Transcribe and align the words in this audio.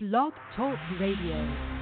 Blog 0.00 0.32
Talk 0.54 0.78
Radio. 1.00 1.77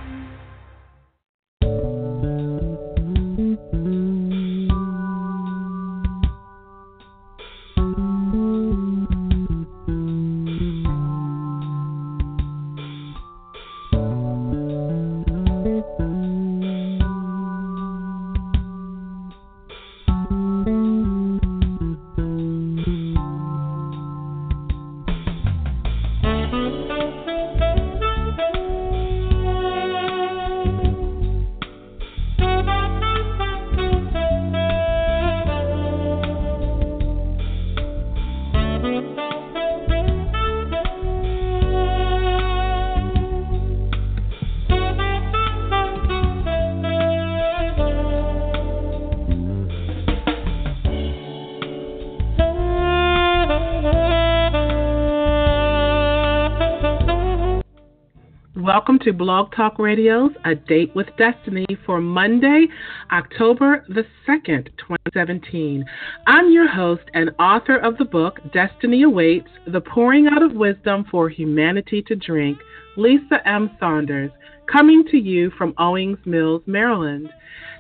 To 59.07 59.13
Blog 59.13 59.55
Talk 59.55 59.79
Radio's 59.79 60.33
A 60.45 60.57
Date 60.57 60.93
with 60.97 61.07
Destiny 61.17 61.65
for 61.87 62.01
Monday, 62.01 62.67
October 63.13 63.85
the 63.89 64.05
2nd, 64.27 64.67
2017. 64.79 65.85
I'm 66.27 66.51
your 66.51 66.67
host 66.67 67.05
and 67.15 67.31
author 67.39 67.77
of 67.77 67.99
the 67.99 68.05
book 68.05 68.41
Destiny 68.53 69.05
Awaits 69.05 69.47
The 69.69 69.81
Pouring 69.81 70.27
Out 70.27 70.43
of 70.43 70.57
Wisdom 70.57 71.07
for 71.09 71.29
Humanity 71.29 72.03
to 72.09 72.17
Drink, 72.17 72.59
Lisa 72.97 73.47
M. 73.47 73.71
Saunders, 73.79 74.33
coming 74.67 75.05
to 75.13 75.19
you 75.19 75.53
from 75.57 75.73
Owings 75.79 76.19
Mills, 76.27 76.63
Maryland. 76.67 77.29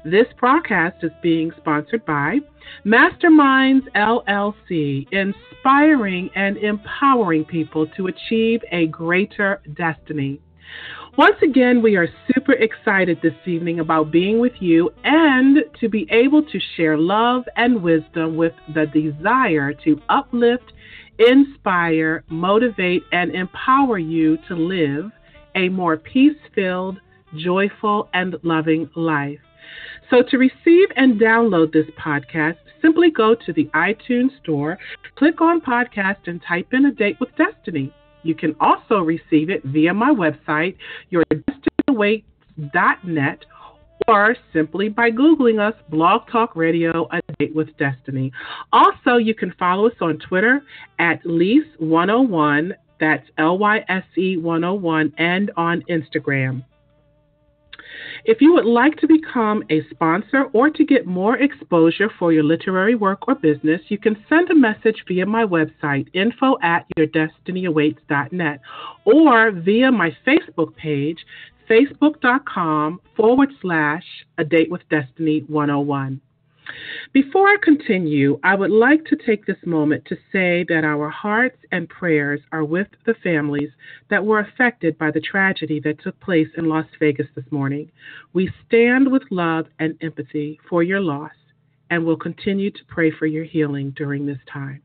This 0.05 0.27
broadcast 0.39 1.03
is 1.03 1.11
being 1.25 1.51
sponsored 1.57 2.07
by 2.07 2.39
Masterminds 2.85 3.91
LLC, 3.97 5.09
inspiring 5.11 6.31
and 6.37 6.57
empowering 6.59 7.45
people 7.45 7.89
to 7.97 8.07
achieve 8.07 8.61
a 8.71 8.87
greater 8.87 9.61
destiny. 9.77 10.41
Once 11.17 11.37
again, 11.43 11.81
we 11.81 11.97
are 11.97 12.09
super 12.35 12.53
excited 12.53 13.19
this 13.23 13.33
evening 13.47 13.81
about 13.81 14.11
being 14.11 14.39
with 14.39 14.53
you 14.61 14.91
and 15.03 15.65
to 15.81 15.89
be 15.89 16.07
able 16.11 16.43
to 16.43 16.61
share 16.77 16.99
love 16.99 17.43
and 17.57 17.83
wisdom 17.83 18.37
with 18.37 18.53
the 18.75 18.85
desire 18.87 19.73
to 19.73 19.99
uplift, 20.11 20.75
inspire, 21.19 22.23
motivate, 22.29 23.03
and 23.13 23.35
empower 23.35 23.99
you 23.99 24.37
to 24.47 24.55
live 24.55 25.11
a 25.55 25.71
more 25.71 25.97
peace 25.97 26.37
filled, 26.55 27.01
joyful, 27.35 28.11
and 28.13 28.37
loving 28.43 28.91
life. 28.95 29.41
So, 30.11 30.23
to 30.23 30.37
receive 30.37 30.89
and 30.97 31.19
download 31.19 31.73
this 31.73 31.87
podcast, 31.99 32.59
simply 32.83 33.11
go 33.11 33.35
to 33.35 33.53
the 33.55 33.71
iTunes 33.75 34.39
Store, 34.43 34.77
click 35.15 35.41
on 35.41 35.63
podcast, 35.63 36.27
and 36.27 36.43
type 36.47 36.69
in 36.73 36.85
A 36.85 36.93
Date 36.93 37.17
with 37.21 37.31
Destiny. 37.37 37.91
You 38.27 38.35
can 38.35 38.57
also 38.61 39.01
receive 39.01 39.49
it 39.51 39.63
via 39.65 39.93
my 39.95 40.11
website, 40.11 40.77
yourdestinyawaits.net, 41.13 43.45
or 44.09 44.37
simply 44.53 44.89
by 44.89 45.11
Googling 45.11 45.61
us, 45.61 45.75
Blog 45.89 46.29
Talk 46.31 46.55
Radio, 46.57 47.09
A 47.13 47.21
Date 47.39 47.55
with 47.55 47.77
Destiny. 47.77 48.33
Also, 48.73 49.17
you 49.17 49.35
can 49.35 49.53
follow 49.59 49.87
us 49.87 49.95
on 50.01 50.19
Twitter 50.19 50.63
at 50.99 51.23
Lyse101, 51.25 52.73
that's 52.99 53.29
L 53.39 53.59
Y 53.59 53.85
S 53.89 54.05
E 54.17 54.37
101, 54.37 55.13
and 55.19 55.53
on 55.57 55.85
Instagram. 55.89 56.65
If 58.25 58.41
you 58.41 58.53
would 58.55 58.65
like 58.65 58.97
to 58.99 59.07
become 59.07 59.63
a 59.71 59.83
sponsor 59.91 60.45
or 60.53 60.71
to 60.71 60.85
get 60.85 61.07
more 61.07 61.39
exposure 61.39 62.11
for 62.19 62.33
your 62.33 62.45
literary 62.45 62.95
work 62.95 63.29
or 63.29 63.35
business, 63.35 63.81
you 63.89 63.99
can 63.99 64.17
send 64.29 64.51
a 64.51 64.55
message 64.55 65.05
via 65.07 65.27
my 65.27 65.45
website, 65.45 66.09
info 66.13 66.57
at 66.63 66.87
yourdestinyawaits.net, 66.99 68.61
or 69.05 69.51
via 69.51 69.93
my 69.93 70.17
Facebook 70.27 70.75
page, 70.77 71.19
facebook.com 71.69 73.01
forward 73.17 73.51
slash 73.61 74.05
a 74.39 74.45
date 74.45 74.71
with 74.71 74.89
destiny 74.89 75.45
101. 75.49 76.21
Before 77.13 77.47
I 77.47 77.57
continue, 77.63 78.39
I 78.43 78.55
would 78.55 78.71
like 78.71 79.05
to 79.07 79.17
take 79.17 79.47
this 79.47 79.65
moment 79.65 80.05
to 80.07 80.17
say 80.33 80.65
that 80.69 80.85
our 80.85 81.09
hearts 81.09 81.59
and 81.73 81.89
prayers 81.89 82.41
are 82.53 82.65
with 82.65 82.89
the 83.05 83.15
families 83.23 83.71
that 84.11 84.25
were 84.25 84.41
affected 84.41 84.99
by 84.99 85.11
the 85.11 85.21
tragedy 85.21 85.81
that 85.81 86.01
took 86.01 86.19
place 86.21 86.49
in 86.57 86.69
Las 86.69 86.87
Vegas 86.99 87.29
this 87.35 87.51
morning. 87.51 87.91
We 88.33 88.51
stand 88.67 89.11
with 89.11 89.23
love 89.31 89.67
and 89.79 89.97
empathy 90.01 90.59
for 90.69 90.83
your 90.83 91.01
loss 91.01 91.33
and 91.91 92.05
will 92.05 92.17
continue 92.17 92.71
to 92.71 92.85
pray 92.89 93.11
for 93.11 93.27
your 93.27 93.45
healing 93.45 93.93
during 93.97 94.27
this 94.27 94.41
time. 94.53 94.83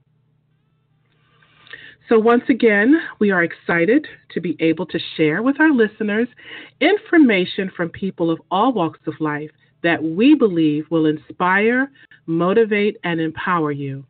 So, 2.10 2.20
once 2.20 2.44
again, 2.50 3.00
we 3.20 3.32
are 3.32 3.44
excited 3.44 4.06
to 4.32 4.42
be 4.42 4.58
able 4.60 4.86
to 4.88 5.00
share 5.16 5.42
with 5.42 5.60
our 5.60 5.72
listeners 5.72 6.28
information 6.82 7.72
from 7.76 7.90
people 7.90 8.30
of 8.30 8.42
all 8.52 8.74
walks 8.74 9.00
of 9.08 9.14
life 9.22 9.52
that 9.84 10.04
we 10.04 10.36
believe 10.36 10.86
will 10.90 11.06
inspire, 11.06 11.92
motivate, 12.26 12.98
and 13.04 13.20
empower 13.20 13.72
you. 13.72 14.06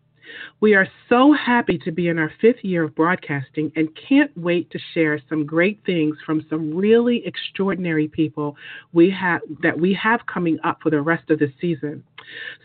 We 0.60 0.76
are 0.76 0.88
so 1.10 1.34
happy 1.34 1.78
to 1.80 1.92
be 1.92 2.08
in 2.08 2.18
our 2.18 2.32
fifth 2.40 2.64
year 2.64 2.84
of 2.84 2.96
broadcasting 2.96 3.72
and 3.76 3.90
can't 4.08 4.36
wait 4.38 4.70
to 4.72 4.80
share 4.94 5.20
some 5.28 5.46
great 5.46 5.80
things 5.86 6.18
from 6.26 6.46
some 6.50 6.74
really 6.76 7.26
extraordinary 7.26 8.08
people 8.08 8.56
we 8.94 9.10
have 9.12 9.42
that 9.62 9.78
we 9.78 9.94
have 9.94 10.26
coming 10.28 10.58
up 10.64 10.80
for 10.82 10.90
the 10.90 11.02
rest 11.02 11.30
of 11.30 11.40
the 11.40 11.52
season. 11.60 12.04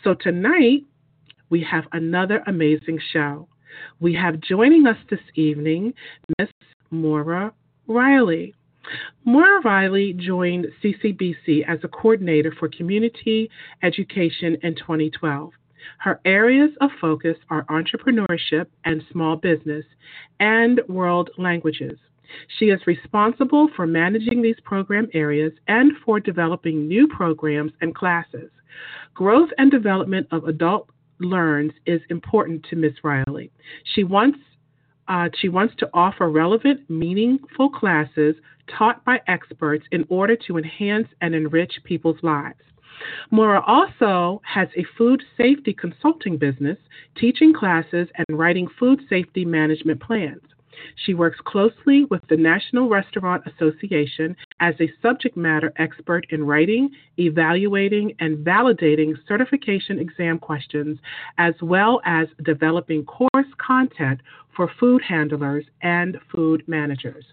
So 0.05 0.15
tonight 0.15 0.85
we 1.51 1.63
have 1.63 1.85
another 1.93 2.43
amazing 2.47 3.01
show. 3.13 3.49
We 4.01 4.15
have 4.15 4.41
joining 4.41 4.87
us 4.87 4.99
this 5.11 5.21
evening 5.35 5.95
Miss 6.39 6.49
Moire 6.91 7.53
Riley. 7.87 8.55
Moire 9.25 9.61
Riley 9.63 10.13
joined 10.13 10.67
CCBC 10.83 11.67
as 11.67 11.79
a 11.83 11.89
coordinator 11.89 12.53
for 12.59 12.69
community 12.69 13.51
education 13.83 14.57
in 14.63 14.75
2012. 14.77 15.53
Her 15.99 16.21
areas 16.25 16.71
of 16.81 16.91
focus 17.01 17.37
are 17.51 17.65
entrepreneurship 17.65 18.67
and 18.85 19.03
small 19.11 19.37
business 19.37 19.85
and 20.41 20.81
world 20.89 21.31
languages. 21.39 21.99
She 22.59 22.67
is 22.67 22.87
responsible 22.87 23.69
for 23.77 23.87
managing 23.87 24.43
these 24.43 24.59
program 24.65 25.09
areas 25.15 25.53
and 25.69 25.93
for 26.05 26.19
developing 26.19 26.89
new 26.89 27.07
programs 27.09 27.73
and 27.81 27.95
classes. 27.95 28.51
Growth 29.15 29.51
and 29.59 29.71
development 29.71 30.27
of 30.33 30.45
adult 30.45 30.91
learns 31.21 31.73
is 31.87 32.01
important 32.11 32.65
to 32.69 32.77
Ms. 32.77 32.93
Riley. 33.03 33.51
She 33.95 34.05
wants 34.05 34.39
uh, 35.09 35.29
she 35.41 35.49
wants 35.49 35.73
to 35.77 35.89
offer 35.95 36.29
relevant, 36.29 36.81
meaningful 36.91 37.71
classes 37.71 38.35
taught 38.67 39.05
by 39.05 39.21
experts 39.27 39.85
in 39.93 40.05
order 40.09 40.37
to 40.47 40.59
enhance 40.59 41.09
and 41.21 41.35
enrich 41.35 41.73
people's 41.85 42.23
lives. 42.23 42.61
Moire 43.31 43.61
also 43.61 44.41
has 44.45 44.69
a 44.77 44.85
food 44.97 45.23
safety 45.37 45.73
consulting 45.73 46.39
business, 46.39 46.79
teaching 47.17 47.53
classes 47.53 48.09
and 48.17 48.39
writing 48.39 48.69
food 48.79 49.01
safety 49.09 49.45
management 49.45 50.01
plans. 50.01 50.43
She 51.05 51.15
works 51.15 51.39
closely 51.45 52.05
with 52.11 52.23
the 52.29 52.37
National 52.37 52.89
Restaurant 52.89 53.43
Association 53.47 54.37
as 54.61 54.75
a 54.81 54.91
subject 55.03 55.37
matter 55.37 55.73
expert 55.77 56.27
in 56.31 56.45
writing, 56.45 56.91
evaluating, 57.19 58.15
and 58.21 58.45
validating 58.45 59.15
certification 59.27 59.99
exam 59.99 60.39
questions, 60.39 60.99
as 61.39 61.55
well 61.63 62.01
as 62.05 62.29
developing 62.45 63.05
course 63.05 63.47
content 63.59 64.21
for 64.57 64.71
food 64.81 65.03
handlers 65.07 65.65
and 65.83 66.19
food 66.35 66.63
managers. 66.67 67.25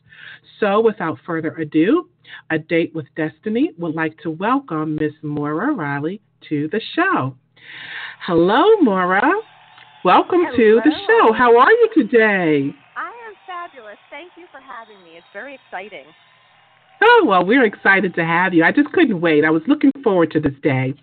So, 0.60 0.82
without 0.82 1.18
further 1.26 1.56
ado, 1.56 2.10
A 2.52 2.60
Date 2.60 2.94
with 2.94 3.06
Destiny 3.16 3.72
would 3.78 3.96
like 3.96 4.18
to 4.20 4.30
welcome 4.30 4.96
Miss 4.96 5.14
Moire 5.22 5.74
Riley 5.74 6.22
to 6.50 6.68
the 6.70 6.82
show. 6.96 7.36
Hello, 8.26 8.64
Moire. 8.82 9.22
Welcome 10.04 10.44
Hello. 10.44 10.58
to 10.58 10.82
the 10.84 10.92
show. 11.08 11.32
How 11.32 11.58
are 11.58 11.72
you 11.72 11.90
today? 11.96 12.76
I 12.98 13.08
am 13.24 13.34
fabulous. 13.48 13.96
Thank 14.10 14.32
you 14.36 14.44
for 14.46 14.52
having 14.68 15.04
me. 15.04 15.18
It's 15.18 15.26
very 15.34 15.56
exciting. 15.56 16.06
Oh, 17.02 17.26
well, 17.28 17.46
we're 17.46 17.66
excited 17.66 18.16
to 18.16 18.26
have 18.26 18.54
you. 18.54 18.64
I 18.64 18.72
just 18.72 18.92
couldn't 18.94 19.20
wait. 19.20 19.44
I 19.44 19.50
was 19.50 19.64
looking 19.68 19.92
forward 20.04 20.32
to 20.32 20.40
this 20.40 20.54
day. 20.62 20.94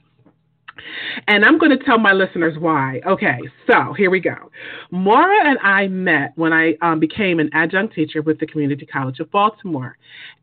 And 1.28 1.44
I'm 1.44 1.58
going 1.58 1.76
to 1.76 1.84
tell 1.84 1.98
my 1.98 2.12
listeners 2.12 2.56
why. 2.58 3.00
Okay, 3.06 3.38
so 3.66 3.92
here 3.92 4.10
we 4.10 4.18
go. 4.20 4.50
Moire 4.90 5.30
and 5.46 5.58
I 5.58 5.88
met 5.88 6.32
when 6.36 6.52
I 6.54 6.74
um, 6.80 7.00
became 7.00 7.38
an 7.38 7.50
adjunct 7.52 7.94
teacher 7.94 8.22
with 8.22 8.40
the 8.40 8.46
Community 8.46 8.86
College 8.86 9.20
of 9.20 9.30
Baltimore. 9.30 9.98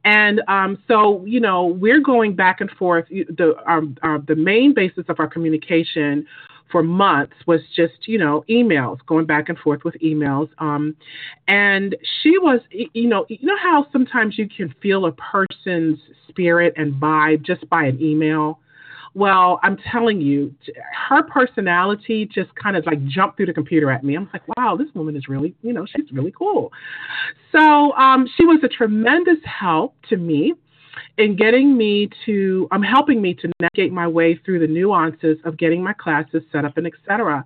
And 0.05 0.41
um, 0.47 0.77
so, 0.87 1.25
you 1.25 1.39
know, 1.39 1.65
we're 1.65 2.01
going 2.01 2.35
back 2.35 2.61
and 2.61 2.69
forth. 2.71 3.07
The, 3.09 3.55
um, 3.65 3.97
uh, 4.03 4.19
the 4.27 4.35
main 4.35 4.73
basis 4.75 5.05
of 5.09 5.19
our 5.19 5.27
communication 5.27 6.27
for 6.71 6.83
months 6.83 7.35
was 7.45 7.61
just, 7.75 8.07
you 8.07 8.17
know, 8.17 8.43
emails, 8.49 8.97
going 9.07 9.25
back 9.25 9.49
and 9.49 9.57
forth 9.57 9.83
with 9.83 9.95
emails. 10.03 10.49
Um, 10.59 10.95
and 11.47 11.95
she 12.21 12.37
was, 12.37 12.59
you 12.69 13.07
know, 13.07 13.25
you 13.29 13.39
know 13.41 13.57
how 13.61 13.87
sometimes 13.91 14.37
you 14.37 14.47
can 14.49 14.73
feel 14.81 15.05
a 15.05 15.11
person's 15.11 15.99
spirit 16.29 16.73
and 16.77 16.93
vibe 16.93 17.43
just 17.43 17.67
by 17.69 17.85
an 17.85 18.01
email? 18.01 18.59
Well, 19.13 19.59
I'm 19.63 19.77
telling 19.91 20.21
you, 20.21 20.53
her 21.09 21.23
personality 21.23 22.29
just 22.31 22.53
kind 22.53 22.77
of 22.77 22.85
like 22.85 23.03
jumped 23.07 23.37
through 23.37 23.47
the 23.47 23.53
computer 23.53 23.89
at 23.89 24.03
me. 24.03 24.15
I'm 24.15 24.29
like, 24.31 24.43
wow, 24.57 24.75
this 24.77 24.89
woman 24.93 25.15
is 25.15 25.27
really, 25.27 25.55
you 25.63 25.73
know, 25.73 25.87
she's 25.87 26.11
really 26.11 26.33
cool. 26.37 26.71
So 27.51 27.93
um, 27.93 28.27
she 28.37 28.45
was 28.45 28.59
a 28.63 28.67
tremendous 28.67 29.39
help 29.43 29.95
to 30.09 30.17
me 30.17 30.53
in 31.17 31.35
getting 31.35 31.77
me 31.77 32.09
to, 32.25 32.67
I'm 32.71 32.83
um, 32.83 32.83
helping 32.83 33.21
me 33.21 33.33
to 33.35 33.51
navigate 33.59 33.91
my 33.91 34.07
way 34.07 34.35
through 34.45 34.59
the 34.59 34.67
nuances 34.67 35.37
of 35.45 35.57
getting 35.57 35.83
my 35.83 35.93
classes 35.93 36.43
set 36.51 36.65
up 36.65 36.77
and 36.77 36.87
etc 36.87 37.45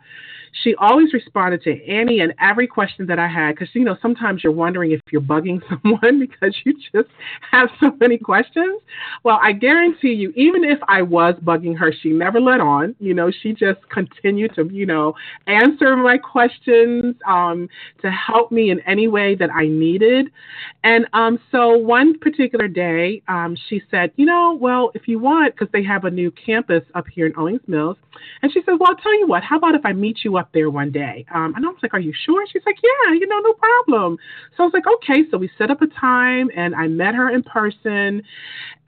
she 0.63 0.75
always 0.75 1.13
responded 1.13 1.63
to 1.63 1.83
any 1.85 2.19
and 2.19 2.33
every 2.39 2.67
question 2.67 3.05
that 3.07 3.19
I 3.19 3.27
had 3.27 3.55
because, 3.55 3.69
you 3.73 3.83
know, 3.83 3.97
sometimes 4.01 4.43
you're 4.43 4.51
wondering 4.51 4.91
if 4.91 5.01
you're 5.11 5.21
bugging 5.21 5.61
someone 5.69 6.19
because 6.19 6.55
you 6.65 6.73
just 6.93 7.09
have 7.49 7.69
so 7.79 7.91
many 7.99 8.17
questions. 8.17 8.81
Well, 9.23 9.39
I 9.41 9.53
guarantee 9.53 10.13
you, 10.13 10.31
even 10.35 10.63
if 10.63 10.79
I 10.87 11.01
was 11.01 11.35
bugging 11.43 11.77
her, 11.77 11.93
she 12.01 12.09
never 12.09 12.39
let 12.39 12.59
on. 12.59 12.95
You 12.99 13.13
know, 13.13 13.31
she 13.31 13.53
just 13.53 13.79
continued 13.89 14.55
to, 14.55 14.69
you 14.71 14.85
know, 14.85 15.15
answer 15.47 15.95
my 15.95 16.17
questions 16.17 17.15
um, 17.27 17.69
to 18.01 18.11
help 18.11 18.51
me 18.51 18.71
in 18.71 18.79
any 18.81 19.07
way 19.07 19.35
that 19.35 19.49
I 19.51 19.67
needed. 19.67 20.27
And 20.83 21.07
um, 21.13 21.39
so 21.51 21.77
one 21.77 22.19
particular 22.19 22.67
day, 22.67 23.21
um, 23.27 23.55
she 23.69 23.81
said, 23.89 24.11
you 24.15 24.25
know, 24.25 24.57
well, 24.59 24.91
if 24.95 25.07
you 25.07 25.19
want, 25.19 25.55
because 25.55 25.71
they 25.71 25.83
have 25.83 26.05
a 26.05 26.11
new 26.11 26.31
campus 26.31 26.83
up 26.95 27.05
here 27.07 27.27
in 27.27 27.33
Owings 27.37 27.61
Mills, 27.67 27.97
and 28.41 28.51
she 28.51 28.61
said, 28.65 28.73
well, 28.79 28.89
I'll 28.89 28.95
tell 28.97 29.17
you 29.17 29.27
what, 29.27 29.43
how 29.43 29.57
about 29.57 29.75
if 29.75 29.85
I 29.85 29.93
meet 29.93 30.19
you 30.23 30.37
up 30.41 30.49
there 30.53 30.69
one 30.69 30.91
day. 30.91 31.25
Um, 31.33 31.53
and 31.55 31.65
I 31.65 31.69
was 31.69 31.77
like, 31.81 31.93
Are 31.93 31.99
you 31.99 32.13
sure? 32.25 32.45
She's 32.51 32.63
like, 32.65 32.77
Yeah, 32.83 33.13
you 33.13 33.27
know, 33.27 33.39
no 33.39 33.53
problem. 33.53 34.17
So 34.57 34.63
I 34.63 34.65
was 34.65 34.73
like, 34.73 34.87
Okay. 34.87 35.23
So 35.31 35.37
we 35.37 35.49
set 35.57 35.71
up 35.71 35.81
a 35.81 35.87
time 35.87 36.49
and 36.55 36.75
I 36.75 36.87
met 36.87 37.15
her 37.15 37.29
in 37.29 37.43
person. 37.43 38.23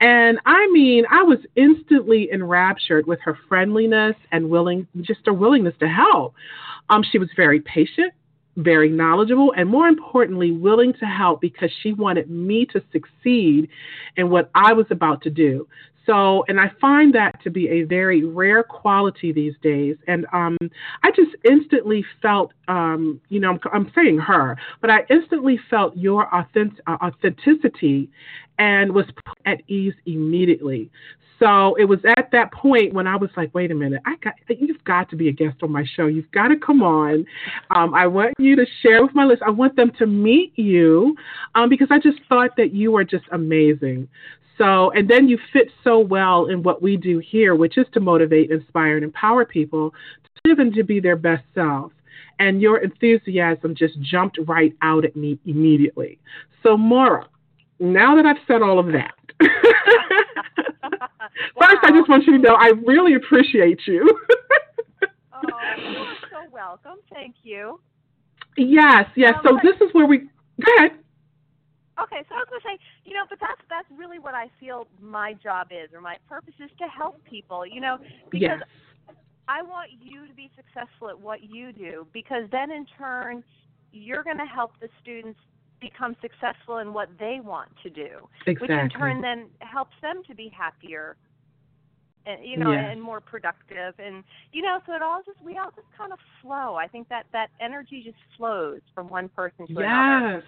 And 0.00 0.38
I 0.44 0.68
mean, 0.72 1.04
I 1.10 1.22
was 1.22 1.38
instantly 1.56 2.28
enraptured 2.32 3.06
with 3.06 3.20
her 3.22 3.38
friendliness 3.48 4.16
and 4.32 4.50
willing, 4.50 4.86
just 5.00 5.20
her 5.26 5.32
willingness 5.32 5.74
to 5.80 5.88
help. 5.88 6.34
Um, 6.90 7.02
she 7.10 7.18
was 7.18 7.30
very 7.36 7.60
patient, 7.60 8.12
very 8.56 8.90
knowledgeable, 8.90 9.54
and 9.56 9.68
more 9.68 9.88
importantly, 9.88 10.52
willing 10.52 10.92
to 10.94 11.06
help 11.06 11.40
because 11.40 11.70
she 11.82 11.92
wanted 11.92 12.28
me 12.28 12.66
to 12.66 12.82
succeed 12.92 13.68
in 14.16 14.28
what 14.28 14.50
I 14.54 14.72
was 14.72 14.86
about 14.90 15.22
to 15.22 15.30
do. 15.30 15.66
So, 16.06 16.44
and 16.48 16.60
I 16.60 16.70
find 16.80 17.14
that 17.14 17.42
to 17.44 17.50
be 17.50 17.68
a 17.68 17.84
very 17.84 18.24
rare 18.24 18.62
quality 18.62 19.32
these 19.32 19.54
days. 19.62 19.96
And 20.06 20.26
um, 20.32 20.58
I 21.02 21.10
just 21.10 21.30
instantly 21.44 22.04
felt, 22.20 22.52
um, 22.68 23.20
you 23.28 23.40
know, 23.40 23.50
I'm, 23.50 23.60
I'm, 23.72 23.92
saying 23.94 24.18
her, 24.18 24.58
but 24.80 24.90
I 24.90 25.06
instantly 25.08 25.58
felt 25.70 25.96
your 25.96 26.32
authentic, 26.34 26.80
uh, 26.86 26.98
authenticity 27.02 28.10
and 28.58 28.92
was 28.92 29.06
at 29.46 29.62
ease 29.68 29.94
immediately. 30.06 30.90
So 31.38 31.74
it 31.74 31.84
was 31.84 31.98
at 32.16 32.30
that 32.32 32.52
point 32.52 32.94
when 32.94 33.06
I 33.06 33.16
was 33.16 33.30
like, 33.36 33.52
wait 33.54 33.70
a 33.70 33.74
minute, 33.74 34.00
I 34.06 34.16
got 34.22 34.34
you've 34.48 34.82
got 34.84 35.10
to 35.10 35.16
be 35.16 35.28
a 35.28 35.32
guest 35.32 35.62
on 35.62 35.72
my 35.72 35.84
show. 35.96 36.06
You've 36.06 36.30
got 36.30 36.48
to 36.48 36.56
come 36.56 36.82
on. 36.82 37.26
Um, 37.74 37.92
I 37.92 38.06
want 38.06 38.34
you 38.38 38.54
to 38.56 38.64
share 38.82 39.02
with 39.02 39.14
my 39.14 39.24
list. 39.24 39.42
I 39.44 39.50
want 39.50 39.74
them 39.74 39.90
to 39.98 40.06
meet 40.06 40.56
you 40.56 41.16
um, 41.54 41.68
because 41.68 41.88
I 41.90 41.98
just 41.98 42.18
thought 42.28 42.50
that 42.56 42.72
you 42.72 42.92
were 42.92 43.04
just 43.04 43.24
amazing. 43.32 44.08
So, 44.56 44.90
and 44.92 45.08
then 45.08 45.28
you 45.28 45.38
fit 45.52 45.68
so 45.82 45.98
well 45.98 46.46
in 46.46 46.62
what 46.62 46.80
we 46.80 46.96
do 46.96 47.18
here, 47.18 47.54
which 47.54 47.76
is 47.76 47.86
to 47.92 48.00
motivate, 48.00 48.50
inspire, 48.50 48.96
and 48.96 49.04
empower 49.04 49.44
people 49.44 49.90
to 49.90 50.48
live 50.48 50.58
and 50.60 50.72
to 50.74 50.84
be 50.84 51.00
their 51.00 51.16
best 51.16 51.44
self. 51.54 51.92
And 52.38 52.60
your 52.60 52.78
enthusiasm 52.78 53.74
just 53.74 54.00
jumped 54.00 54.38
right 54.46 54.74
out 54.82 55.04
at 55.04 55.16
me 55.16 55.38
immediately. 55.44 56.18
So, 56.62 56.76
Moire, 56.76 57.26
now 57.78 58.16
that 58.16 58.26
I've 58.26 58.42
said 58.46 58.62
all 58.62 58.78
of 58.78 58.86
that, 58.86 59.14
wow. 61.56 61.68
first 61.68 61.78
I 61.82 61.90
just 61.90 62.08
want 62.08 62.24
you 62.26 62.32
to 62.34 62.38
know 62.38 62.54
I 62.54 62.72
really 62.86 63.14
appreciate 63.14 63.80
you. 63.86 64.08
oh, 65.32 65.40
you're 65.78 66.14
so 66.30 66.50
welcome. 66.52 66.98
Thank 67.12 67.36
you. 67.42 67.80
Yes, 68.56 69.06
yes. 69.16 69.34
Um, 69.48 69.58
so 69.62 69.68
this 69.68 69.80
is 69.80 69.92
where 69.92 70.06
we 70.06 70.18
go 70.18 70.72
ahead. 70.78 70.92
Okay, 72.02 72.24
so 72.28 72.34
I 72.34 72.38
was 72.38 72.46
going 72.50 72.60
to 72.60 72.68
say, 72.68 72.78
you 73.04 73.14
know, 73.14 73.24
but 73.28 73.38
that's 73.40 73.60
that's 73.70 73.86
really 73.96 74.18
what 74.18 74.34
I 74.34 74.50
feel 74.58 74.88
my 75.00 75.32
job 75.34 75.68
is, 75.70 75.94
or 75.94 76.00
my 76.00 76.16
purpose 76.28 76.54
is 76.58 76.70
to 76.78 76.88
help 76.88 77.22
people. 77.24 77.64
You 77.66 77.80
know, 77.80 77.98
because 78.30 78.60
yes. 78.60 79.16
I 79.46 79.62
want 79.62 79.90
you 80.00 80.26
to 80.26 80.34
be 80.34 80.50
successful 80.56 81.08
at 81.08 81.18
what 81.18 81.42
you 81.42 81.72
do, 81.72 82.06
because 82.12 82.44
then 82.50 82.70
in 82.70 82.86
turn, 82.98 83.44
you're 83.92 84.24
going 84.24 84.38
to 84.38 84.46
help 84.46 84.72
the 84.80 84.88
students 85.02 85.38
become 85.80 86.16
successful 86.20 86.78
in 86.78 86.92
what 86.92 87.08
they 87.18 87.40
want 87.42 87.70
to 87.82 87.90
do, 87.90 88.28
exactly. 88.46 88.54
which 88.60 88.70
in 88.70 88.88
turn 88.88 89.20
then 89.20 89.46
helps 89.60 89.94
them 90.02 90.22
to 90.26 90.34
be 90.34 90.48
happier 90.48 91.16
and 92.26 92.44
you 92.44 92.56
know 92.56 92.72
yes. 92.72 92.86
and 92.90 93.02
more 93.02 93.20
productive 93.20 93.94
and 93.98 94.24
you 94.52 94.62
know 94.62 94.78
so 94.86 94.94
it 94.94 95.02
all 95.02 95.22
just 95.24 95.40
we 95.42 95.58
all 95.58 95.70
just 95.76 95.86
kind 95.96 96.12
of 96.12 96.18
flow 96.40 96.74
i 96.74 96.86
think 96.86 97.08
that 97.08 97.26
that 97.32 97.50
energy 97.60 98.02
just 98.04 98.16
flows 98.36 98.80
from 98.94 99.08
one 99.08 99.28
person 99.30 99.66
to 99.66 99.72
yes. 99.74 99.82
another 99.82 100.44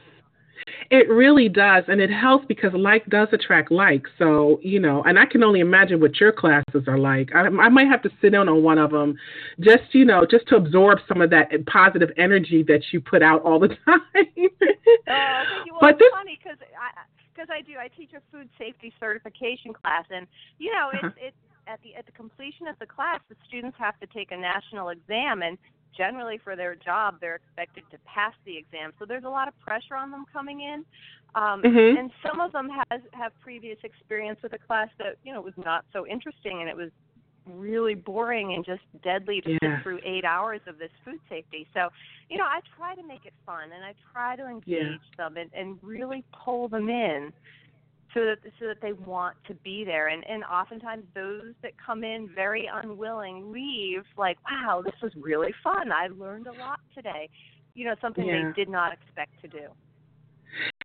it 0.91 1.09
really 1.09 1.49
does, 1.49 1.85
and 1.89 2.01
it 2.01 2.11
helps 2.11 2.47
because 2.47 2.73
like 2.75 3.07
does 3.07 3.29
attract 3.33 3.71
like. 3.71 4.07
So 4.19 4.59
you 4.63 4.81
know, 4.81 5.03
and 5.05 5.19
I 5.19 5.27
can 5.27 5.43
only 5.43 5.61
imagine 5.61 6.01
what 6.01 6.21
your 6.21 6.33
classes 6.33 6.85
are 6.87 6.99
like. 6.99 7.31
I, 7.35 7.47
I 7.47 7.69
might 7.69 7.89
have 7.89 8.03
to 8.03 8.11
sit 8.21 8.35
in 8.35 8.49
on 8.49 8.63
one 8.63 8.79
of 8.79 8.91
them, 8.91 9.17
just 9.61 9.93
you 9.93 10.05
know, 10.05 10.27
just 10.29 10.47
to 10.49 10.57
absorb 10.57 10.99
some 11.09 11.21
of 11.21 11.31
that 11.31 11.49
positive 11.67 12.11
energy 12.17 12.63
that 12.69 12.83
you 12.93 13.01
put 13.01 13.23
out 13.23 13.43
all 13.43 13.59
the 13.59 13.69
time. 13.87 13.97
uh, 13.97 15.43
well, 15.71 15.81
but 15.81 15.91
it's 15.91 15.99
this, 15.99 16.11
funny 16.13 16.39
because 16.43 16.59
I 16.79 17.03
because 17.35 17.49
I 17.51 17.63
do 17.63 17.79
I 17.79 17.89
teach 17.89 18.11
a 18.15 18.23
food 18.33 18.49
safety 18.59 18.93
certification 18.99 19.73
class, 19.73 20.05
and 20.11 20.27
you 20.59 20.73
know, 20.73 20.91
it's 20.93 21.05
uh-huh. 21.05 21.27
it's 21.29 21.37
at 21.67 21.81
the 21.83 21.95
at 21.95 22.07
the 22.07 22.13
completion 22.13 22.67
of 22.67 22.79
the 22.79 22.87
class, 22.87 23.21
the 23.29 23.37
students 23.47 23.77
have 23.79 23.99
to 24.01 24.07
take 24.07 24.31
a 24.31 24.37
national 24.37 24.91
exam, 24.91 25.43
and 25.43 25.59
generally 25.97 26.39
for 26.43 26.57
their 26.57 26.75
job 26.75 27.17
they're 27.21 27.37
expected 27.37 27.85
to 27.91 27.99
pass 28.05 28.35
the 28.45 28.57
exam 28.57 28.93
so 28.99 29.05
there's 29.05 29.25
a 29.25 29.29
lot 29.29 29.49
of 29.49 29.59
pressure 29.61 29.97
on 29.97 30.11
them 30.11 30.25
coming 30.33 30.61
in 30.61 30.85
um, 31.35 31.63
mm-hmm. 31.63 31.99
and 31.99 32.11
some 32.27 32.41
of 32.41 32.53
them 32.53 32.69
has 32.91 33.01
have 33.13 33.33
previous 33.41 33.79
experience 33.85 34.39
with 34.43 34.53
a 34.53 34.59
class 34.59 34.89
that 34.99 35.17
you 35.25 35.33
know 35.33 35.41
was 35.41 35.55
not 35.57 35.85
so 35.93 36.07
interesting 36.07 36.61
and 36.61 36.69
it 36.69 36.77
was 36.77 36.91
really 37.47 37.95
boring 37.95 38.55
and 38.55 38.65
just 38.65 38.83
deadly 39.05 39.41
to 39.41 39.53
yeah. 39.63 39.77
sit 39.77 39.83
through 39.83 40.01
eight 40.05 40.25
hours 40.25 40.61
of 40.67 40.79
this 40.79 40.91
food 41.05 41.21
safety 41.29 41.67
so 41.73 41.89
you 42.29 42.37
know 42.37 42.45
i 42.45 42.61
try 42.77 42.95
to 42.95 43.07
make 43.07 43.25
it 43.25 43.33
fun 43.45 43.65
and 43.75 43.85
i 43.85 43.95
try 44.13 44.35
to 44.35 44.47
engage 44.47 44.67
yeah. 44.69 44.97
them 45.17 45.37
and, 45.37 45.51
and 45.55 45.79
really 45.83 46.25
pull 46.45 46.69
them 46.69 46.89
in 46.89 47.33
so 48.17 48.25
that 48.25 48.39
so 48.59 48.67
that 48.67 48.81
they 48.81 48.95
want 48.95 49.37
to 49.47 49.55
be 49.55 49.85
there 49.85 50.09
and 50.09 50.27
and 50.27 50.43
oftentimes 50.45 51.05
those 51.15 51.53
that 51.63 51.73
come 51.85 52.03
in 52.03 52.29
very 52.35 52.69
unwilling 52.83 53.53
leave 53.53 54.03
like 54.17 54.39
wow 54.51 54.83
this 54.83 54.95
was 55.03 55.13
really 55.17 55.53
fun 55.63 55.93
i 55.93 56.09
learned 56.19 56.47
a 56.47 56.53
lot 56.53 56.81
today 56.95 57.29
you 57.75 57.85
know 57.85 57.95
something 58.01 58.25
yeah. 58.25 58.43
they 58.43 58.53
did 58.63 58.69
not 58.71 58.93
expect 58.93 59.31
to 59.43 59.49
do 59.49 59.67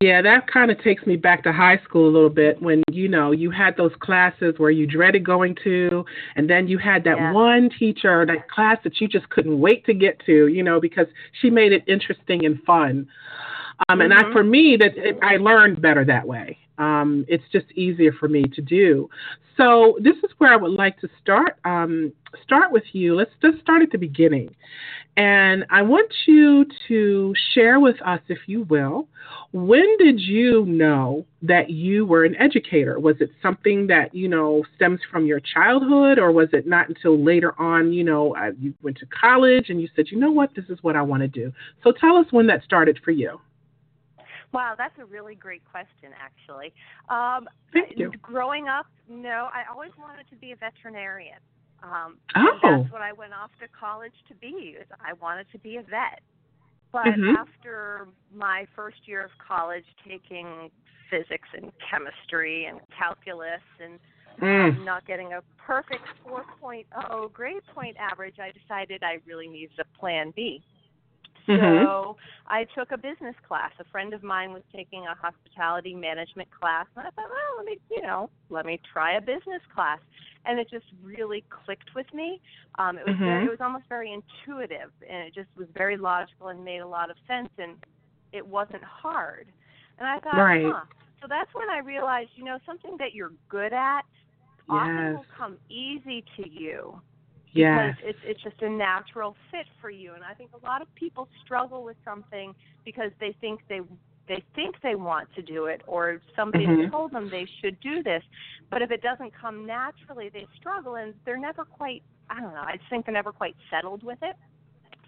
yeah, 0.01 0.21
that 0.21 0.51
kind 0.51 0.69
of 0.69 0.83
takes 0.83 1.05
me 1.05 1.15
back 1.15 1.43
to 1.43 1.53
high 1.53 1.79
school 1.85 2.09
a 2.09 2.11
little 2.11 2.29
bit 2.29 2.61
when, 2.61 2.83
you 2.91 3.07
know, 3.07 3.31
you 3.31 3.51
had 3.51 3.77
those 3.77 3.93
classes 4.01 4.55
where 4.57 4.69
you 4.71 4.85
dreaded 4.85 5.25
going 5.25 5.55
to, 5.63 6.03
and 6.35 6.49
then 6.49 6.67
you 6.67 6.77
had 6.77 7.05
that 7.05 7.15
yeah. 7.15 7.31
one 7.31 7.69
teacher, 7.79 8.25
that 8.25 8.49
class 8.49 8.79
that 8.83 8.99
you 8.99 9.07
just 9.07 9.29
couldn't 9.29 9.61
wait 9.61 9.85
to 9.85 9.93
get 9.93 10.19
to, 10.25 10.47
you 10.47 10.61
know, 10.61 10.81
because 10.81 11.07
she 11.41 11.49
made 11.49 11.71
it 11.71 11.83
interesting 11.87 12.45
and 12.45 12.61
fun. 12.63 13.07
Um, 13.87 13.99
mm-hmm. 13.99 14.01
And 14.01 14.13
I, 14.13 14.23
mm-hmm. 14.23 14.33
for 14.33 14.43
me, 14.43 14.75
that 14.77 14.97
it, 14.97 15.17
I 15.21 15.37
learned 15.37 15.81
better 15.81 16.03
that 16.03 16.27
way. 16.27 16.57
Um, 16.81 17.25
it's 17.27 17.43
just 17.51 17.71
easier 17.73 18.11
for 18.19 18.27
me 18.27 18.43
to 18.55 18.61
do. 18.61 19.09
So 19.57 19.97
this 20.01 20.15
is 20.23 20.31
where 20.39 20.51
I 20.51 20.55
would 20.55 20.71
like 20.71 20.99
to 21.01 21.09
start. 21.21 21.59
Um, 21.65 22.11
start 22.43 22.71
with 22.71 22.83
you. 22.93 23.15
Let's 23.15 23.31
just 23.41 23.61
start 23.61 23.81
at 23.81 23.91
the 23.91 23.97
beginning, 23.97 24.55
and 25.17 25.65
I 25.69 25.81
want 25.81 26.11
you 26.25 26.65
to 26.87 27.33
share 27.53 27.79
with 27.79 28.01
us, 28.01 28.21
if 28.29 28.39
you 28.47 28.63
will, 28.63 29.07
when 29.51 29.97
did 29.97 30.19
you 30.19 30.65
know 30.65 31.25
that 31.41 31.69
you 31.69 32.05
were 32.05 32.23
an 32.23 32.35
educator? 32.37 32.99
Was 32.99 33.17
it 33.19 33.29
something 33.41 33.87
that 33.87 34.15
you 34.15 34.29
know 34.29 34.63
stems 34.75 35.01
from 35.11 35.25
your 35.25 35.41
childhood, 35.41 36.17
or 36.17 36.31
was 36.31 36.47
it 36.53 36.65
not 36.65 36.87
until 36.87 37.21
later 37.21 37.53
on? 37.61 37.91
You 37.91 38.05
know, 38.05 38.35
uh, 38.35 38.51
you 38.57 38.73
went 38.81 38.97
to 38.99 39.05
college 39.07 39.69
and 39.69 39.81
you 39.81 39.89
said, 39.95 40.05
you 40.09 40.17
know 40.17 40.31
what, 40.31 40.55
this 40.55 40.65
is 40.69 40.79
what 40.81 40.95
I 40.95 41.01
want 41.01 41.21
to 41.21 41.27
do. 41.27 41.51
So 41.83 41.91
tell 41.91 42.15
us 42.15 42.27
when 42.31 42.47
that 42.47 42.63
started 42.63 42.99
for 43.03 43.11
you. 43.11 43.39
Wow, 44.53 44.75
that's 44.77 44.97
a 44.99 45.05
really 45.05 45.35
great 45.35 45.63
question, 45.69 46.11
actually. 46.19 46.73
Um, 47.09 47.47
Thank 47.71 47.97
you. 47.97 48.11
Growing 48.21 48.67
up, 48.67 48.87
no, 49.09 49.49
I 49.53 49.63
always 49.71 49.91
wanted 49.97 50.29
to 50.29 50.35
be 50.35 50.51
a 50.51 50.55
veterinarian. 50.55 51.39
Um, 51.83 52.17
oh. 52.35 52.59
that's 52.61 52.91
what 52.91 53.01
I 53.01 53.13
went 53.13 53.33
off 53.33 53.49
to 53.61 53.67
college 53.67 54.13
to 54.27 54.35
be. 54.35 54.77
I 54.99 55.13
wanted 55.13 55.47
to 55.51 55.57
be 55.57 55.77
a 55.77 55.81
vet. 55.81 56.21
But 56.91 57.05
mm-hmm. 57.05 57.35
after 57.37 58.07
my 58.35 58.67
first 58.75 58.97
year 59.05 59.23
of 59.23 59.31
college, 59.45 59.85
taking 60.07 60.69
physics 61.09 61.47
and 61.55 61.71
chemistry 61.89 62.65
and 62.65 62.79
calculus 62.97 63.61
and 63.81 63.99
mm. 64.41 64.85
not 64.85 65.05
getting 65.07 65.33
a 65.33 65.41
perfect 65.57 66.03
4.0 66.27 67.33
grade 67.33 67.61
point 67.73 67.95
average, 67.97 68.35
I 68.39 68.51
decided 68.51 69.03
I 69.03 69.19
really 69.25 69.47
needed 69.47 69.79
a 69.79 69.99
plan 69.99 70.33
B. 70.35 70.61
Mm-hmm. 71.51 71.85
So 71.85 72.17
I 72.47 72.65
took 72.75 72.91
a 72.91 72.97
business 72.97 73.35
class. 73.47 73.71
A 73.79 73.83
friend 73.85 74.13
of 74.13 74.23
mine 74.23 74.51
was 74.53 74.63
taking 74.73 75.05
a 75.05 75.15
hospitality 75.15 75.93
management 75.93 76.49
class, 76.51 76.85
and 76.95 77.07
I 77.07 77.09
thought, 77.11 77.29
well, 77.29 77.57
let 77.57 77.65
me, 77.65 77.77
you 77.89 78.01
know, 78.01 78.29
let 78.49 78.65
me 78.65 78.79
try 78.91 79.17
a 79.17 79.21
business 79.21 79.61
class. 79.73 79.99
And 80.45 80.59
it 80.59 80.69
just 80.69 80.85
really 81.03 81.43
clicked 81.49 81.93
with 81.95 82.11
me. 82.13 82.41
Um, 82.79 82.97
it 82.97 83.05
was 83.05 83.15
mm-hmm. 83.15 83.25
very, 83.25 83.45
it 83.45 83.49
was 83.49 83.61
almost 83.61 83.85
very 83.89 84.11
intuitive, 84.11 84.91
and 85.07 85.27
it 85.27 85.35
just 85.35 85.49
was 85.55 85.67
very 85.75 85.97
logical 85.97 86.47
and 86.47 86.65
made 86.65 86.79
a 86.79 86.87
lot 86.87 87.09
of 87.09 87.17
sense, 87.27 87.49
and 87.57 87.73
it 88.33 88.45
wasn't 88.45 88.83
hard. 88.83 89.47
And 89.99 90.07
I 90.07 90.19
thought, 90.19 90.37
right. 90.37 90.65
huh. 90.65 90.85
So 91.21 91.27
that's 91.29 91.53
when 91.53 91.69
I 91.69 91.79
realized, 91.79 92.31
you 92.35 92.43
know, 92.43 92.57
something 92.65 92.97
that 92.97 93.13
you're 93.13 93.33
good 93.47 93.73
at 93.73 94.01
yes. 94.01 94.67
often 94.67 95.13
will 95.13 95.25
come 95.37 95.57
easy 95.69 96.25
to 96.37 96.49
you 96.49 96.99
Yes. 97.53 97.97
it's 98.03 98.19
it's 98.23 98.41
just 98.41 98.61
a 98.61 98.69
natural 98.69 99.35
fit 99.51 99.65
for 99.79 99.89
you. 99.89 100.13
And 100.13 100.23
I 100.23 100.33
think 100.33 100.51
a 100.53 100.65
lot 100.65 100.81
of 100.81 100.93
people 100.95 101.27
struggle 101.43 101.83
with 101.83 101.97
something 102.05 102.55
because 102.85 103.11
they 103.19 103.35
think 103.41 103.61
they 103.67 103.81
they 104.27 104.43
think 104.55 104.75
they 104.81 104.95
want 104.95 105.27
to 105.35 105.41
do 105.41 105.65
it 105.65 105.81
or 105.87 106.21
somebody 106.35 106.65
mm-hmm. 106.65 106.91
told 106.91 107.11
them 107.11 107.29
they 107.29 107.47
should 107.61 107.79
do 107.81 108.01
this. 108.01 108.23
But 108.69 108.81
if 108.81 108.91
it 108.91 109.01
doesn't 109.01 109.33
come 109.39 109.65
naturally, 109.65 110.29
they 110.29 110.47
struggle 110.57 110.95
and 110.95 111.13
they're 111.25 111.37
never 111.37 111.65
quite 111.65 112.03
I 112.29 112.39
don't 112.39 112.53
know, 112.53 112.61
I 112.61 112.77
just 112.77 112.89
think 112.89 113.05
they're 113.05 113.13
never 113.13 113.33
quite 113.33 113.55
settled 113.69 114.03
with 114.03 114.19
it. 114.21 114.35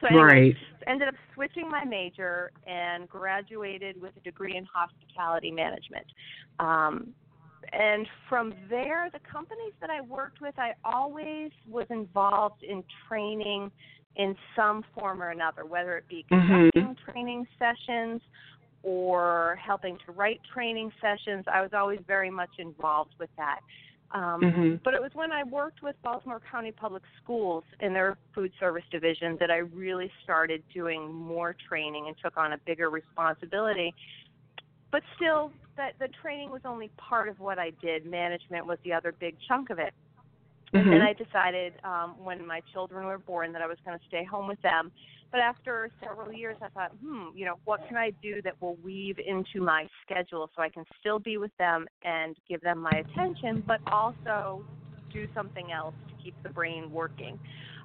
So 0.02 0.08
anyway, 0.08 0.24
right. 0.24 0.56
ended 0.86 1.08
up 1.08 1.16
switching 1.34 1.70
my 1.70 1.86
major 1.86 2.52
and 2.68 3.08
graduated 3.08 4.02
with 4.02 4.12
a 4.18 4.20
degree 4.20 4.58
in 4.58 4.66
hospitality 4.66 5.50
management. 5.50 6.06
Um, 6.60 7.14
and 7.72 8.08
from 8.30 8.54
there, 8.70 9.10
the 9.12 9.20
companies 9.20 9.74
that 9.82 9.90
I 9.90 10.02
worked 10.02 10.42
with, 10.42 10.58
I 10.58 10.74
always 10.84 11.52
was 11.70 11.86
involved 11.90 12.64
in 12.64 12.84
training 13.08 13.72
in 14.16 14.36
some 14.56 14.84
form 14.94 15.22
or 15.22 15.30
another, 15.30 15.66
whether 15.66 15.98
it 15.98 16.08
be 16.08 16.26
mm-hmm. 16.32 16.48
conducting 16.48 16.84
mm-hmm. 16.84 17.12
training 17.12 17.48
sessions 17.58 18.22
or 18.84 19.58
helping 19.66 19.98
to 20.06 20.12
write 20.12 20.42
training 20.54 20.92
sessions. 21.02 21.46
I 21.52 21.62
was 21.62 21.72
always 21.74 22.00
very 22.06 22.30
much 22.30 22.52
involved 22.60 23.16
with 23.20 23.30
that. 23.38 23.60
Um, 24.12 24.42
mm-hmm. 24.42 24.76
But 24.84 24.94
it 24.94 25.02
was 25.02 25.10
when 25.16 25.32
I 25.32 25.44
worked 25.44 25.82
with 25.82 25.96
Baltimore 26.04 26.42
County 26.52 26.72
Public 26.72 27.02
Schools 27.24 27.64
in 27.80 27.94
their 27.94 28.18
food 28.36 28.52
service 28.60 28.84
division 28.92 29.38
that 29.40 29.50
I 29.50 29.58
really 29.58 30.12
started 30.24 30.62
doing 30.72 31.12
more 31.12 31.56
training 31.68 32.06
and 32.08 32.16
took 32.24 32.38
on 32.38 32.54
a 32.54 32.58
bigger 32.60 32.92
responsibility. 32.92 33.94
But 34.92 35.02
still, 35.16 35.52
that 35.78 35.94
the 36.00 36.08
training 36.22 36.50
was 36.50 36.62
only 36.66 36.90
part 36.98 37.30
of 37.30 37.40
what 37.40 37.60
I 37.60 37.72
did. 37.82 38.06
Management 38.06 38.66
was 38.66 38.78
the 38.84 38.94
other 38.94 39.14
big 39.20 39.36
chunk 39.48 39.70
of 39.70 39.80
it. 39.80 39.94
And 40.74 40.84
mm-hmm. 40.84 40.92
then 40.92 41.02
I 41.02 41.14
decided 41.14 41.74
um, 41.84 42.16
when 42.24 42.46
my 42.46 42.62
children 42.74 43.06
were 43.06 43.20
born 43.20 43.54
that 43.54 43.62
I 43.62 43.68
was 43.68 43.78
going 43.86 43.98
to 43.98 44.06
stay 44.08 44.24
home 44.24 44.48
with 44.48 44.62
them. 44.62 44.92
But 45.32 45.40
after 45.40 45.90
several 46.04 46.32
years, 46.32 46.58
I 46.62 46.70
thought, 46.70 46.92
hmm, 47.04 47.36
you 47.36 47.46
know, 47.46 47.56
what 47.66 47.88
can 47.88 47.98
I 47.98 48.12
do 48.22 48.42
that 48.44 48.60
will 48.62 48.76
weave 48.84 49.18
into 49.20 49.62
my 49.64 49.88
schedule 50.06 50.50
so 50.56 50.62
I 50.62 50.70
can 50.70 50.84
still 51.00 51.20
be 51.20 51.38
with 51.38 51.56
them 51.58 51.88
and 52.04 52.36
give 52.48 52.62
them 52.62 52.80
my 52.80 52.92
attention, 52.92 53.64
but 53.66 53.80
also 53.92 54.64
do 55.12 55.28
something 55.34 55.72
else 55.72 55.96
to 56.08 56.24
keep 56.24 56.36
the 56.44 56.50
brain 56.50 56.92
working. 56.92 57.40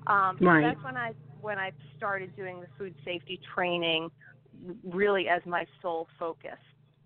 Um, 0.07 0.37
right. 0.40 0.62
So 0.62 0.68
that's 0.68 0.85
when 0.85 0.97
I 0.97 1.12
when 1.40 1.59
I 1.59 1.73
started 1.97 2.35
doing 2.37 2.61
the 2.61 2.66
food 2.78 2.95
safety 3.04 3.40
training, 3.54 4.11
really 4.83 5.28
as 5.28 5.40
my 5.47 5.64
sole 5.80 6.09
focus 6.18 6.59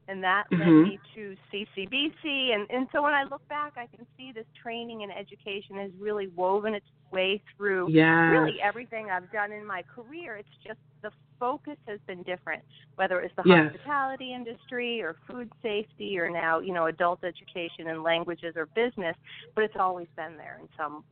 and 0.08 0.22
that 0.22 0.44
mm-hmm. 0.50 0.62
led 0.62 0.88
me 0.88 0.98
to 1.14 1.36
CCBC. 1.52 2.54
And, 2.54 2.68
and 2.70 2.88
so 2.92 3.02
when 3.02 3.14
I 3.14 3.24
look 3.24 3.46
back, 3.48 3.74
I 3.76 3.86
can 3.86 4.06
see 4.16 4.32
this 4.32 4.46
training 4.60 5.02
and 5.02 5.12
education 5.12 5.76
has 5.76 5.90
really 5.98 6.28
woven 6.28 6.74
its 6.74 6.86
way 7.12 7.42
through 7.56 7.90
yes. 7.90 8.30
really 8.30 8.56
everything 8.62 9.10
I've 9.10 9.30
done 9.32 9.52
in 9.52 9.66
my 9.66 9.82
career. 9.82 10.36
It's 10.36 10.48
just 10.66 10.78
the 11.02 11.10
focus 11.38 11.76
has 11.86 12.00
been 12.06 12.22
different, 12.22 12.62
whether 12.96 13.20
it's 13.20 13.34
the 13.36 13.42
yes. 13.46 13.72
hospitality 13.72 14.32
industry 14.32 15.02
or 15.02 15.16
food 15.28 15.50
safety 15.62 16.18
or 16.18 16.30
now, 16.30 16.60
you 16.60 16.72
know, 16.72 16.86
adult 16.86 17.24
education 17.24 17.88
and 17.88 18.02
languages 18.02 18.54
or 18.56 18.66
business, 18.66 19.16
but 19.54 19.64
it's 19.64 19.76
always 19.78 20.08
been 20.16 20.36
there 20.36 20.58
in 20.60 20.68
some 20.76 21.04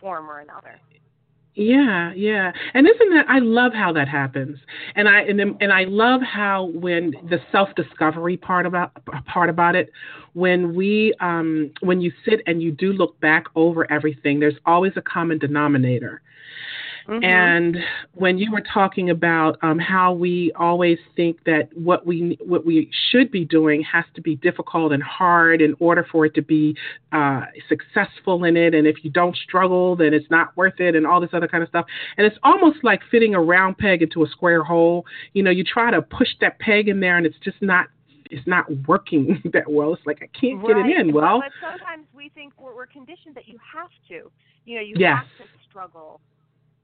form 0.00 0.30
or 0.30 0.40
another. 0.40 0.78
Yeah, 1.58 2.12
yeah. 2.14 2.52
And 2.72 2.86
isn't 2.86 3.10
that 3.14 3.26
I 3.28 3.40
love 3.40 3.72
how 3.74 3.92
that 3.94 4.06
happens. 4.06 4.58
And 4.94 5.08
I 5.08 5.22
and 5.22 5.40
and 5.60 5.72
I 5.72 5.84
love 5.84 6.20
how 6.22 6.66
when 6.72 7.10
the 7.28 7.40
self-discovery 7.50 8.36
part 8.36 8.64
about 8.64 8.92
part 9.26 9.50
about 9.50 9.74
it 9.74 9.90
when 10.34 10.76
we 10.76 11.14
um 11.20 11.72
when 11.80 12.00
you 12.00 12.12
sit 12.24 12.42
and 12.46 12.62
you 12.62 12.70
do 12.70 12.92
look 12.92 13.18
back 13.20 13.46
over 13.56 13.90
everything 13.90 14.38
there's 14.38 14.54
always 14.66 14.92
a 14.94 15.02
common 15.02 15.38
denominator. 15.38 16.22
Mm-hmm. 17.08 17.24
And 17.24 17.76
when 18.12 18.36
you 18.36 18.52
were 18.52 18.60
talking 18.60 19.08
about 19.08 19.56
um, 19.62 19.78
how 19.78 20.12
we 20.12 20.52
always 20.56 20.98
think 21.16 21.42
that 21.44 21.70
what 21.74 22.06
we 22.06 22.38
what 22.44 22.66
we 22.66 22.90
should 23.10 23.30
be 23.30 23.46
doing 23.46 23.82
has 23.82 24.04
to 24.14 24.20
be 24.20 24.36
difficult 24.36 24.92
and 24.92 25.02
hard 25.02 25.62
in 25.62 25.74
order 25.80 26.06
for 26.12 26.26
it 26.26 26.34
to 26.34 26.42
be 26.42 26.76
uh, 27.12 27.46
successful 27.66 28.44
in 28.44 28.58
it, 28.58 28.74
and 28.74 28.86
if 28.86 28.96
you 29.04 29.10
don't 29.10 29.34
struggle, 29.36 29.96
then 29.96 30.12
it's 30.12 30.30
not 30.30 30.54
worth 30.54 30.80
it, 30.80 30.94
and 30.94 31.06
all 31.06 31.18
this 31.18 31.30
other 31.32 31.48
kind 31.48 31.62
of 31.62 31.70
stuff. 31.70 31.86
And 32.18 32.26
it's 32.26 32.36
almost 32.42 32.84
like 32.84 33.00
fitting 33.10 33.34
a 33.34 33.40
round 33.40 33.78
peg 33.78 34.02
into 34.02 34.22
a 34.22 34.28
square 34.28 34.62
hole. 34.62 35.06
You 35.32 35.42
know, 35.42 35.50
you 35.50 35.64
try 35.64 35.90
to 35.90 36.02
push 36.02 36.28
that 36.42 36.58
peg 36.58 36.88
in 36.88 37.00
there, 37.00 37.16
and 37.16 37.24
it's 37.24 37.38
just 37.42 37.62
not 37.62 37.86
it's 38.30 38.46
not 38.46 38.66
working 38.86 39.40
that 39.54 39.70
well. 39.70 39.94
It's 39.94 40.04
like 40.04 40.18
I 40.22 40.28
can't 40.38 40.58
right. 40.62 40.76
get 40.76 40.84
it 40.84 41.00
in. 41.00 41.14
Well, 41.14 41.40
but 41.40 41.52
sometimes 41.70 42.06
we 42.14 42.28
think 42.34 42.52
we're, 42.58 42.76
we're 42.76 42.86
conditioned 42.86 43.34
that 43.34 43.48
you 43.48 43.58
have 43.74 43.90
to. 44.08 44.30
You 44.66 44.76
know, 44.76 44.82
you 44.82 44.96
yes. 44.98 45.24
have 45.38 45.46
to 45.46 45.52
struggle 45.70 46.20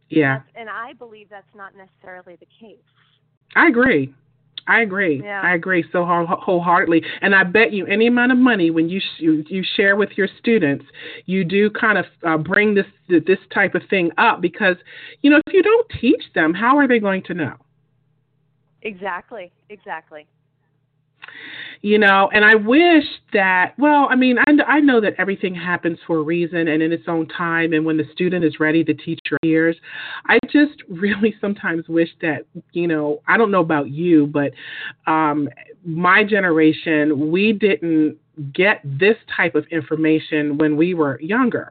yeah. 0.09 0.41
And 0.55 0.69
I 0.69 0.93
believe 0.93 1.29
that's 1.31 1.47
not 1.55 1.73
necessarily 1.77 2.37
the 2.37 2.47
case. 2.61 2.79
I 3.57 3.69
agree. 3.69 4.15
I 4.67 4.81
agree. 4.81 5.21
Yeah. 5.23 5.43
I 5.43 5.55
agree 5.55 5.85
so 5.93 6.05
wholeheartedly. 6.07 7.03
And 7.21 7.35
I 7.35 7.45
bet 7.45 7.73
you 7.73 7.87
any 7.87 8.07
amount 8.07 8.33
of 8.33 8.39
money 8.39 8.71
when 8.71 8.89
you 8.89 9.01
you, 9.19 9.45
you 9.49 9.63
share 9.77 9.97
with 9.97 10.11
your 10.17 10.29
students, 10.39 10.87
you 11.27 11.45
do 11.45 11.69
kind 11.71 11.99
of 11.99 12.07
uh, 12.27 12.39
bring 12.39 12.75
this 12.75 12.87
this 13.09 13.39
type 13.53 13.75
of 13.75 13.83
thing 13.91 14.11
up 14.17 14.41
because 14.41 14.77
you 15.21 15.31
know 15.31 15.41
if 15.47 15.53
you 15.53 15.63
don't 15.63 15.87
teach 16.01 16.23
them, 16.35 16.55
how 16.55 16.79
are 16.79 16.89
they 16.89 16.99
going 16.99 17.23
to 17.25 17.35
know? 17.35 17.55
Exactly. 18.83 19.53
Exactly 19.69 20.27
you 21.85 21.99
know 21.99 22.31
and 22.33 22.47
i 22.47 22.55
wish 22.55 23.05
that 23.35 23.75
well 23.77 24.09
i 24.11 24.17
mean 24.17 24.39
I, 24.39 24.53
I 24.67 24.81
know 24.81 25.03
that 25.03 25.13
everything 25.19 25.55
happens 25.55 25.99
for 26.07 26.17
a 26.17 26.23
reason 26.23 26.67
and 26.67 26.83
in 26.83 26.93
its 26.93 27.05
own 27.07 27.29
time 27.29 27.75
and 27.75 27.85
when 27.85 27.99
the 27.99 28.07
student 28.11 28.43
is 28.43 28.59
ready 28.59 28.83
the 28.83 28.95
teacher 28.95 29.37
hears. 29.43 29.77
I 30.27 30.39
just 30.51 30.83
really 30.89 31.35
sometimes 31.43 31.87
wish 31.87 32.09
that 32.23 32.47
you 32.73 32.89
know 32.89 33.21
i 33.29 33.37
don't 33.37 33.51
know 33.51 33.61
about 33.61 33.91
you 33.91 34.27
but 34.27 34.53
um 35.07 35.47
my 35.85 36.25
generation 36.25 37.31
we 37.31 37.53
didn't 37.53 38.17
get 38.55 38.81
this 38.83 39.17
type 39.37 39.55
of 39.55 39.67
information 39.71 40.57
when 40.57 40.79
we 40.79 40.95
were 40.95 41.21
younger 41.21 41.71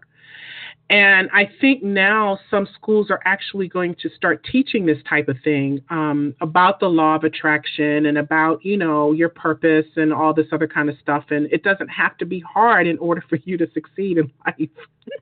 and 0.89 1.29
I 1.33 1.49
think 1.61 1.81
now 1.81 2.37
some 2.51 2.67
schools 2.75 3.09
are 3.09 3.21
actually 3.25 3.67
going 3.67 3.95
to 4.01 4.09
start 4.15 4.45
teaching 4.51 4.85
this 4.85 4.97
type 5.09 5.29
of 5.29 5.37
thing 5.43 5.81
um, 5.89 6.35
about 6.41 6.79
the 6.79 6.87
law 6.87 7.15
of 7.15 7.23
attraction 7.23 8.05
and 8.05 8.17
about, 8.17 8.63
you 8.65 8.77
know, 8.77 9.13
your 9.13 9.29
purpose 9.29 9.85
and 9.95 10.13
all 10.13 10.33
this 10.33 10.47
other 10.51 10.67
kind 10.67 10.89
of 10.89 10.97
stuff. 11.01 11.23
And 11.29 11.51
it 11.51 11.63
doesn't 11.63 11.87
have 11.87 12.17
to 12.17 12.25
be 12.25 12.41
hard 12.41 12.85
in 12.85 12.97
order 12.97 13.23
for 13.27 13.37
you 13.45 13.57
to 13.57 13.67
succeed 13.73 14.17
in 14.17 14.31
life. 14.45 14.69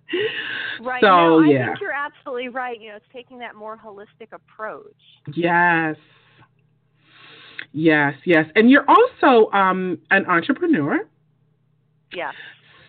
right. 0.81 1.01
So, 1.01 1.07
no, 1.07 1.43
I 1.43 1.47
yeah. 1.47 1.65
think 1.67 1.79
you're 1.79 1.91
absolutely 1.91 2.49
right. 2.49 2.81
You 2.81 2.89
know, 2.89 2.95
it's 2.95 3.05
taking 3.13 3.37
that 3.39 3.55
more 3.55 3.77
holistic 3.77 4.33
approach. 4.33 4.95
Yes. 5.33 5.95
Yes, 7.71 8.15
yes. 8.25 8.45
And 8.55 8.69
you're 8.69 8.85
also 8.89 9.49
um, 9.51 9.99
an 10.09 10.25
entrepreneur. 10.25 10.99
Yeah. 12.13 12.31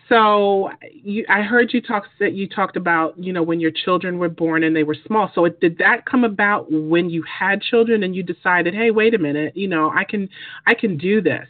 So 0.09 0.69
you, 0.91 1.25
I 1.29 1.41
heard 1.41 1.73
you 1.73 1.81
talk 1.81 2.03
that 2.19 2.33
you 2.33 2.47
talked 2.47 2.75
about 2.75 3.17
you 3.17 3.31
know 3.31 3.43
when 3.43 3.59
your 3.59 3.71
children 3.71 4.19
were 4.19 4.29
born 4.29 4.63
and 4.63 4.75
they 4.75 4.83
were 4.83 4.97
small. 5.05 5.31
So 5.33 5.45
it, 5.45 5.59
did 5.59 5.77
that 5.77 6.05
come 6.05 6.23
about 6.23 6.67
when 6.69 7.09
you 7.09 7.23
had 7.23 7.61
children 7.61 8.03
and 8.03 8.15
you 8.15 8.23
decided, 8.23 8.73
hey, 8.73 8.91
wait 8.91 9.13
a 9.13 9.17
minute, 9.17 9.55
you 9.55 9.67
know, 9.67 9.91
I 9.91 10.03
can 10.03 10.29
I 10.67 10.73
can 10.73 10.97
do 10.97 11.21
this. 11.21 11.47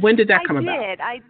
When 0.00 0.16
did 0.16 0.28
that 0.28 0.42
I 0.42 0.46
come 0.46 0.56
did. 0.56 0.68
about? 0.68 1.00
I 1.00 1.20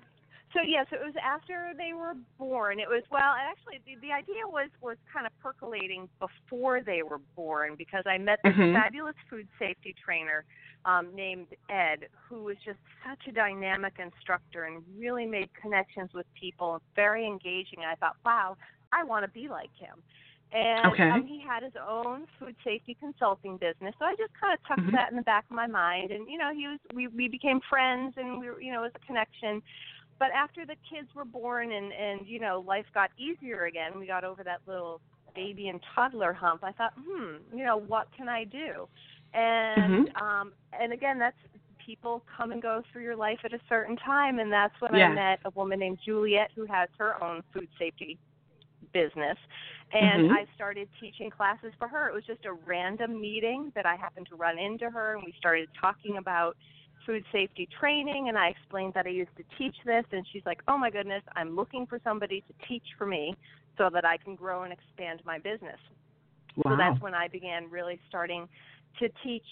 so 0.53 0.61
yes, 0.67 0.87
it 0.91 1.01
was 1.05 1.15
after 1.23 1.73
they 1.77 1.93
were 1.93 2.15
born. 2.39 2.81
It 2.81 2.89
was 2.89 3.03
well, 3.11 3.35
actually, 3.39 3.81
the, 3.87 4.01
the 4.07 4.13
idea 4.13 4.43
was 4.47 4.69
was 4.83 4.97
kind 5.13 5.27
of 5.27 5.33
percolating 5.43 6.09
before 6.19 6.83
they 6.83 7.03
were 7.03 7.21
born 7.37 7.77
because 7.79 8.05
I 8.07 8.19
met 8.19 8.41
this 8.43 8.55
mm-hmm. 8.55 8.75
fabulous 8.75 9.15
food 9.29 9.47
safety 9.59 9.95
trainer 10.05 10.45
um, 10.85 11.15
named 11.15 11.47
Ed, 11.69 12.09
who 12.29 12.43
was 12.45 12.57
just 12.65 12.79
such 13.07 13.29
a 13.29 13.33
dynamic 13.33 13.95
instructor 13.99 14.65
and 14.65 14.83
really 14.99 15.27
made 15.27 15.51
connections 15.61 16.11
with 16.15 16.27
people, 16.39 16.81
very 16.97 17.27
engaging. 17.27 17.81
I 17.87 17.95
thought, 17.95 18.17
wow, 18.25 18.57
I 18.93 19.05
want 19.05 19.25
to 19.25 19.31
be 19.31 19.49
like 19.49 19.71
him. 19.79 20.03
And 20.53 20.93
okay. 20.93 21.11
um, 21.11 21.27
he 21.27 21.41
had 21.41 21.63
his 21.63 21.75
own 21.79 22.27
food 22.39 22.57
safety 22.65 22.97
consulting 22.99 23.57
business, 23.57 23.95
so 24.01 24.05
I 24.05 24.17
just 24.17 24.33
kind 24.41 24.53
of 24.53 24.59
tucked 24.67 24.81
mm-hmm. 24.81 24.97
that 24.97 25.11
in 25.11 25.17
the 25.17 25.23
back 25.23 25.45
of 25.49 25.55
my 25.55 25.69
mind. 25.69 26.11
And 26.11 26.29
you 26.29 26.39
know, 26.39 26.51
he 26.53 26.67
was 26.67 26.81
we 26.93 27.07
we 27.07 27.29
became 27.29 27.61
friends, 27.71 28.15
and 28.17 28.41
we 28.41 28.51
were 28.51 28.61
you 28.61 28.73
know 28.73 28.81
it 28.81 28.91
was 28.91 28.93
a 29.01 29.07
connection. 29.07 29.63
But 30.21 30.31
after 30.31 30.65
the 30.65 30.77
kids 30.89 31.09
were 31.17 31.25
born 31.25 31.73
and 31.73 31.93
and 31.93 32.21
you 32.27 32.39
know 32.39 32.65
life 32.67 32.87
got 32.95 33.11
easier 33.19 33.65
again, 33.65 33.99
we 33.99 34.07
got 34.07 34.23
over 34.23 34.45
that 34.45 34.61
little 34.69 35.01
baby 35.35 35.69
and 35.69 35.81
toddler 35.95 36.33
hump. 36.33 36.63
I 36.63 36.71
thought, 36.73 36.93
hmm, 36.97 37.57
you 37.57 37.65
know, 37.65 37.79
what 37.79 38.07
can 38.17 38.29
I 38.29 38.45
do? 38.45 38.87
And 39.35 40.09
mm-hmm. 40.09 40.25
um 40.25 40.53
and 40.79 40.93
again, 40.93 41.19
that's 41.19 41.37
people 41.85 42.23
come 42.37 42.53
and 42.53 42.63
go 42.63 42.83
through 42.93 43.03
your 43.03 43.17
life 43.17 43.39
at 43.43 43.53
a 43.53 43.61
certain 43.69 43.97
time, 43.97 44.39
and 44.39 44.53
that's 44.53 44.75
when 44.81 44.95
yeah. 44.95 45.07
I 45.09 45.15
met 45.15 45.41
a 45.45 45.51
woman 45.51 45.81
named 45.81 45.99
Juliet 46.05 46.51
who 46.55 46.67
has 46.67 46.89
her 46.99 47.23
own 47.25 47.43
food 47.53 47.69
safety 47.79 48.19
business 48.93 49.39
and 49.93 50.25
mm-hmm. 50.25 50.35
I 50.35 50.47
started 50.55 50.89
teaching 51.01 51.31
classes 51.31 51.73
for 51.79 51.89
her. 51.89 52.09
It 52.09 52.15
was 52.15 52.25
just 52.25 52.45
a 52.45 52.53
random 52.53 53.21
meeting 53.21 53.73
that 53.75 53.87
I 53.87 53.97
happened 53.97 54.29
to 54.31 54.37
run 54.37 54.59
into 54.59 54.89
her, 54.89 55.15
and 55.17 55.25
we 55.25 55.35
started 55.37 55.69
talking 55.81 56.17
about 56.17 56.57
food 57.11 57.25
safety 57.33 57.69
training. 57.81 58.29
And 58.29 58.39
I 58.39 58.49
explained 58.49 58.95
that 58.95 59.07
I 59.07 59.11
used 59.11 59.37
to 59.37 59.45
teach 59.59 59.75
this, 59.85 60.05
and 60.13 60.25
she's 60.33 60.45
like, 60.47 60.63
"Oh 60.69 60.79
my 60.79 60.91
goodness, 60.91 61.23
I'm 61.35 61.57
looking 61.57 61.87
for 61.87 61.99
somebody 62.05 62.43
to 62.43 62.69
teach 62.69 62.85
for 62.97 63.07
me 63.07 63.35
so 63.77 63.91
that 63.93 64.05
I 64.05 64.17
can 64.17 64.37
grow 64.37 64.63
and 64.63 64.73
expand 64.73 65.21
my 65.25 65.39
business." 65.39 65.79
Wow. 66.57 66.73
So 66.73 66.77
that's 66.77 67.01
when 67.01 67.15
I 67.15 67.29
began 67.29 67.69
really 67.71 67.99
starting 68.09 68.49
to 69.01 69.09
teach 69.25 69.47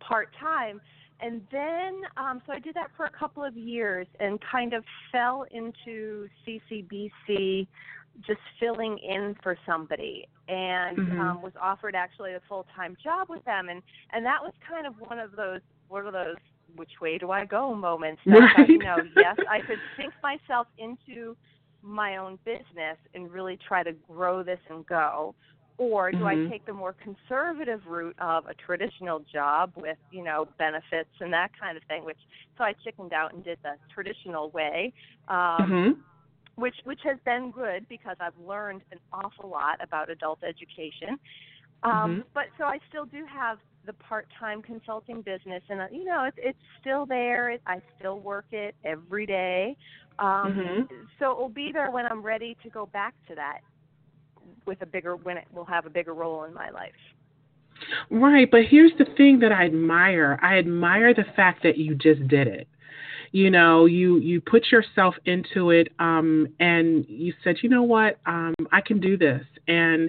part 0.00 0.28
time. 0.40 0.80
And 1.20 1.42
then, 1.50 2.02
um, 2.16 2.42
so 2.46 2.52
I 2.52 2.58
did 2.58 2.74
that 2.74 2.90
for 2.96 3.06
a 3.06 3.10
couple 3.10 3.44
of 3.44 3.56
years 3.56 4.06
and 4.20 4.38
kind 4.40 4.72
of 4.74 4.84
fell 5.10 5.46
into 5.50 6.28
CCBC 6.46 7.66
just 8.26 8.40
filling 8.60 8.98
in 8.98 9.34
for 9.42 9.56
somebody 9.66 10.28
and 10.48 10.98
mm-hmm. 10.98 11.20
um, 11.20 11.42
was 11.42 11.52
offered 11.60 11.94
actually 11.94 12.34
a 12.34 12.40
full 12.48 12.66
time 12.76 12.96
job 13.02 13.28
with 13.28 13.44
them 13.44 13.68
and 13.68 13.82
and 14.12 14.24
that 14.24 14.40
was 14.40 14.52
kind 14.68 14.86
of 14.86 14.94
one 15.00 15.18
of 15.18 15.34
those 15.34 15.60
one 15.88 16.06
of 16.06 16.12
those 16.12 16.36
which 16.76 16.92
way 17.00 17.18
do 17.18 17.30
I 17.30 17.44
go 17.44 17.74
moments 17.74 18.20
that 18.26 18.54
right. 18.56 18.68
you 18.68 18.78
know 18.78 18.96
yes 19.16 19.36
I 19.50 19.60
could 19.60 19.78
sink 19.96 20.12
myself 20.22 20.66
into 20.78 21.36
my 21.82 22.16
own 22.16 22.38
business 22.44 22.96
and 23.14 23.30
really 23.30 23.58
try 23.66 23.82
to 23.82 23.92
grow 24.08 24.42
this 24.42 24.60
and 24.70 24.86
go 24.86 25.34
or 25.76 26.12
do 26.12 26.18
mm-hmm. 26.18 26.46
I 26.46 26.50
take 26.50 26.64
the 26.66 26.72
more 26.72 26.94
conservative 26.94 27.80
route 27.86 28.14
of 28.20 28.46
a 28.46 28.54
traditional 28.54 29.24
job 29.32 29.72
with 29.76 29.98
you 30.10 30.24
know 30.24 30.48
benefits 30.58 31.10
and 31.20 31.32
that 31.32 31.50
kind 31.60 31.76
of 31.76 31.82
thing 31.84 32.04
which 32.04 32.18
so 32.56 32.64
I 32.64 32.74
chickened 32.84 33.12
out 33.12 33.34
and 33.34 33.44
did 33.44 33.58
the 33.62 33.74
traditional 33.92 34.50
way 34.50 34.92
um, 35.28 35.36
mm-hmm 35.36 36.00
which 36.56 36.74
which 36.84 37.00
has 37.04 37.18
been 37.24 37.50
good 37.50 37.88
because 37.88 38.16
I've 38.20 38.38
learned 38.46 38.82
an 38.92 38.98
awful 39.12 39.50
lot 39.50 39.82
about 39.82 40.10
adult 40.10 40.40
education. 40.42 41.18
Um, 41.82 41.92
mm-hmm. 41.92 42.20
But 42.32 42.44
so 42.58 42.64
I 42.64 42.78
still 42.88 43.04
do 43.04 43.24
have 43.26 43.58
the 43.86 43.92
part-time 43.94 44.62
consulting 44.62 45.22
business, 45.22 45.62
and 45.68 45.80
uh, 45.80 45.86
you 45.90 46.04
know 46.04 46.24
it's 46.24 46.36
it's 46.40 46.58
still 46.80 47.06
there. 47.06 47.50
It, 47.50 47.62
I 47.66 47.80
still 47.98 48.20
work 48.20 48.46
it 48.52 48.74
every 48.84 49.26
day. 49.26 49.76
Um, 50.18 50.26
mm-hmm. 50.28 50.94
So 51.18 51.32
it 51.32 51.38
will 51.38 51.48
be 51.48 51.70
there 51.72 51.90
when 51.90 52.06
I'm 52.06 52.22
ready 52.22 52.56
to 52.62 52.70
go 52.70 52.86
back 52.86 53.14
to 53.28 53.34
that 53.34 53.60
with 54.66 54.80
a 54.82 54.86
bigger 54.86 55.16
when 55.16 55.36
it 55.36 55.46
will 55.52 55.64
have 55.64 55.86
a 55.86 55.90
bigger 55.90 56.14
role 56.14 56.44
in 56.44 56.54
my 56.54 56.70
life. 56.70 56.92
Right, 58.10 58.48
but 58.50 58.60
here's 58.70 58.92
the 58.98 59.06
thing 59.16 59.40
that 59.40 59.52
I 59.52 59.64
admire. 59.64 60.38
I 60.42 60.58
admire 60.58 61.12
the 61.12 61.24
fact 61.36 61.62
that 61.64 61.76
you 61.76 61.94
just 61.94 62.26
did 62.28 62.46
it 62.46 62.68
you 63.34 63.50
know 63.50 63.84
you 63.84 64.18
you 64.20 64.40
put 64.40 64.70
yourself 64.70 65.16
into 65.26 65.70
it 65.70 65.88
um, 65.98 66.46
and 66.60 67.04
you 67.08 67.34
said 67.42 67.56
you 67.62 67.68
know 67.68 67.82
what 67.82 68.18
um, 68.26 68.54
i 68.70 68.80
can 68.80 69.00
do 69.00 69.18
this 69.18 69.42
and 69.66 70.08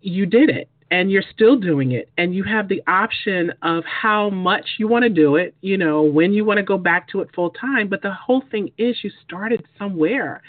you 0.00 0.26
did 0.26 0.50
it 0.50 0.68
and 0.90 1.10
you're 1.10 1.24
still 1.34 1.56
doing 1.56 1.92
it 1.92 2.10
and 2.16 2.34
you 2.34 2.42
have 2.42 2.68
the 2.68 2.82
option 2.86 3.52
of 3.62 3.84
how 3.84 4.30
much 4.30 4.66
you 4.78 4.88
want 4.88 5.02
to 5.02 5.08
do 5.08 5.36
it 5.36 5.54
you 5.60 5.76
know 5.76 6.02
when 6.02 6.32
you 6.32 6.44
want 6.44 6.58
to 6.58 6.62
go 6.62 6.78
back 6.78 7.08
to 7.08 7.20
it 7.20 7.28
full 7.34 7.50
time 7.50 7.88
but 7.88 8.02
the 8.02 8.12
whole 8.12 8.42
thing 8.50 8.70
is 8.78 8.96
you 9.02 9.10
started 9.24 9.64
somewhere 9.78 10.42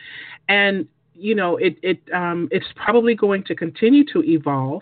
and 0.48 0.88
you 1.16 1.36
know 1.36 1.58
it 1.58 1.78
it 1.84 2.00
um, 2.14 2.48
it's 2.52 2.68
probably 2.76 3.16
going 3.16 3.44
to 3.44 3.56
continue 3.56 4.04
to 4.06 4.24
evolve 4.24 4.82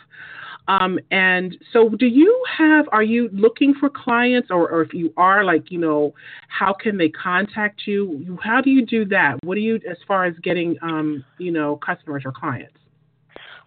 um, 0.68 1.00
and 1.12 1.58
so, 1.72 1.90
do 1.90 2.08
you 2.08 2.44
have? 2.58 2.88
Are 2.92 3.04
you 3.04 3.30
looking 3.32 3.74
for 3.74 3.90
clients, 3.90 4.50
or, 4.52 4.70
or 4.70 4.82
if 4.82 4.94
you 4.94 5.14
are, 5.16 5.46
like 5.46 5.72
you 5.72 5.80
know, 5.80 6.14
how 6.50 6.74
can 6.74 6.98
they 6.98 7.10
contact 7.10 7.84
you? 7.86 8.38
How 8.44 8.60
do 8.60 8.70
you 8.70 8.86
do 8.86 9.06
that? 9.06 9.38
What 9.44 9.56
do 9.56 9.62
you, 9.62 9.80
as 9.90 9.98
far 10.08 10.26
as 10.26 10.36
getting, 10.44 10.76
um, 10.82 11.24
you 11.38 11.52
know, 11.52 11.78
customers 11.78 12.24
or 12.26 12.34
clients? 12.34 12.77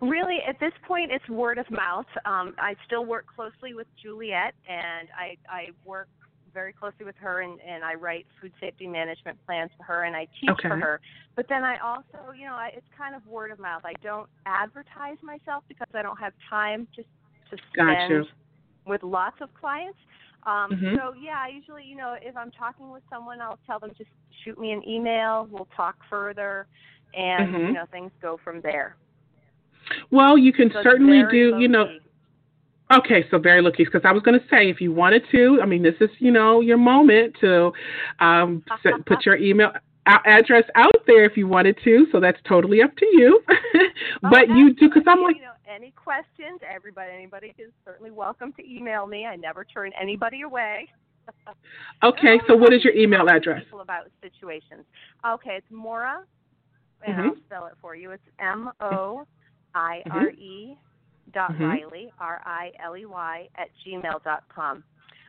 Really, 0.01 0.39
at 0.49 0.59
this 0.61 0.73
point, 0.87 1.11
it's 1.13 1.29
word 1.29 1.59
of 1.59 1.71
mouth. 1.71 2.07
Um, 2.25 2.55
I 2.59 2.75
still 2.87 3.05
work 3.05 3.27
closely 3.35 3.75
with 3.75 3.87
Juliet, 4.03 4.55
and 4.67 5.09
I, 5.15 5.37
I 5.49 5.69
work 5.85 6.09
very 6.53 6.73
closely 6.73 7.05
with 7.05 7.15
her 7.17 7.43
and, 7.43 7.61
and 7.61 7.85
I 7.85 7.95
write 7.95 8.27
food 8.41 8.53
safety 8.61 8.87
management 8.87 9.39
plans 9.47 9.71
for 9.77 9.85
her 9.85 10.05
and 10.05 10.17
I 10.17 10.27
teach 10.41 10.51
okay. 10.51 10.69
for 10.69 10.77
her. 10.77 11.01
But 11.37 11.47
then 11.49 11.63
I 11.63 11.79
also, 11.79 12.33
you 12.37 12.47
know, 12.47 12.55
I, 12.55 12.71
it's 12.75 12.87
kind 12.97 13.15
of 13.15 13.27
word 13.27 13.51
of 13.51 13.59
mouth. 13.59 13.83
I 13.85 13.93
don't 14.03 14.29
advertise 14.47 15.17
myself 15.23 15.65
because 15.69 15.89
I 15.95 16.03
don't 16.03 16.19
have 16.19 16.33
time 16.49 16.87
to 16.97 17.03
to 17.03 17.57
spend 17.73 17.89
gotcha. 18.11 18.23
with 18.87 19.03
lots 19.03 19.37
of 19.41 19.53
clients. 19.55 19.99
Um, 20.47 20.71
mm-hmm. 20.73 20.97
So 20.97 21.15
yeah, 21.21 21.39
I 21.39 21.49
usually, 21.49 21.85
you 21.85 21.97
know, 21.97 22.17
if 22.21 22.37
I'm 22.37 22.51
talking 22.53 22.91
with 22.91 23.03
someone, 23.11 23.41
I'll 23.41 23.59
tell 23.67 23.79
them 23.81 23.91
just 23.99 24.11
shoot 24.45 24.59
me 24.59 24.73
an 24.73 24.83
email. 24.89 25.49
We'll 25.51 25.69
talk 25.77 25.97
further, 26.09 26.67
and 27.15 27.55
mm-hmm. 27.55 27.67
you 27.67 27.73
know, 27.73 27.87
things 27.91 28.13
go 28.23 28.39
from 28.43 28.61
there. 28.61 28.97
Well, 30.11 30.39
you 30.39 30.53
can 30.53 30.71
so 30.73 30.83
certainly 30.83 31.23
do, 31.31 31.59
you 31.59 31.69
know. 31.69 31.87
Okay, 32.93 33.25
so 33.31 33.39
very 33.39 33.63
lucky 33.63 33.85
because 33.85 34.03
I 34.05 34.13
was 34.13 34.23
going 34.23 34.39
to 34.39 34.45
say 34.49 34.69
if 34.69 34.81
you 34.81 34.93
wanted 34.93 35.23
to, 35.31 35.61
I 35.63 35.67
mean, 35.67 35.83
this 35.83 35.95
is 36.01 36.11
you 36.19 36.33
know 36.33 36.61
your 36.61 36.77
moment 36.77 37.37
to 37.41 37.73
um, 38.19 38.65
put 39.07 39.25
your 39.25 39.37
email 39.37 39.71
address 40.07 40.65
out 40.75 40.93
there 41.07 41.25
if 41.25 41.37
you 41.37 41.47
wanted 41.47 41.79
to. 41.85 42.07
So 42.11 42.21
that's 42.21 42.39
totally 42.49 42.83
up 42.83 42.97
to 42.97 43.07
you. 43.07 43.41
but 44.23 44.51
oh, 44.51 44.55
you 44.55 44.75
do 44.75 44.89
because 44.89 45.05
I'm 45.07 45.23
like, 45.23 45.37
you 45.37 45.43
know, 45.43 45.53
any 45.73 45.93
questions? 45.93 46.61
Everybody, 46.69 47.13
anybody 47.15 47.55
is 47.59 47.71
certainly 47.85 48.11
welcome 48.11 48.53
to 48.55 48.69
email 48.69 49.07
me. 49.07 49.27
I 49.27 49.37
never 49.37 49.65
turn 49.65 49.93
anybody 50.01 50.43
away. 50.43 50.89
okay, 52.03 52.41
so 52.49 52.57
what 52.57 52.73
is 52.73 52.83
your 52.83 52.95
email 52.95 53.29
address? 53.29 53.63
About 53.81 54.09
situations. 54.23 54.85
Okay, 55.27 55.57
it's 55.57 55.71
Moire, 55.71 56.27
and 57.07 57.15
mm-hmm. 57.17 57.29
I'll 57.29 57.37
spell 57.47 57.67
it 57.67 57.75
for 57.81 57.95
you. 57.95 58.11
It's 58.11 58.23
M 58.41 58.71
O 58.81 59.27
I 59.75 60.03
R 60.11 60.31
E 60.31 60.77
dot 61.33 61.53
mm-hmm. 61.53 61.65
Riley, 61.65 62.13
R 62.19 62.41
I 62.45 62.71
L 62.85 62.97
E 62.97 63.07
Y, 63.07 63.49
at 63.57 63.69
gmail 63.87 64.23
dot 64.25 64.45
com. 64.55 64.83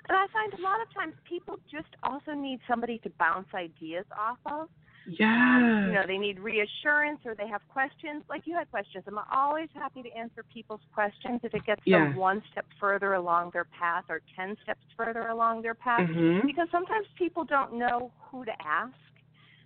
And 0.10 0.18
I 0.18 0.26
find 0.34 0.54
a 0.54 0.62
lot 0.62 0.82
of 0.82 0.94
times 0.94 1.14
people 1.28 1.58
just 1.72 1.88
also 2.04 2.34
need 2.34 2.60
somebody 2.68 2.98
to 3.00 3.10
bounce 3.20 3.48
ideas 3.54 4.06
off 4.18 4.40
of. 4.46 4.68
Yeah. 5.08 5.58
Um, 5.58 5.88
you 5.88 5.94
know, 5.94 6.04
they 6.06 6.18
need 6.18 6.40
reassurance 6.40 7.20
or 7.26 7.36
they 7.36 7.48
have 7.48 7.62
questions. 7.70 8.24
Like 8.30 8.44
you 8.46 8.56
had 8.56 8.70
questions. 8.70 9.04
I'm 9.08 9.20
always 9.32 9.70
happy 9.74 10.04
to 10.04 10.12
answer 10.12 10.44
people's 10.54 10.82
questions 10.94 11.40
if 11.44 11.54
it 11.54 11.66
gets 11.66 11.82
yeah. 11.86 12.00
them 12.06 12.16
one 12.16 12.42
step 12.52 12.66
further 12.80 13.14
along 13.14 13.52
their 13.54 13.66
path 13.66 14.06
or 14.10 14.22
10 14.36 14.58
steps 14.64 14.82
further 14.96 15.28
along 15.30 15.62
their 15.62 15.76
path. 15.76 16.02
Mm-hmm. 16.02 16.46
Because 16.46 16.68
sometimes 16.72 17.08
people 17.18 17.44
don't 17.44 17.74
know 17.74 18.12
who 18.30 18.46
to 18.46 18.52
ask. 18.64 18.94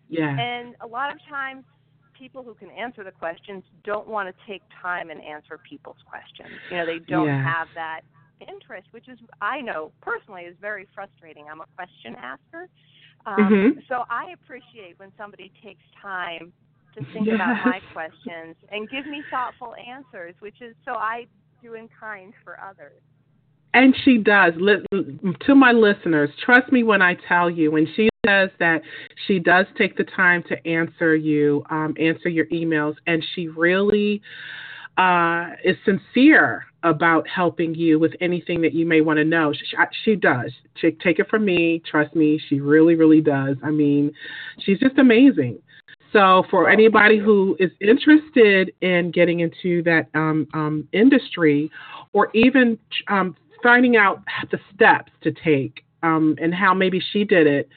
Yeah. 0.09 0.37
And 0.37 0.75
a 0.81 0.87
lot 0.87 1.11
of 1.11 1.17
times 1.29 1.63
people 2.17 2.43
who 2.43 2.53
can 2.53 2.69
answer 2.71 3.03
the 3.03 3.11
questions 3.11 3.63
don't 3.83 4.07
want 4.07 4.29
to 4.29 4.51
take 4.51 4.61
time 4.81 5.09
and 5.09 5.21
answer 5.23 5.59
people's 5.69 6.01
questions. 6.07 6.49
You 6.71 6.77
know, 6.77 6.85
they 6.85 6.99
don't 6.99 7.27
yeah. 7.27 7.43
have 7.43 7.67
that 7.75 8.01
interest, 8.41 8.87
which 8.91 9.07
is 9.07 9.17
I 9.41 9.61
know 9.61 9.91
personally 10.01 10.43
is 10.43 10.55
very 10.59 10.87
frustrating. 10.93 11.45
I'm 11.51 11.61
a 11.61 11.67
question 11.75 12.15
asker. 12.15 12.69
Um, 13.25 13.35
mm-hmm. 13.37 13.79
So 13.87 14.03
I 14.09 14.33
appreciate 14.33 14.99
when 14.99 15.11
somebody 15.17 15.51
takes 15.63 15.83
time 16.01 16.53
to 16.95 17.03
think 17.11 17.27
yes. 17.27 17.35
about 17.35 17.65
my 17.65 17.79
questions 17.93 18.55
and 18.71 18.89
give 18.89 19.05
me 19.05 19.23
thoughtful 19.31 19.73
answers, 19.75 20.35
which 20.39 20.61
is 20.61 20.75
so 20.85 20.91
I 20.93 21.25
do 21.61 21.73
in 21.73 21.89
kind 21.99 22.33
for 22.43 22.59
others. 22.59 23.01
And 23.75 23.93
she 24.05 24.17
does. 24.17 24.53
To 24.93 25.53
my 25.53 25.73
listeners, 25.73 26.29
trust 26.41 26.71
me 26.71 26.83
when 26.83 27.01
I 27.01 27.17
tell 27.27 27.49
you, 27.49 27.71
when 27.71 27.85
she 27.93 28.07
says 28.25 28.49
that 28.57 28.81
she 29.27 29.37
does 29.37 29.65
take 29.77 29.97
the 29.97 30.05
time 30.05 30.43
to 30.43 30.65
answer 30.65 31.13
you, 31.13 31.61
um, 31.69 31.93
answer 31.99 32.29
your 32.29 32.45
emails, 32.45 32.95
and 33.05 33.21
she 33.35 33.49
really 33.49 34.21
uh, 34.97 35.47
is 35.65 35.75
sincere 35.83 36.63
about 36.83 37.27
helping 37.27 37.75
you 37.75 37.99
with 37.99 38.13
anything 38.21 38.61
that 38.61 38.73
you 38.73 38.85
may 38.85 39.01
want 39.01 39.17
to 39.17 39.25
know. 39.25 39.51
She, 39.51 39.65
she 40.05 40.15
does. 40.15 40.53
Take 40.79 41.19
it 41.19 41.27
from 41.29 41.43
me. 41.43 41.81
Trust 41.85 42.15
me, 42.15 42.39
she 42.47 42.61
really, 42.61 42.95
really 42.95 43.19
does. 43.19 43.57
I 43.61 43.71
mean, 43.71 44.13
she's 44.59 44.79
just 44.79 44.97
amazing. 44.97 45.59
So, 46.13 46.45
for 46.49 46.69
anybody 46.69 47.19
who 47.19 47.57
is 47.59 47.71
interested 47.81 48.71
in 48.79 49.11
getting 49.11 49.41
into 49.41 49.83
that 49.83 50.07
um, 50.13 50.47
um, 50.53 50.87
industry, 50.93 51.69
or 52.13 52.29
even 52.33 52.79
um, 53.09 53.35
finding 53.65 53.97
out 53.97 54.21
the 54.51 54.59
steps 54.75 55.11
to 55.23 55.31
take 55.31 55.83
um, 56.03 56.35
and 56.39 56.53
how 56.53 56.71
maybe 56.71 57.01
she 57.11 57.23
did 57.23 57.47
it, 57.47 57.67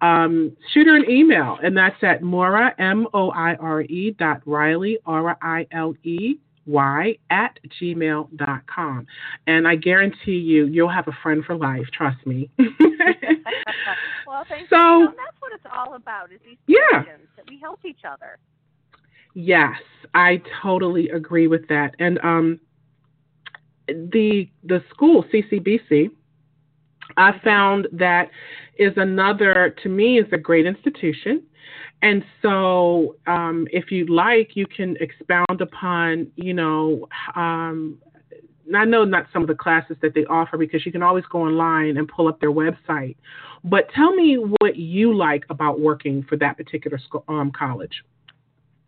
um, 0.00 0.56
shoot 0.72 0.86
her 0.86 0.96
an 0.96 1.04
email, 1.10 1.58
and 1.62 1.76
that's 1.76 2.02
at 2.02 2.22
Moire, 2.22 2.74
M 2.78 3.06
O 3.12 3.30
I 3.30 3.54
R 3.56 3.82
E 3.82 4.16
dot 4.18 4.40
Riley, 4.46 4.98
R 5.04 5.36
I 5.42 5.66
L 5.72 5.94
E 6.04 6.36
Y, 6.64 7.18
at 7.28 7.58
gmail.com. 7.80 9.06
And 9.46 9.68
I 9.68 9.76
guarantee 9.76 10.38
you, 10.38 10.66
you'll 10.66 10.88
have 10.88 11.06
a 11.06 11.16
friend 11.22 11.44
for 11.44 11.54
life. 11.54 11.84
Trust 11.92 12.26
me. 12.26 12.50
well, 14.26 14.44
thank 14.48 14.70
so, 14.70 15.00
you. 15.00 15.08
that's 15.16 15.40
what 15.40 15.52
it's 15.54 15.66
all 15.70 15.94
about, 15.94 16.32
is 16.32 16.40
these 16.46 16.56
yeah. 16.66 17.02
that 17.36 17.48
we 17.48 17.58
help 17.60 17.84
each 17.84 18.04
other. 18.10 18.38
Yes, 19.34 19.76
I 20.14 20.40
totally 20.62 21.10
agree 21.10 21.46
with 21.46 21.68
that. 21.68 21.94
And 21.98 22.18
um, 22.22 22.58
the 23.88 24.48
the 24.64 24.82
school 24.90 25.24
CCBC, 25.32 26.10
I 27.16 27.38
found 27.44 27.88
that 27.92 28.30
is 28.78 28.92
another 28.96 29.74
to 29.82 29.88
me 29.88 30.18
is 30.18 30.26
a 30.32 30.38
great 30.38 30.66
institution. 30.66 31.42
And 32.02 32.22
so, 32.42 33.16
um, 33.26 33.66
if 33.70 33.90
you'd 33.90 34.10
like, 34.10 34.54
you 34.54 34.66
can 34.66 34.96
expound 35.00 35.60
upon, 35.60 36.30
you 36.36 36.52
know, 36.52 37.08
um, 37.34 37.98
I 38.74 38.84
know 38.84 39.04
not 39.04 39.26
some 39.32 39.42
of 39.42 39.48
the 39.48 39.54
classes 39.54 39.96
that 40.02 40.14
they 40.14 40.24
offer 40.26 40.58
because 40.58 40.84
you 40.84 40.92
can 40.92 41.02
always 41.02 41.24
go 41.30 41.42
online 41.42 41.96
and 41.96 42.06
pull 42.06 42.28
up 42.28 42.40
their 42.40 42.52
website. 42.52 43.16
But 43.64 43.88
tell 43.94 44.14
me 44.14 44.36
what 44.60 44.76
you 44.76 45.16
like 45.16 45.44
about 45.48 45.80
working 45.80 46.24
for 46.28 46.36
that 46.36 46.56
particular 46.56 46.98
school, 46.98 47.24
um, 47.28 47.50
college. 47.50 48.02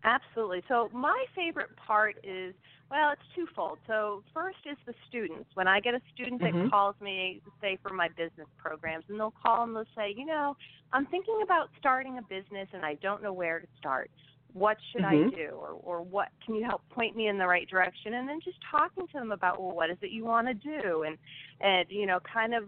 Absolutely. 0.03 0.63
So 0.67 0.89
my 0.93 1.25
favorite 1.35 1.75
part 1.75 2.17
is 2.23 2.53
well, 2.89 3.11
it's 3.11 3.21
twofold. 3.35 3.77
So 3.87 4.23
first 4.33 4.57
is 4.69 4.77
the 4.85 4.93
students. 5.07 5.49
When 5.53 5.67
I 5.67 5.79
get 5.79 5.93
a 5.93 6.01
student 6.13 6.41
that 6.41 6.53
mm-hmm. 6.53 6.69
calls 6.69 6.95
me, 7.01 7.41
say 7.61 7.77
for 7.83 7.93
my 7.93 8.07
business 8.09 8.47
programs, 8.57 9.05
and 9.09 9.19
they'll 9.19 9.33
call 9.43 9.63
and 9.63 9.75
they'll 9.75 9.85
say, 9.95 10.13
you 10.15 10.25
know, 10.25 10.55
I'm 10.91 11.05
thinking 11.07 11.41
about 11.43 11.69
starting 11.79 12.17
a 12.17 12.21
business 12.23 12.67
and 12.73 12.83
I 12.83 12.95
don't 12.95 13.21
know 13.21 13.33
where 13.33 13.59
to 13.59 13.67
start. 13.77 14.09
What 14.53 14.77
should 14.91 15.03
mm-hmm. 15.03 15.27
I 15.27 15.35
do, 15.35 15.49
or 15.51 15.77
or 15.83 16.01
what 16.01 16.29
can 16.43 16.55
you 16.55 16.65
help 16.65 16.81
point 16.89 17.15
me 17.15 17.27
in 17.27 17.37
the 17.37 17.45
right 17.45 17.69
direction? 17.69 18.15
And 18.15 18.27
then 18.27 18.39
just 18.43 18.57
talking 18.71 19.05
to 19.05 19.13
them 19.13 19.31
about 19.31 19.61
well, 19.61 19.75
what 19.75 19.91
is 19.91 19.97
it 20.01 20.09
you 20.09 20.25
want 20.25 20.47
to 20.47 20.55
do, 20.55 21.03
and 21.03 21.15
and 21.61 21.85
you 21.89 22.07
know, 22.07 22.19
kind 22.33 22.55
of 22.55 22.63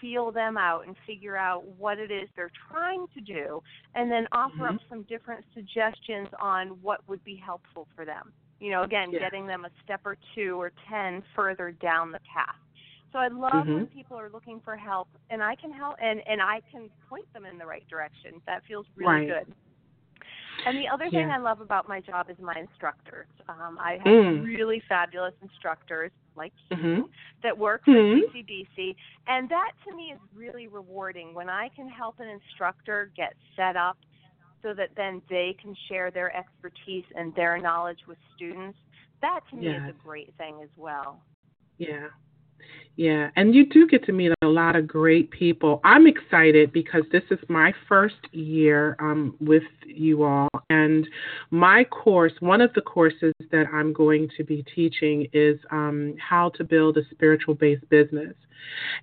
feel 0.00 0.30
them 0.30 0.56
out 0.56 0.86
and 0.86 0.94
figure 1.08 1.36
out 1.36 1.66
what 1.76 1.98
it 1.98 2.12
is 2.12 2.28
they're 2.36 2.52
trying 2.70 3.06
to 3.14 3.20
do, 3.20 3.60
and 3.96 4.08
then 4.08 4.28
offer 4.30 4.54
mm-hmm. 4.58 4.76
up 4.76 4.80
some 4.88 5.02
different 5.02 5.44
suggestions 5.54 6.28
on 6.40 6.68
what 6.82 7.00
would 7.08 7.24
be 7.24 7.34
helpful 7.34 7.88
for 7.96 8.04
them. 8.04 8.32
You 8.60 8.72
know, 8.72 8.82
again, 8.82 9.10
yeah. 9.12 9.20
getting 9.20 9.46
them 9.46 9.64
a 9.64 9.70
step 9.84 10.00
or 10.04 10.16
two 10.34 10.60
or 10.60 10.72
ten 10.88 11.22
further 11.34 11.72
down 11.72 12.10
the 12.10 12.20
path. 12.34 12.56
So 13.12 13.18
I 13.18 13.28
love 13.28 13.52
mm-hmm. 13.52 13.74
when 13.74 13.86
people 13.86 14.18
are 14.18 14.28
looking 14.30 14.60
for 14.64 14.76
help, 14.76 15.08
and 15.30 15.42
I 15.42 15.54
can 15.54 15.72
help, 15.72 15.96
and 16.02 16.20
and 16.26 16.42
I 16.42 16.60
can 16.70 16.90
point 17.08 17.32
them 17.32 17.46
in 17.46 17.58
the 17.58 17.66
right 17.66 17.86
direction. 17.88 18.40
That 18.46 18.62
feels 18.66 18.86
really 18.96 19.26
right. 19.26 19.46
good. 19.46 19.54
And 20.66 20.76
the 20.76 20.88
other 20.92 21.04
yeah. 21.04 21.10
thing 21.10 21.30
I 21.30 21.38
love 21.38 21.60
about 21.60 21.88
my 21.88 22.00
job 22.00 22.28
is 22.30 22.36
my 22.40 22.54
instructors. 22.58 23.28
Um, 23.48 23.78
I 23.80 23.92
have 23.92 24.06
mm. 24.06 24.44
really 24.44 24.82
fabulous 24.88 25.34
instructors 25.40 26.10
like 26.36 26.52
mm-hmm. 26.70 26.86
you 26.86 27.10
that 27.42 27.56
work 27.56 27.82
mm-hmm. 27.86 28.20
for 28.26 28.38
CCBC, 28.38 28.94
and 29.26 29.48
that 29.48 29.72
to 29.86 29.96
me 29.96 30.12
is 30.14 30.20
really 30.34 30.66
rewarding 30.66 31.34
when 31.34 31.48
I 31.48 31.68
can 31.74 31.88
help 31.88 32.20
an 32.20 32.28
instructor 32.28 33.10
get 33.16 33.34
set 33.56 33.76
up 33.76 33.98
so 34.62 34.74
that 34.74 34.90
then 34.96 35.22
they 35.28 35.56
can 35.60 35.74
share 35.88 36.10
their 36.10 36.34
expertise 36.36 37.04
and 37.14 37.34
their 37.34 37.58
knowledge 37.58 38.00
with 38.06 38.18
students. 38.34 38.78
That 39.20 39.40
to 39.50 39.56
me 39.56 39.66
yes. 39.66 39.80
is 39.84 39.94
a 39.94 40.04
great 40.04 40.34
thing 40.36 40.60
as 40.62 40.70
well. 40.76 41.20
Yeah. 41.78 42.08
Yeah, 42.96 43.30
and 43.36 43.54
you 43.54 43.64
do 43.64 43.86
get 43.86 44.04
to 44.06 44.12
meet 44.12 44.32
a 44.42 44.46
lot 44.46 44.74
of 44.74 44.88
great 44.88 45.30
people. 45.30 45.80
I'm 45.84 46.08
excited 46.08 46.72
because 46.72 47.04
this 47.12 47.22
is 47.30 47.38
my 47.48 47.72
first 47.88 48.16
year 48.32 48.96
um, 48.98 49.36
with 49.40 49.62
you 49.86 50.24
all, 50.24 50.48
and 50.68 51.06
my 51.52 51.84
course, 51.84 52.32
one 52.40 52.60
of 52.60 52.72
the 52.74 52.80
courses 52.80 53.32
that 53.52 53.66
I'm 53.72 53.92
going 53.92 54.28
to 54.36 54.42
be 54.42 54.64
teaching 54.74 55.28
is 55.32 55.60
um, 55.70 56.16
how 56.18 56.48
to 56.56 56.64
build 56.64 56.96
a 56.98 57.02
spiritual 57.12 57.54
based 57.54 57.88
business. 57.88 58.34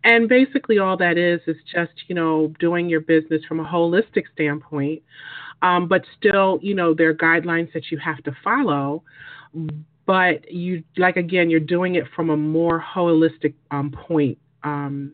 And 0.04 0.28
basically, 0.28 0.78
all 0.78 0.98
that 0.98 1.18
is 1.18 1.39
is 1.48 1.56
just, 1.74 1.94
you 2.08 2.15
know, 2.15 2.54
doing 2.60 2.89
your 2.89 3.00
business 3.00 3.44
from 3.48 3.62
a 3.62 3.65
holistic 3.65 4.24
standpoint, 4.34 5.02
um, 5.62 5.88
but 5.88 6.04
still, 6.18 6.60
you 6.62 6.76
know, 6.76 6.94
there 6.94 7.10
are 7.10 7.15
guidelines 7.15 7.72
that 7.74 7.91
you 7.91 7.98
have 7.98 8.22
to 8.24 8.36
follow 8.44 9.04
but 10.06 10.52
you 10.52 10.84
like 10.98 11.15
again 11.15 11.50
you're 11.50 11.60
doing 11.60 11.96
it 11.96 12.04
from 12.15 12.30
a 12.30 12.38
more 12.38 12.84
holistic 12.94 13.54
um, 13.72 13.89
point 13.89 14.38
um, 14.63 15.13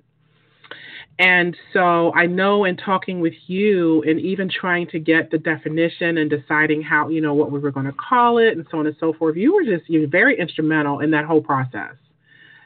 and 1.19 1.55
so 1.71 2.11
I 2.15 2.25
know 2.25 2.65
in 2.65 2.77
talking 2.77 3.19
with 3.19 3.35
you 3.45 4.01
and 4.03 4.19
even 4.19 4.49
trying 4.49 4.87
to 4.87 4.99
get 4.99 5.29
the 5.29 5.37
definition 5.37 6.17
and 6.17 6.31
deciding 6.31 6.81
how, 6.81 7.09
you 7.09 7.21
know, 7.21 7.35
what 7.35 7.51
we 7.51 7.59
were 7.59 7.69
going 7.69 7.85
to 7.85 7.93
call 7.93 8.39
it 8.39 8.57
and 8.57 8.65
so 8.71 8.79
on 8.79 8.87
and 8.87 8.95
so 8.99 9.13
forth, 9.13 9.35
you 9.35 9.53
were 9.53 9.63
just, 9.63 9.87
you 9.87 10.01
were 10.01 10.07
very 10.07 10.39
instrumental 10.39 10.99
in 10.99 11.11
that 11.11 11.25
whole 11.25 11.41
process. 11.41 11.93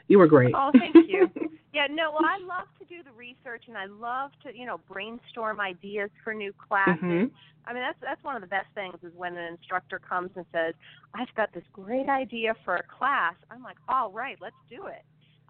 You 0.08 0.18
were 0.18 0.26
great. 0.26 0.54
Oh, 0.56 0.70
thank 0.72 0.94
you. 1.08 1.30
yeah, 1.74 1.86
no, 1.90 2.12
well, 2.12 2.24
I 2.24 2.38
love 2.38 2.68
to 2.78 2.84
do 2.84 3.02
the 3.02 3.10
research 3.12 3.64
and 3.68 3.76
I 3.76 3.86
love 3.86 4.30
to, 4.44 4.56
you 4.56 4.66
know, 4.66 4.80
brainstorm 4.88 5.60
ideas 5.60 6.10
for 6.22 6.32
new 6.32 6.52
classes. 6.52 7.02
Mm-hmm. 7.02 7.34
I 7.68 7.72
mean, 7.72 7.82
that's 7.82 7.98
that's 8.00 8.22
one 8.22 8.36
of 8.36 8.42
the 8.42 8.48
best 8.48 8.68
things 8.74 8.94
is 9.02 9.12
when 9.16 9.36
an 9.36 9.52
instructor 9.52 9.98
comes 9.98 10.30
and 10.36 10.46
says, 10.52 10.74
"I've 11.14 11.34
got 11.36 11.52
this 11.52 11.64
great 11.72 12.08
idea 12.08 12.54
for 12.64 12.76
a 12.76 12.82
class." 12.84 13.34
I'm 13.50 13.62
like, 13.62 13.76
"All 13.88 14.12
right, 14.12 14.38
let's 14.40 14.54
do 14.70 14.86
it." 14.86 15.02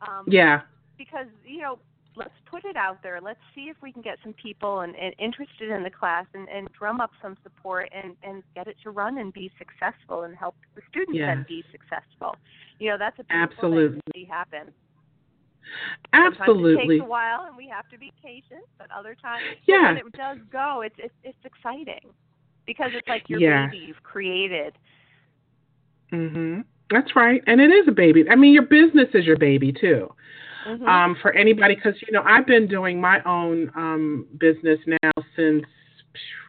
Um, 0.09 0.25
yeah. 0.27 0.63
Because 0.97 1.27
you 1.45 1.61
know, 1.61 1.79
let's 2.17 2.35
put 2.51 2.65
it 2.65 2.77
out 2.77 3.03
there. 3.03 3.21
Let's 3.21 3.41
see 3.55 3.65
if 3.65 3.77
we 3.83 3.93
can 3.93 4.03
get 4.03 4.19
some 4.23 4.33
people 4.33 4.81
and, 4.81 4.97
and 4.97 5.15
interested 5.19 5.71
in 5.71 5.83
the 5.83 5.91
class 5.91 6.25
and, 6.35 6.49
and 6.49 6.69
drum 6.73 7.01
up 7.01 7.11
some 7.23 7.37
support 7.43 7.91
and 7.95 8.17
and 8.23 8.43
get 8.55 8.67
it 8.67 8.77
to 8.83 8.91
run 8.91 9.19
and 9.19 9.33
be 9.33 9.51
successful 9.59 10.23
and 10.23 10.35
help 10.35 10.57
the 10.75 10.83
students 10.91 11.19
yes. 11.19 11.29
then 11.29 11.47
be 11.49 11.63
successful. 11.71 12.37
You 12.79 12.91
know, 12.91 12.99
that's 12.99 13.19
a 13.19 13.25
Absolutely. 13.31 14.01
see 14.15 14.25
happen. 14.25 14.73
Absolutely. 16.13 16.75
Sometimes 16.75 16.91
it 16.91 16.95
takes 16.95 17.05
a 17.05 17.09
while, 17.09 17.45
and 17.47 17.57
we 17.57 17.69
have 17.69 17.89
to 17.91 17.99
be 17.99 18.13
patient. 18.23 18.65
But 18.79 18.89
other 18.97 19.15
times, 19.15 19.43
yeah. 19.67 19.89
when 19.89 19.99
it 19.99 20.13
does 20.13 20.39
go, 20.51 20.83
it's 20.85 20.95
it's, 20.99 21.15
it's 21.25 21.39
exciting 21.45 22.11
because 22.67 22.91
it's 22.95 23.09
like 23.09 23.29
your 23.29 23.41
yeah. 23.41 23.67
baby 23.67 23.85
you've 23.87 24.03
created. 24.03 24.75
Mhm. 26.13 26.65
That's 26.91 27.17
right, 27.17 27.43
and 27.47 27.61
it 27.61 27.71
is 27.71 27.89
a 27.89 27.93
baby. 27.93 28.25
I 28.31 28.37
mean, 28.37 28.55
your 28.55 28.63
business 28.63 29.09
is 29.13 29.25
your 29.25 29.37
baby 29.37 29.73
too. 29.73 30.09
Mm-hmm. 30.67 30.87
Um, 30.87 31.17
for 31.23 31.33
anybody, 31.33 31.77
because 31.77 31.95
you 32.03 32.13
know, 32.13 32.23
I've 32.23 32.47
been 32.47 32.67
doing 32.67 33.01
my 33.01 33.23
own 33.25 33.71
um, 33.77 34.27
business 34.39 34.81
now 34.87 35.13
since 35.37 35.65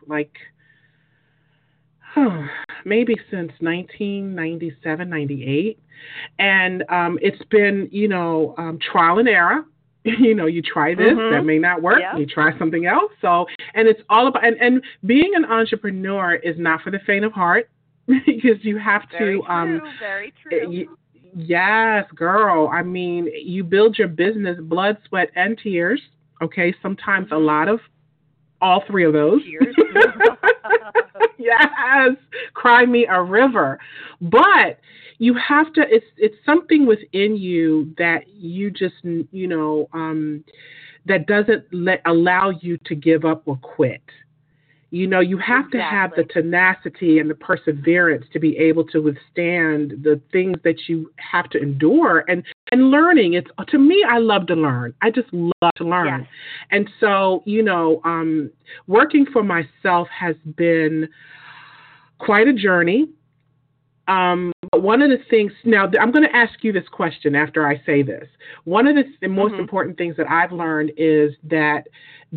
like 0.08 0.32
maybe 2.86 3.16
since 3.30 3.52
1997, 3.60 5.10
98. 5.10 5.80
And 6.40 6.84
um, 6.90 7.20
it's 7.22 7.44
been, 7.50 7.90
you 7.92 8.08
know, 8.08 8.56
um, 8.58 8.80
trial 8.80 9.20
and 9.20 9.28
error. 9.28 9.66
you 10.20 10.34
know, 10.34 10.46
you 10.46 10.62
try 10.62 10.96
this, 10.96 11.08
mm-hmm. 11.08 11.36
that 11.36 11.44
may 11.44 11.58
not 11.58 11.82
work, 11.82 12.00
yeah. 12.00 12.18
you 12.18 12.26
try 12.26 12.58
something 12.58 12.86
else. 12.86 13.12
So, 13.22 13.46
and 13.74 13.88
it's 13.88 14.00
all 14.10 14.28
about, 14.28 14.46
and, 14.46 14.56
and 14.62 14.82
being 15.06 15.34
an 15.36 15.44
entrepreneur 15.44 16.36
is 16.36 16.56
not 16.58 16.82
for 16.82 16.92
the 16.92 17.00
faint 17.06 17.26
of 17.26 17.34
heart 17.34 17.70
because 18.08 18.62
you 18.62 18.78
have 18.78 19.02
very 19.12 19.38
to, 19.38 19.42
true, 19.42 19.48
um, 19.50 19.82
very 20.00 20.34
true. 20.42 20.72
You, 20.72 20.98
yes, 21.38 22.06
girl. 22.16 22.70
I 22.74 22.84
mean, 22.84 23.30
you 23.34 23.64
build 23.64 23.98
your 23.98 24.08
business 24.08 24.58
blood, 24.62 24.98
sweat, 25.08 25.30
and 25.36 25.58
tears. 25.58 26.02
Okay, 26.42 26.74
sometimes 26.82 27.28
a 27.32 27.38
lot 27.38 27.68
of 27.68 27.80
all 28.62 28.84
three 28.88 29.06
of 29.06 29.14
those. 29.14 29.42
yes, 31.38 32.16
cry 32.54 32.86
me 32.86 33.06
a 33.10 33.22
river. 33.22 33.80
But 34.22 34.80
you 35.20 35.36
have 35.36 35.74
to. 35.74 35.82
It's 35.82 36.06
it's 36.18 36.36
something 36.46 36.86
within 36.86 37.36
you 37.36 37.94
that 37.98 38.28
you 38.28 38.72
just 38.72 38.96
you 39.04 39.48
know 39.48 39.90
um, 39.94 40.44
that 41.06 41.28
doesn't 41.28 41.66
let 41.72 42.02
allow 42.06 42.50
you 42.62 42.78
to 42.86 42.96
give 42.96 43.26
up 43.26 43.44
or 43.46 43.58
quit. 43.58 44.02
You 44.90 45.06
know, 45.06 45.20
you 45.20 45.38
have 45.38 45.66
exactly. 45.66 45.80
to 45.80 45.86
have 45.86 46.12
the 46.16 46.24
tenacity 46.24 47.20
and 47.20 47.30
the 47.30 47.36
perseverance 47.36 48.26
to 48.32 48.40
be 48.40 48.58
able 48.58 48.86
to 48.86 49.02
withstand 49.02 49.92
the 50.02 50.22
things 50.32 50.58
that 50.64 50.88
you 50.88 51.12
have 51.18 51.50
to 51.50 51.62
endure 51.62 52.24
and 52.30 52.44
and 52.72 52.90
learning. 52.90 53.34
It's 53.34 53.50
to 53.68 53.78
me, 53.78 54.06
I 54.08 54.20
love 54.20 54.48
to 54.48 54.56
learn. 54.56 54.94
I 55.02 55.12
just 55.12 55.28
love 55.34 55.74
to 55.76 55.84
learn, 55.84 56.22
yes. 56.22 56.30
and 56.72 56.90
so 57.02 57.44
you 57.46 57.64
know, 57.64 58.00
um, 58.06 58.50
working 58.88 59.26
for 59.26 59.44
myself 59.44 60.08
has 60.18 60.38
been 60.56 61.10
quite 62.20 62.48
a 62.48 62.54
journey. 62.54 63.10
Um, 64.08 64.54
but 64.72 64.84
one 64.84 65.02
of 65.02 65.10
the 65.10 65.18
things 65.30 65.52
now, 65.66 65.90
I'm 66.00 66.12
going 66.12 66.24
to 66.24 66.34
ask 66.34 66.64
you 66.64 66.72
this 66.72 66.88
question 66.90 67.36
after 67.36 67.68
I 67.68 67.82
say 67.86 68.04
this. 68.04 68.26
One 68.64 68.88
of 68.88 68.96
the, 68.96 69.04
the 69.20 69.28
most 69.28 69.52
mm-hmm. 69.52 69.60
important 69.60 69.98
things 69.98 70.16
that 70.16 70.30
I've 70.30 70.54
learned 70.54 70.94
is 70.96 71.34
that 71.44 71.88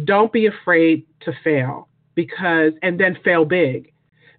don't 0.04 0.32
be 0.32 0.46
afraid 0.46 1.06
to 1.20 1.32
fail 1.44 1.86
because 2.24 2.72
and 2.82 2.98
then 2.98 3.16
fail 3.24 3.44
big 3.44 3.92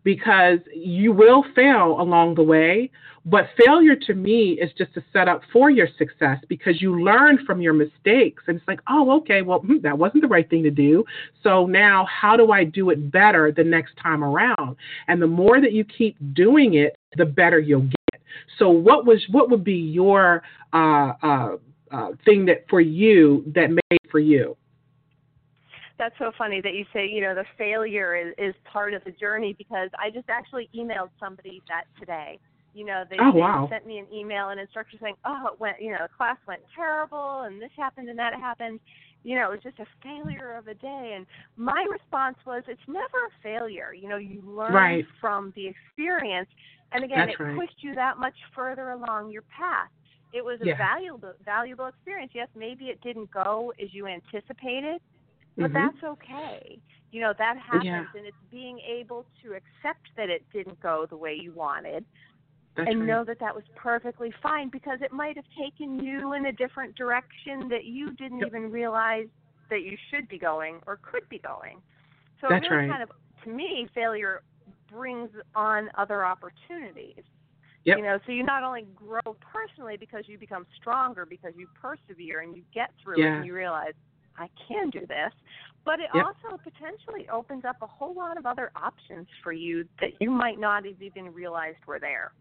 because 0.03 0.59
you 0.73 1.11
will 1.11 1.43
fail 1.55 1.99
along 1.99 2.35
the 2.35 2.43
way. 2.43 2.91
But 3.23 3.45
failure 3.63 3.95
to 4.07 4.15
me 4.15 4.57
is 4.59 4.71
just 4.75 4.97
a 4.97 5.03
setup 5.13 5.41
for 5.53 5.69
your 5.69 5.87
success 5.99 6.39
because 6.49 6.81
you 6.81 7.03
learn 7.03 7.37
from 7.45 7.61
your 7.61 7.73
mistakes. 7.73 8.43
And 8.47 8.57
it's 8.57 8.67
like, 8.67 8.79
oh, 8.89 9.17
okay, 9.17 9.43
well, 9.43 9.59
hmm, 9.59 9.77
that 9.83 9.95
wasn't 9.95 10.23
the 10.23 10.27
right 10.27 10.49
thing 10.49 10.63
to 10.63 10.71
do. 10.71 11.05
So 11.43 11.67
now 11.67 12.07
how 12.09 12.35
do 12.35 12.51
I 12.51 12.63
do 12.63 12.89
it 12.89 13.11
better 13.11 13.51
the 13.51 13.63
next 13.63 13.93
time 14.01 14.23
around? 14.23 14.75
And 15.07 15.21
the 15.21 15.27
more 15.27 15.61
that 15.61 15.71
you 15.71 15.83
keep 15.83 16.17
doing 16.33 16.73
it, 16.73 16.97
the 17.15 17.25
better 17.25 17.59
you'll 17.59 17.81
get. 17.81 18.21
So 18.57 18.69
what 18.69 19.05
was 19.05 19.23
what 19.29 19.51
would 19.51 19.63
be 19.63 19.81
your 19.99 20.41
uh, 20.73 21.11
uh, 21.21 21.57
uh, 21.91 22.07
thing 22.25 22.45
that 22.45 22.65
for 22.69 22.81
you 22.81 23.43
that 23.53 23.69
made 23.69 24.09
for 24.09 24.19
you? 24.19 24.57
That's 26.01 26.17
so 26.17 26.31
funny 26.35 26.61
that 26.61 26.73
you 26.73 26.83
say 26.91 27.07
you 27.07 27.21
know 27.21 27.35
the 27.35 27.45
failure 27.59 28.15
is, 28.15 28.33
is 28.39 28.55
part 28.65 28.95
of 28.95 29.03
the 29.03 29.11
journey 29.11 29.53
because 29.55 29.89
I 29.99 30.09
just 30.09 30.29
actually 30.29 30.67
emailed 30.75 31.09
somebody 31.19 31.61
that 31.69 31.83
today. 31.99 32.39
You 32.73 32.85
know, 32.85 33.03
they, 33.09 33.17
oh, 33.19 33.31
wow. 33.31 33.67
they 33.69 33.75
sent 33.75 33.85
me 33.85 33.99
an 33.99 34.07
email 34.13 34.49
and 34.49 34.59
instructor 34.59 34.97
saying, 34.99 35.15
"Oh, 35.25 35.49
it 35.53 35.59
went, 35.59 35.81
you 35.81 35.91
know, 35.91 35.99
the 36.01 36.09
class 36.17 36.37
went 36.47 36.61
terrible, 36.73 37.41
and 37.41 37.61
this 37.61 37.69
happened 37.77 38.09
and 38.09 38.17
that 38.17 38.33
happened." 38.33 38.79
You 39.23 39.35
know, 39.35 39.51
it 39.51 39.63
was 39.63 39.63
just 39.63 39.77
a 39.79 39.85
failure 40.01 40.55
of 40.57 40.67
a 40.67 40.73
day. 40.73 41.13
And 41.15 41.27
my 41.55 41.85
response 41.91 42.37
was, 42.47 42.63
"It's 42.67 42.81
never 42.87 43.27
a 43.27 43.43
failure. 43.43 43.93
You 43.93 44.09
know, 44.09 44.17
you 44.17 44.41
learn 44.43 44.73
right. 44.73 45.05
from 45.19 45.53
the 45.55 45.67
experience, 45.67 46.49
and 46.93 47.03
again, 47.03 47.27
That's 47.27 47.39
it 47.39 47.43
right. 47.43 47.59
pushed 47.59 47.83
you 47.83 47.93
that 47.93 48.17
much 48.17 48.35
further 48.55 48.91
along 48.91 49.31
your 49.31 49.43
path." 49.43 49.89
It 50.33 50.43
was 50.43 50.59
a 50.61 50.67
yeah. 50.67 50.77
valuable 50.77 51.33
valuable 51.43 51.87
experience. 51.87 52.31
Yes, 52.33 52.47
maybe 52.55 52.85
it 52.85 53.01
didn't 53.01 53.29
go 53.31 53.73
as 53.83 53.93
you 53.93 54.07
anticipated, 54.07 55.01
but 55.57 55.71
mm-hmm. 55.71 55.73
that's 55.73 56.03
okay. 56.03 56.79
You 57.11 57.21
know, 57.21 57.33
that 57.37 57.57
happens 57.57 57.85
yeah. 57.85 58.05
and 58.15 58.25
it's 58.25 58.37
being 58.49 58.79
able 58.79 59.25
to 59.43 59.49
accept 59.49 60.07
that 60.15 60.29
it 60.29 60.43
didn't 60.53 60.79
go 60.79 61.05
the 61.09 61.17
way 61.17 61.37
you 61.39 61.51
wanted 61.53 62.05
that's 62.75 62.89
and 62.89 63.01
right. 63.01 63.07
know 63.07 63.23
that 63.25 63.39
that 63.39 63.53
was 63.53 63.65
perfectly 63.75 64.33
fine 64.41 64.69
because 64.69 64.99
it 65.01 65.11
might 65.11 65.35
have 65.35 65.45
taken 65.59 65.99
you 65.99 66.33
in 66.33 66.45
a 66.45 66.51
different 66.51 66.95
direction 66.95 67.67
that 67.69 67.83
you 67.83 68.11
didn't 68.11 68.39
yep. 68.39 68.47
even 68.47 68.71
realize 68.71 69.27
that 69.69 69.81
you 69.81 69.97
should 70.09 70.27
be 70.29 70.37
going 70.37 70.79
or 70.87 70.99
could 71.01 71.27
be 71.29 71.39
going. 71.39 71.81
So 72.39 72.47
that's 72.49 72.65
it 72.65 72.69
really 72.69 72.87
right. 72.87 72.91
kind 72.91 73.03
of 73.03 73.09
to 73.43 73.49
me 73.49 73.87
failure 73.93 74.43
brings 74.89 75.29
on 75.55 75.89
other 75.97 76.25
opportunities. 76.25 77.23
Yep. 77.83 77.97
You 77.97 78.03
know, 78.03 78.19
so 78.25 78.31
you 78.31 78.43
not 78.43 78.63
only 78.63 78.85
grow 78.95 79.35
personally 79.41 79.97
because 79.97 80.25
you 80.27 80.37
become 80.37 80.65
stronger 80.79 81.25
because 81.25 81.53
you 81.57 81.67
persevere 81.79 82.41
and 82.41 82.55
you 82.55 82.61
get 82.73 82.91
through 83.03 83.19
yeah. 83.19 83.33
it 83.33 83.37
and 83.37 83.45
you 83.45 83.53
realize 83.53 83.93
I 84.37 84.49
can 84.67 84.89
do 84.89 85.01
this. 85.01 85.31
But 85.83 85.99
it 85.99 86.09
yep. 86.13 86.25
also 86.25 86.57
potentially 86.57 87.27
opens 87.29 87.65
up 87.65 87.77
a 87.81 87.87
whole 87.87 88.13
lot 88.13 88.37
of 88.37 88.45
other 88.45 88.71
options 88.75 89.27
for 89.43 89.51
you 89.51 89.85
that 89.99 90.11
you 90.19 90.29
might 90.29 90.59
not 90.59 90.85
have 90.85 91.01
even 91.01 91.33
realized 91.33 91.79
were 91.87 91.99
there. 91.99 92.33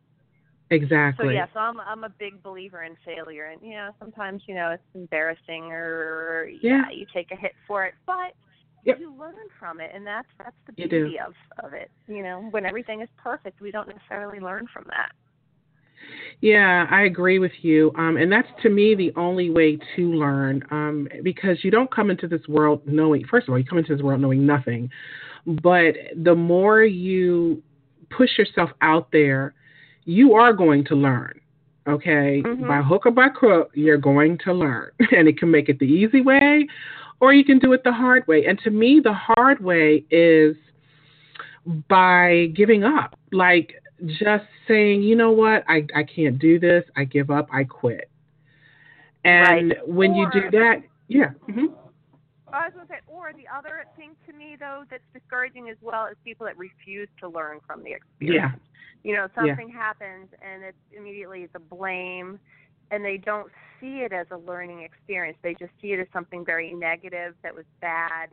Exactly. 0.71 1.27
So 1.27 1.31
yes, 1.31 1.49
I'm 1.57 1.81
I'm 1.81 2.05
a 2.05 2.09
big 2.09 2.43
believer 2.43 2.85
in 2.85 2.97
failure, 3.05 3.47
and 3.47 3.61
you 3.61 3.75
know 3.75 3.91
sometimes 3.99 4.43
you 4.47 4.55
know 4.55 4.71
it's 4.71 4.83
embarrassing 4.95 5.73
or 5.73 6.49
yeah, 6.63 6.83
yeah 6.89 6.97
you 6.97 7.07
take 7.13 7.33
a 7.33 7.37
hit 7.37 7.53
for 7.67 7.85
it, 7.87 7.95
but 8.07 8.35
yep. 8.85 9.01
you 9.01 9.13
learn 9.19 9.35
from 9.59 9.81
it, 9.81 9.91
and 9.93 10.07
that's 10.07 10.29
that's 10.39 10.55
the 10.67 10.73
beauty 10.73 11.19
of 11.19 11.35
of 11.65 11.73
it. 11.73 11.91
You 12.07 12.23
know, 12.23 12.47
when 12.51 12.67
everything 12.67 13.01
is 13.01 13.09
perfect, 13.17 13.61
we 13.61 13.73
don't 13.73 13.89
necessarily 13.89 14.39
learn 14.39 14.69
from 14.73 14.85
that. 14.89 15.11
Yeah, 16.41 16.87
I 16.91 17.03
agree 17.03 17.39
with 17.39 17.53
you. 17.63 17.93
Um, 17.97 18.17
and 18.17 18.31
that's 18.31 18.49
to 18.63 18.71
me 18.71 18.95
the 18.95 19.13
only 19.17 19.51
way 19.51 19.79
to 19.97 20.13
learn 20.13 20.63
um, 20.71 21.09
because 21.23 21.63
you 21.63 21.71
don't 21.71 21.93
come 21.95 22.11
into 22.11 22.27
this 22.27 22.47
world 22.49 22.83
knowing, 22.87 23.25
first 23.27 23.49
of 23.49 23.53
all, 23.53 23.59
you 23.59 23.65
come 23.65 23.79
into 23.79 23.95
this 23.95 24.03
world 24.03 24.21
knowing 24.21 24.47
nothing. 24.47 24.91
But 25.47 25.95
the 26.17 26.35
more 26.35 26.83
you 26.83 27.63
push 28.11 28.39
yourself 28.39 28.71
out 28.81 29.11
there, 29.13 29.55
you 30.05 30.35
are 30.35 30.53
going 30.53 30.85
to 30.87 30.95
learn. 30.95 31.41
Okay, 31.89 32.43
mm-hmm. 32.45 32.69
by 32.69 32.83
hook 32.83 33.07
or 33.07 33.11
by 33.11 33.29
crook, 33.31 33.71
you're 33.75 33.99
going 33.99 34.39
to 34.45 34.53
learn. 34.53 34.91
And 35.17 35.27
it 35.29 35.39
can 35.39 35.51
make 35.51 35.69
it 35.69 35.79
the 35.79 35.87
easy 35.87 36.21
way 36.21 36.67
or 37.21 37.35
you 37.35 37.45
can 37.45 37.59
do 37.59 37.73
it 37.73 37.85
the 37.85 37.93
hard 37.93 38.27
way. 38.27 38.47
And 38.47 38.59
to 38.61 38.71
me, 38.71 39.01
the 39.03 39.13
hard 39.13 39.63
way 39.63 40.05
is 40.11 40.57
by 41.89 42.47
giving 42.57 42.83
up. 42.83 43.17
Like, 43.31 43.80
just 44.07 44.45
saying, 44.69 45.03
you 45.03 45.17
know 45.17 45.31
what, 45.31 45.65
I, 45.69 45.87
I 45.95 46.03
can't 46.05 46.39
do 46.39 46.59
this, 46.59 46.85
I 46.97 47.05
give 47.05 47.31
up, 47.31 47.49
I 47.53 47.65
quit. 47.65 48.11
And 49.25 49.71
right. 49.71 49.89
when 49.89 50.13
or, 50.13 50.17
you 50.17 50.31
do 50.33 50.51
that, 50.59 50.83
yeah. 51.09 51.31
Mm-hmm. 51.49 51.67
I 52.53 52.65
was 52.67 52.73
going 52.75 52.87
to 52.87 52.93
say, 52.93 53.01
or 53.07 53.33
the 53.33 53.47
other 53.55 53.85
thing 53.97 54.13
to 54.27 54.33
me, 54.33 54.57
though, 54.59 54.85
that's 54.91 55.03
discouraging 55.13 55.69
as 55.69 55.77
well 55.81 56.07
is 56.07 56.17
people 56.25 56.47
that 56.47 56.57
refuse 56.59 57.09
to 57.21 57.29
learn 57.29 57.61
from 57.67 57.85
the 57.85 57.93
experience. 57.93 58.53
Yeah. 58.55 59.11
You 59.11 59.17
know, 59.17 59.29
something 59.35 59.69
yeah. 59.69 59.77
happens 59.77 60.29
and 60.43 60.65
it's 60.65 60.77
immediately 60.97 61.47
the 61.53 61.59
blame, 61.59 62.39
and 62.91 63.05
they 63.05 63.19
don't 63.19 63.51
see 63.81 63.99
it 63.99 64.13
as 64.13 64.27
a 64.31 64.37
learning 64.37 64.83
experience. 64.83 65.39
They 65.43 65.55
just 65.55 65.73
see 65.81 65.93
it 65.93 66.01
as 66.01 66.07
something 66.13 66.45
very 66.45 66.75
negative 66.75 67.35
that 67.43 67.55
was 67.55 67.65
bad, 67.81 68.31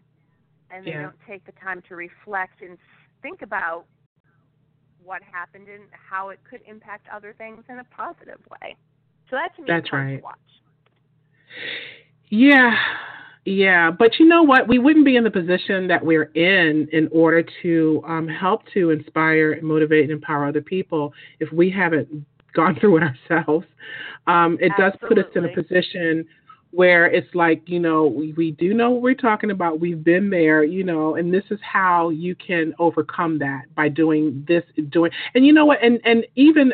and 0.71 0.85
they 0.85 0.91
yeah. 0.91 1.03
don't 1.03 1.15
take 1.27 1.45
the 1.45 1.53
time 1.53 1.83
to 1.89 1.95
reflect 1.95 2.61
and 2.61 2.77
think 3.21 3.41
about 3.41 3.85
what 5.07 5.21
happened 5.23 5.67
and 5.69 5.83
how 5.91 6.29
it 6.29 6.39
could 6.49 6.61
impact 6.67 7.07
other 7.13 7.33
things 7.37 7.63
in 7.69 7.79
a 7.79 7.83
positive 7.85 8.39
way. 8.51 8.75
So 9.29 9.37
that 9.37 9.55
to 9.55 9.61
me 9.61 9.67
That's 9.67 9.91
right. 9.93 10.21
Yeah. 12.29 12.75
Yeah, 13.45 13.91
but 13.91 14.19
you 14.19 14.27
know 14.27 14.43
what? 14.43 14.67
We 14.67 14.77
wouldn't 14.77 15.05
be 15.05 15.15
in 15.15 15.23
the 15.23 15.31
position 15.31 15.87
that 15.87 16.05
we're 16.05 16.29
in 16.35 16.89
in 16.91 17.07
order 17.13 17.45
to 17.61 18.03
um, 18.05 18.27
help 18.27 18.63
to 18.73 18.89
inspire, 18.89 19.53
and 19.53 19.63
motivate, 19.63 20.03
and 20.03 20.11
empower 20.11 20.45
other 20.45 20.61
people 20.61 21.13
if 21.39 21.49
we 21.53 21.71
haven't 21.71 22.09
gone 22.53 22.75
through 22.77 22.97
it 22.97 23.03
ourselves. 23.03 23.65
Um, 24.27 24.57
it 24.59 24.73
Absolutely. 24.77 24.83
does 24.83 24.93
put 25.07 25.17
us 25.19 25.31
in 25.35 25.45
a 25.45 25.63
position 25.63 26.25
where 26.71 27.05
it's 27.05 27.33
like, 27.33 27.61
you 27.67 27.79
know, 27.79 28.05
we, 28.05 28.33
we 28.33 28.51
do 28.51 28.73
know 28.73 28.91
what 28.91 29.01
we're 29.01 29.15
talking 29.15 29.51
about. 29.51 29.79
We've 29.79 30.03
been 30.03 30.29
there, 30.29 30.63
you 30.63 30.83
know, 30.83 31.15
and 31.15 31.33
this 31.33 31.45
is 31.49 31.59
how 31.61 32.09
you 32.09 32.35
can 32.35 32.73
overcome 32.77 33.39
that 33.39 33.73
by 33.75 33.89
doing 33.89 34.45
this, 34.47 34.63
doing, 34.89 35.11
and 35.33 35.45
you 35.45 35.53
know 35.53 35.65
what? 35.65 35.81
And, 35.81 35.99
and 36.03 36.25
even 36.35 36.73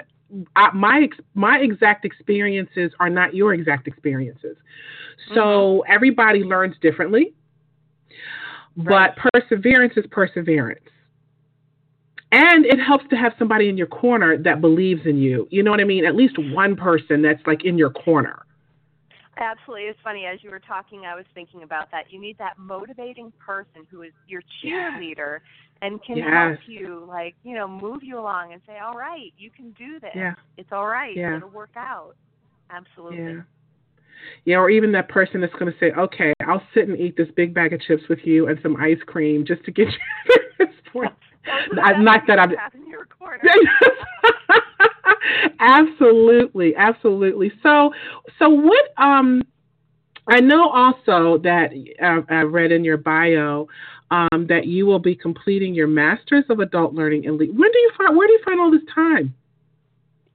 uh, 0.55 0.69
my, 0.73 1.07
my 1.35 1.59
exact 1.59 2.05
experiences 2.05 2.91
are 2.99 3.09
not 3.09 3.35
your 3.35 3.53
exact 3.53 3.87
experiences. 3.87 4.57
So 5.33 5.35
mm-hmm. 5.85 5.91
everybody 5.93 6.43
learns 6.43 6.75
differently, 6.81 7.33
right. 8.75 9.15
but 9.15 9.31
perseverance 9.31 9.93
is 9.95 10.05
perseverance. 10.09 10.79
And 12.31 12.65
it 12.65 12.79
helps 12.79 13.05
to 13.11 13.15
have 13.15 13.33
somebody 13.37 13.69
in 13.69 13.77
your 13.77 13.85
corner 13.85 14.39
that 14.39 14.59
believes 14.59 15.05
in 15.05 15.19
you. 15.19 15.47
You 15.51 15.61
know 15.61 15.69
what 15.69 15.79
I 15.79 15.83
mean? 15.83 16.03
At 16.03 16.15
least 16.15 16.35
one 16.39 16.75
person 16.75 17.21
that's 17.21 17.45
like 17.45 17.63
in 17.63 17.77
your 17.77 17.91
corner. 17.91 18.43
Absolutely. 19.37 19.83
It's 19.85 19.99
funny, 20.03 20.25
as 20.25 20.43
you 20.43 20.51
were 20.51 20.59
talking, 20.59 21.05
I 21.05 21.15
was 21.15 21.25
thinking 21.33 21.63
about 21.63 21.89
that. 21.91 22.11
You 22.11 22.19
need 22.21 22.37
that 22.37 22.57
motivating 22.57 23.33
person 23.43 23.87
who 23.89 24.03
is 24.03 24.11
your 24.27 24.41
cheerleader 24.63 25.39
and 25.81 26.01
can 26.03 26.17
yes. 26.17 26.27
help 26.31 26.59
you, 26.67 27.05
like, 27.07 27.35
you 27.43 27.55
know, 27.55 27.67
move 27.67 28.03
you 28.03 28.19
along 28.19 28.53
and 28.53 28.61
say, 28.67 28.77
all 28.77 28.93
right, 28.93 29.33
you 29.37 29.49
can 29.49 29.71
do 29.71 29.99
this. 29.99 30.11
Yeah. 30.15 30.33
It's 30.57 30.69
all 30.71 30.87
right. 30.87 31.15
Yeah. 31.15 31.37
It'll 31.37 31.49
work 31.49 31.73
out. 31.75 32.15
Absolutely. 32.69 33.17
Yeah. 33.17 33.41
Yeah, 34.45 34.57
or 34.57 34.69
even 34.69 34.91
that 34.93 35.09
person 35.09 35.41
that's 35.41 35.53
going 35.53 35.71
to 35.71 35.77
say, 35.79 35.91
okay, 35.97 36.31
I'll 36.47 36.63
sit 36.73 36.87
and 36.87 36.97
eat 36.97 37.17
this 37.17 37.27
big 37.35 37.53
bag 37.53 37.73
of 37.73 37.81
chips 37.81 38.03
with 38.07 38.19
you 38.23 38.47
and 38.47 38.57
some 38.63 38.77
ice 38.77 38.99
cream 39.05 39.45
just 39.45 39.65
to 39.65 39.71
get 39.71 39.87
you 39.87 39.93
to 40.27 40.41
this 40.59 40.75
point. 40.93 41.11
not 41.73 42.21
that 42.27 42.39
I'm. 42.39 42.51
In 42.51 42.89
your 42.89 43.05
corner. 43.05 43.43
absolutely, 45.59 46.75
absolutely. 46.75 47.51
So, 47.61 47.91
so 48.39 48.49
what? 48.49 48.85
Um, 48.97 49.43
I 50.27 50.39
know 50.39 50.69
also 50.69 51.37
that 51.43 51.71
uh, 52.01 52.21
I 52.33 52.41
read 52.41 52.71
in 52.71 52.83
your 52.83 52.97
bio 52.97 53.67
um, 54.11 54.47
that 54.47 54.67
you 54.67 54.85
will 54.85 54.99
be 54.99 55.15
completing 55.15 55.73
your 55.73 55.87
Masters 55.87 56.45
of 56.49 56.59
Adult 56.59 56.93
Learning 56.93 57.25
and 57.25 57.37
When 57.37 57.49
do 57.49 57.79
you 57.79 57.91
find? 57.97 58.15
Where 58.15 58.27
do 58.27 58.33
you 58.33 58.41
find 58.45 58.59
all 58.59 58.71
this 58.71 58.87
time? 58.93 59.33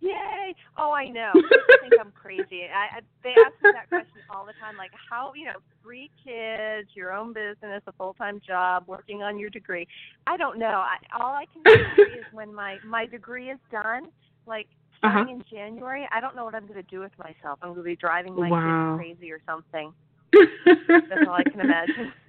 Yay! 0.01 0.55
Oh, 0.77 0.93
I 0.93 1.09
know. 1.09 1.31
People 1.35 1.59
think 1.81 1.95
I'm 2.01 2.13
crazy. 2.13 2.67
I, 2.75 2.99
I, 2.99 3.01
they 3.23 3.31
ask 3.31 3.55
me 3.63 3.71
that 3.73 3.89
question 3.89 4.23
all 4.31 4.47
the 4.47 4.53
time. 4.61 4.77
Like, 4.77 4.93
how 5.11 5.33
you 5.35 5.47
know, 5.47 5.59
three 5.83 6.11
kids, 6.25 6.89
your 6.95 7.13
own 7.13 7.33
business, 7.33 7.83
a 7.87 7.93
full 7.93 8.15
time 8.15 8.41
job, 8.47 8.85
working 8.87 9.23
on 9.23 9.39
your 9.39 9.51
degree. 9.51 9.89
I 10.27 10.37
don't 10.37 10.59
know. 10.59 10.67
I, 10.67 10.97
all 11.19 11.33
I 11.33 11.47
can 11.53 11.63
say 11.67 12.03
is 12.03 12.25
when 12.33 12.55
my 12.55 12.77
my 12.87 13.07
degree 13.07 13.51
is 13.51 13.59
done, 13.73 14.09
like 14.49 14.69
starting 14.99 15.23
uh-huh. 15.23 15.33
in 15.33 15.45
January, 15.51 16.09
I 16.11 16.21
don't 16.21 16.35
know 16.35 16.45
what 16.45 16.55
I'm 16.55 16.67
going 16.67 16.83
to 16.83 16.91
do 16.91 17.01
with 17.01 17.13
myself. 17.19 17.59
I'm 17.63 17.71
going 17.71 17.77
to 17.77 17.83
be 17.83 17.97
driving 17.97 18.35
my 18.35 18.51
wow. 18.51 18.99
kids 18.99 19.19
crazy 19.19 19.33
or 19.33 19.41
something. 19.47 19.93
That's 20.33 21.27
all 21.27 21.35
I 21.35 21.45
can 21.45 21.61
imagine. 21.61 22.13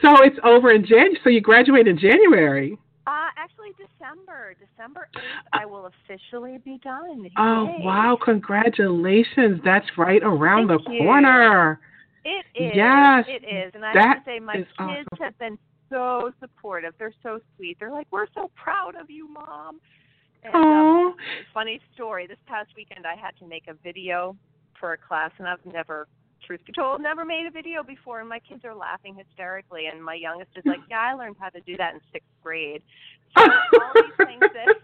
So 0.00 0.22
it's 0.22 0.38
over 0.44 0.72
in 0.72 0.86
Jan. 0.86 1.14
So 1.22 1.28
you 1.28 1.42
graduate 1.42 1.86
in 1.86 1.98
January. 1.98 2.78
Uh, 3.06 3.26
actually, 3.36 3.70
December. 3.72 4.54
December 4.54 5.08
8th, 5.14 5.20
I 5.52 5.66
will 5.66 5.90
officially 6.06 6.58
be 6.64 6.78
done. 6.82 7.28
Oh, 7.36 7.74
wow. 7.80 8.16
Congratulations. 8.24 9.60
That's 9.64 9.86
right 9.98 10.22
around 10.22 10.68
Thank 10.68 10.84
the 10.84 10.92
you. 10.92 11.02
corner. 11.02 11.80
It 12.24 12.46
is. 12.54 12.72
Yes. 12.74 13.24
It 13.28 13.44
is. 13.44 13.72
And 13.74 13.84
I 13.84 13.92
have 13.92 14.18
to 14.18 14.22
say, 14.24 14.38
my 14.38 14.54
kids 14.54 14.68
awesome. 14.78 15.04
have 15.20 15.38
been 15.38 15.58
so 15.90 16.32
supportive. 16.40 16.94
They're 16.98 17.14
so 17.22 17.40
sweet. 17.56 17.78
They're 17.80 17.90
like, 17.90 18.06
"We're 18.10 18.26
so 18.34 18.50
proud 18.54 18.94
of 18.94 19.10
you, 19.10 19.28
mom." 19.28 19.80
And 20.44 20.54
um, 20.54 21.14
funny 21.52 21.80
story. 21.94 22.26
This 22.26 22.38
past 22.46 22.70
weekend, 22.76 23.06
I 23.06 23.14
had 23.14 23.36
to 23.38 23.46
make 23.46 23.64
a 23.68 23.74
video 23.74 24.36
for 24.78 24.92
a 24.92 24.98
class, 24.98 25.30
and 25.38 25.48
I've 25.48 25.64
never, 25.66 26.06
truth 26.46 26.60
be 26.66 26.72
told, 26.72 27.00
never 27.00 27.24
made 27.24 27.46
a 27.46 27.50
video 27.50 27.82
before. 27.82 28.20
And 28.20 28.28
my 28.28 28.38
kids 28.38 28.64
are 28.64 28.74
laughing 28.74 29.16
hysterically, 29.16 29.86
and 29.86 30.02
my 30.02 30.14
youngest 30.14 30.50
is 30.56 30.64
like, 30.64 30.80
"Yeah, 30.88 31.00
I 31.00 31.14
learned 31.14 31.36
how 31.38 31.48
to 31.48 31.60
do 31.60 31.76
that 31.76 31.94
in 31.94 32.00
sixth 32.12 32.28
grade." 32.42 32.82
So 33.36 33.42
all 33.42 33.92
these 33.94 34.16
things 34.26 34.40
that 34.40 34.74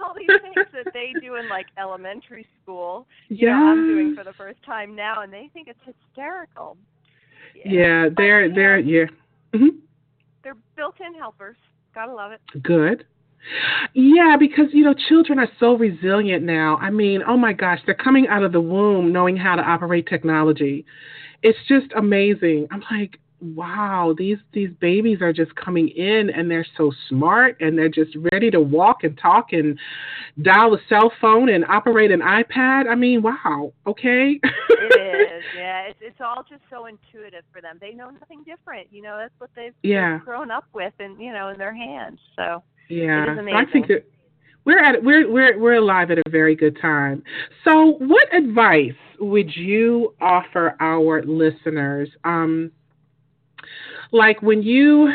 all 0.00 0.14
these 0.14 0.40
things 0.40 0.66
that 0.72 0.92
they 0.92 1.12
do 1.20 1.36
in 1.36 1.48
like 1.48 1.66
elementary 1.78 2.46
school, 2.62 3.06
you 3.28 3.48
yeah. 3.48 3.58
know, 3.58 3.66
I'm 3.66 3.86
doing 3.86 4.14
for 4.14 4.24
the 4.24 4.32
first 4.32 4.62
time 4.64 4.94
now, 4.94 5.22
and 5.22 5.32
they 5.32 5.50
think 5.52 5.68
it's 5.68 5.80
hysterical. 5.84 6.76
Yeah, 7.54 7.72
yeah 7.72 8.08
they're 8.16 8.48
but, 8.48 8.54
they're 8.54 8.78
yeah. 8.78 9.04
Mm-hmm. 9.54 9.78
They're 10.42 10.56
built-in 10.76 11.14
helpers. 11.14 11.56
Gotta 11.94 12.12
love 12.12 12.32
it. 12.32 12.40
Good. 12.62 13.04
Yeah, 13.94 14.36
because 14.38 14.66
you 14.72 14.84
know 14.84 14.94
children 15.08 15.38
are 15.38 15.48
so 15.58 15.76
resilient 15.76 16.44
now. 16.44 16.76
I 16.76 16.90
mean, 16.90 17.22
oh 17.26 17.36
my 17.36 17.52
gosh, 17.52 17.80
they're 17.86 17.94
coming 17.94 18.28
out 18.28 18.42
of 18.42 18.52
the 18.52 18.60
womb 18.60 19.12
knowing 19.12 19.36
how 19.36 19.56
to 19.56 19.62
operate 19.62 20.06
technology. 20.06 20.84
It's 21.42 21.58
just 21.68 21.86
amazing. 21.96 22.68
I'm 22.70 22.84
like, 22.90 23.18
wow, 23.42 24.14
these 24.16 24.38
these 24.52 24.70
babies 24.80 25.20
are 25.20 25.32
just 25.32 25.54
coming 25.56 25.88
in 25.88 26.30
and 26.30 26.50
they're 26.50 26.66
so 26.76 26.92
smart 27.08 27.60
and 27.60 27.76
they're 27.76 27.88
just 27.88 28.16
ready 28.32 28.50
to 28.50 28.60
walk 28.60 29.02
and 29.02 29.18
talk 29.18 29.52
and 29.52 29.78
dial 30.40 30.74
a 30.74 30.78
cell 30.88 31.12
phone 31.20 31.48
and 31.48 31.64
operate 31.64 32.12
an 32.12 32.20
iPad. 32.20 32.88
I 32.88 32.94
mean, 32.94 33.22
wow, 33.22 33.72
okay. 33.86 34.40
it 34.68 35.32
is, 35.38 35.44
yeah. 35.56 35.82
It's 35.88 35.98
it's 36.00 36.20
all 36.20 36.44
just 36.48 36.62
so 36.70 36.86
intuitive 36.86 37.44
for 37.52 37.60
them. 37.60 37.78
They 37.80 37.92
know 37.92 38.10
nothing 38.10 38.44
different. 38.44 38.86
You 38.92 39.02
know, 39.02 39.18
that's 39.18 39.34
what 39.38 39.50
they've, 39.56 39.74
yeah. 39.82 40.18
they've 40.18 40.24
grown 40.24 40.50
up 40.50 40.64
with 40.72 40.92
and 41.00 41.20
you 41.20 41.32
know 41.32 41.48
in 41.48 41.58
their 41.58 41.74
hands. 41.74 42.20
So 42.36 42.62
yeah, 42.88 43.24
it 43.24 43.32
is 43.32 43.38
amazing. 43.38 43.56
I 43.56 43.72
think 43.72 43.88
that 43.88 44.04
we're 44.64 44.78
at 44.78 45.02
we're 45.02 45.30
we're 45.30 45.58
we're 45.58 45.74
alive 45.74 46.10
at 46.10 46.18
a 46.18 46.30
very 46.30 46.54
good 46.54 46.78
time. 46.80 47.22
So, 47.64 47.96
what 47.98 48.32
advice 48.34 48.92
would 49.20 49.54
you 49.54 50.14
offer 50.20 50.76
our 50.80 51.22
listeners? 51.22 52.08
Um, 52.24 52.72
like 54.12 54.42
when 54.42 54.62
you 54.62 55.10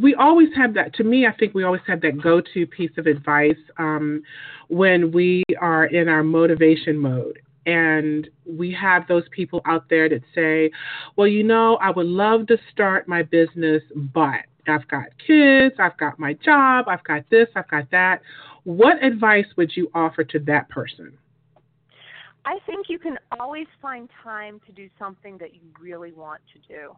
we 0.00 0.14
always 0.14 0.48
have 0.56 0.72
that 0.74 0.94
to 0.94 1.04
me 1.04 1.26
i 1.26 1.32
think 1.32 1.52
we 1.52 1.64
always 1.64 1.80
have 1.86 2.00
that 2.00 2.20
go-to 2.22 2.66
piece 2.66 2.92
of 2.96 3.06
advice 3.06 3.58
um, 3.78 4.22
when 4.68 5.10
we 5.10 5.42
are 5.60 5.86
in 5.86 6.08
our 6.08 6.22
motivation 6.22 6.96
mode 6.96 7.40
and 7.70 8.28
we 8.46 8.72
have 8.72 9.06
those 9.06 9.22
people 9.30 9.60
out 9.64 9.88
there 9.88 10.08
that 10.08 10.22
say 10.34 10.70
well 11.16 11.26
you 11.26 11.42
know 11.42 11.76
i 11.76 11.90
would 11.90 12.06
love 12.06 12.46
to 12.46 12.56
start 12.72 13.06
my 13.06 13.22
business 13.22 13.82
but 14.12 14.40
i've 14.66 14.86
got 14.88 15.06
kids 15.24 15.74
i've 15.78 15.96
got 15.96 16.18
my 16.18 16.32
job 16.34 16.86
i've 16.88 17.04
got 17.04 17.22
this 17.30 17.48
i've 17.56 17.68
got 17.68 17.90
that. 17.90 18.20
What 18.64 19.02
advice 19.02 19.46
would 19.56 19.74
you 19.74 19.90
offer 19.94 20.22
to 20.22 20.38
that 20.40 20.68
person 20.68 21.16
I 22.44 22.58
think 22.66 22.86
you 22.88 22.98
can 22.98 23.18
always 23.38 23.66
find 23.82 24.08
time 24.22 24.60
to 24.66 24.72
do 24.72 24.88
something 24.98 25.38
that 25.38 25.54
you 25.54 25.60
really 25.80 26.12
want 26.12 26.40
to 26.52 26.74
do. 26.74 26.96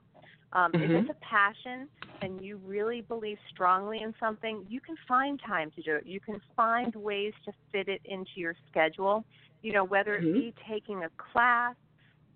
Um, 0.53 0.73
mm-hmm. 0.73 0.83
If 0.83 0.91
it's 0.91 1.11
a 1.11 1.25
passion 1.25 1.89
and 2.21 2.41
you 2.41 2.61
really 2.65 3.01
believe 3.01 3.39
strongly 3.51 4.03
in 4.03 4.15
something, 4.21 4.65
you 4.69 4.81
can 4.81 4.97
find 5.09 5.41
time 5.45 5.71
to 5.73 5.83
do 5.83 5.97
it. 5.97 6.07
You 6.07 6.21
can 6.21 6.41
find 6.57 6.95
ways 6.95 7.33
to 7.45 7.53
fit 7.73 7.89
it 7.89 8.01
into 8.05 8.33
your 8.37 8.55
schedule. 8.71 9.25
You 9.63 9.73
know, 9.73 9.85
whether 9.85 10.19
mm-hmm. 10.19 10.29
it 10.29 10.33
be 10.35 10.55
taking 10.69 11.05
a 11.05 11.09
class 11.33 11.75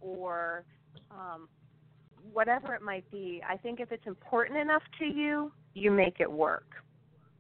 or 0.01 0.65
um, 1.11 1.49
whatever 2.33 2.75
it 2.75 2.83
might 2.83 3.09
be. 3.11 3.43
I 3.49 3.57
think 3.57 3.81
if 3.81 3.93
it's 3.93 4.07
important 4.07 4.59
enough 4.59 4.83
to 4.99 5.05
you, 5.05 5.53
you 5.75 5.91
make 5.91 6.21
it 6.21 6.31
work. 6.31 6.67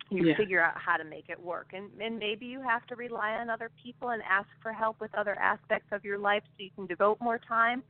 You 0.08 0.24
yeah. 0.24 0.36
figure 0.36 0.62
out 0.62 0.74
how 0.76 0.96
to 0.96 1.04
make 1.04 1.28
it 1.28 1.40
work, 1.40 1.72
and 1.72 1.90
and 2.00 2.18
maybe 2.18 2.46
you 2.46 2.60
have 2.60 2.86
to 2.86 2.96
rely 2.96 3.32
on 3.32 3.50
other 3.50 3.70
people 3.82 4.10
and 4.10 4.22
ask 4.22 4.48
for 4.62 4.72
help 4.72 5.00
with 5.00 5.12
other 5.14 5.36
aspects 5.38 5.88
of 5.90 6.04
your 6.04 6.18
life 6.18 6.44
so 6.46 6.62
you 6.62 6.70
can 6.76 6.86
devote 6.86 7.18
more 7.20 7.38
time 7.38 7.82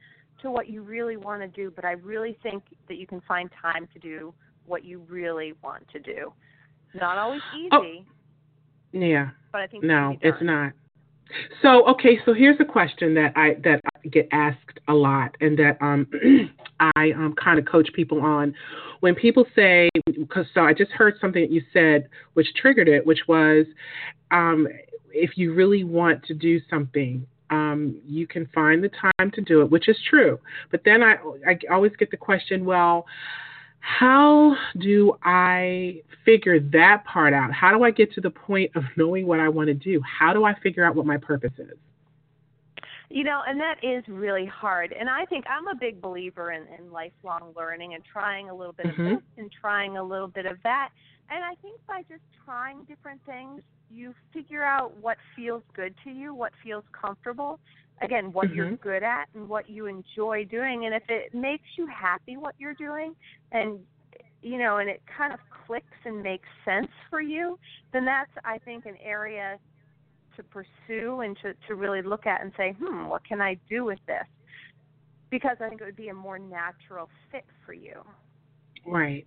to 0.43 0.51
what 0.51 0.69
you 0.69 0.83
really 0.83 1.17
want 1.17 1.43
to 1.43 1.49
do, 1.49 1.73
but 1.75 1.85
I 1.85 1.93
really 1.93 2.39
think 2.43 2.63
that 2.89 2.97
you 2.97 3.07
can 3.07 3.21
find 3.23 3.51
time 3.61 3.89
to 3.93 3.99
do 3.99 4.35
what 4.67 4.85
you 4.85 5.01
really 5.09 5.55
want 5.63 5.87
to 5.93 5.99
do. 5.99 6.33
Not 6.95 7.19
always 7.19 7.41
oh. 7.53 7.59
easy. 7.59 7.71
Oh, 7.73 8.99
yeah. 8.99 9.31
But 9.53 9.63
I 9.63 9.67
think 9.67 9.85
no, 9.85 10.17
it's 10.21 10.43
not. 10.43 10.73
So 11.63 11.87
okay, 11.89 12.19
so 12.25 12.33
here's 12.33 12.59
a 12.61 12.65
question 12.65 13.15
that 13.15 13.33
I 13.37 13.55
that 13.65 13.81
get 14.11 14.29
asked 14.33 14.81
a 14.89 14.95
lot, 14.95 15.37
and 15.41 15.59
that 15.59 15.79
um 15.81 16.07
I 16.81 17.13
um 17.13 17.35
kind 17.43 17.59
of 17.59 17.67
coach 17.67 17.89
people 17.95 18.21
on. 18.21 18.55
When 19.01 19.15
people 19.15 19.45
say, 19.55 19.91
because 20.07 20.47
so 20.55 20.63
I 20.63 20.73
just 20.73 20.91
heard 20.93 21.15
something 21.21 21.43
that 21.43 21.51
you 21.51 21.63
said 21.73 22.09
which 22.35 22.49
triggered 22.61 22.89
it, 22.89 23.07
which 23.07 23.21
was, 23.29 23.67
um, 24.31 24.67
if 25.11 25.37
you 25.37 25.55
really 25.55 25.85
want 25.85 26.25
to 26.25 26.35
do 26.35 26.61
something, 26.71 27.27
um, 27.51 28.01
you 28.07 28.27
can 28.27 28.47
find 28.55 28.83
the 28.83 28.89
time 28.89 29.31
to 29.33 29.41
do 29.41 29.61
it, 29.63 29.71
which 29.71 29.89
is 29.89 29.97
true. 30.09 30.39
But 30.71 30.83
then 30.85 31.03
I, 31.03 31.17
I 31.47 31.59
always 31.71 31.93
get 31.99 32.11
the 32.11 32.17
question, 32.17 32.65
well, 32.65 33.07
how 33.81 34.57
do 34.79 35.17
I 35.23 36.03
figure 36.25 36.59
that 36.59 37.05
part 37.05 37.33
out? 37.33 37.53
How 37.53 37.71
do 37.77 37.85
I 37.85 37.93
get 37.93 38.13
to 38.15 38.21
the 38.21 38.31
point 38.31 38.73
of 38.75 38.83
knowing 38.97 39.27
what 39.27 39.39
I 39.39 39.49
want 39.49 39.69
to 39.69 39.75
do? 39.75 40.01
How 40.03 40.33
do 40.33 40.45
I 40.45 40.59
figure 40.61 40.85
out 40.85 40.97
what 40.97 41.07
my 41.07 41.19
purpose 41.19 41.53
is? 41.59 41.77
You 43.09 43.25
know, 43.25 43.43
and 43.47 43.61
that 43.61 43.77
is 43.83 44.03
really 44.09 44.47
hard. 44.47 44.93
And 44.99 45.09
I 45.09 45.25
think 45.27 45.45
I'm 45.49 45.69
a 45.69 45.75
big 45.75 46.01
believer 46.01 46.53
in, 46.53 46.63
in 46.79 46.91
lifelong 46.91 47.53
learning 47.57 47.95
and 47.95 48.03
trying 48.05 48.51
a 48.51 48.55
little 48.55 48.73
bit 48.73 48.87
mm-hmm. 48.87 49.07
of 49.07 49.11
this 49.11 49.23
and 49.39 49.51
trying 49.61 49.97
a 49.97 50.03
little 50.03 50.29
bit 50.29 50.47
of 50.47 50.57
that. 50.65 50.91
And 51.31 51.45
I 51.45 51.55
think 51.63 51.81
by 51.87 52.03
just 52.09 52.23
trying 52.45 52.85
different 52.85 53.21
things, 53.27 53.63
you 53.91 54.15
figure 54.33 54.65
out 54.65 54.97
what 55.01 55.17
feels 55.37 55.63
good 55.75 55.95
to 56.05 56.11
you, 56.11 56.35
what 56.35 56.53
feels 56.65 56.85
comfortable. 56.93 57.61
Again, 58.03 58.33
what 58.33 58.49
mm-hmm. 58.49 58.57
you're 58.57 58.77
good 58.77 59.03
at 59.03 59.29
and 59.35 59.49
what 59.49 59.71
you 59.71 59.87
enjoy 59.87 60.45
doing. 60.45 60.87
And 60.87 60.95
if 60.95 61.05
it 61.09 61.35
makes 61.35 61.65
you 61.79 61.87
happy 61.87 62.37
what 62.37 62.55
you're 62.59 62.75
doing 62.75 63.15
and 63.53 63.79
you 64.43 64.59
know, 64.59 64.77
and 64.77 64.89
it 64.89 65.03
kind 65.17 65.33
of 65.33 65.41
clicks 65.67 65.87
and 66.05 66.23
makes 66.23 66.47
sense 66.65 66.89
for 67.11 67.21
you, 67.21 67.59
then 67.93 68.05
that's 68.05 68.31
I 68.45 68.59
think 68.59 68.87
an 68.87 68.97
area 69.03 69.59
to 70.37 70.43
pursue 70.43 71.21
and 71.21 71.37
to, 71.43 71.55
to 71.69 71.75
really 71.75 72.03
look 72.03 72.27
at 72.27 72.43
and 72.43 72.53
say, 72.57 72.75
hmm, 72.79 73.07
what 73.07 73.25
can 73.25 73.41
I 73.41 73.59
do 73.69 73.85
with 73.85 73.99
this? 74.07 74.25
Because 75.31 75.57
I 75.61 75.69
think 75.69 75.81
it 75.81 75.85
would 75.85 75.97
be 75.97 76.09
a 76.09 76.15
more 76.15 76.39
natural 76.39 77.09
fit 77.33 77.45
for 77.65 77.73
you. 77.73 78.03
Right. 78.87 79.27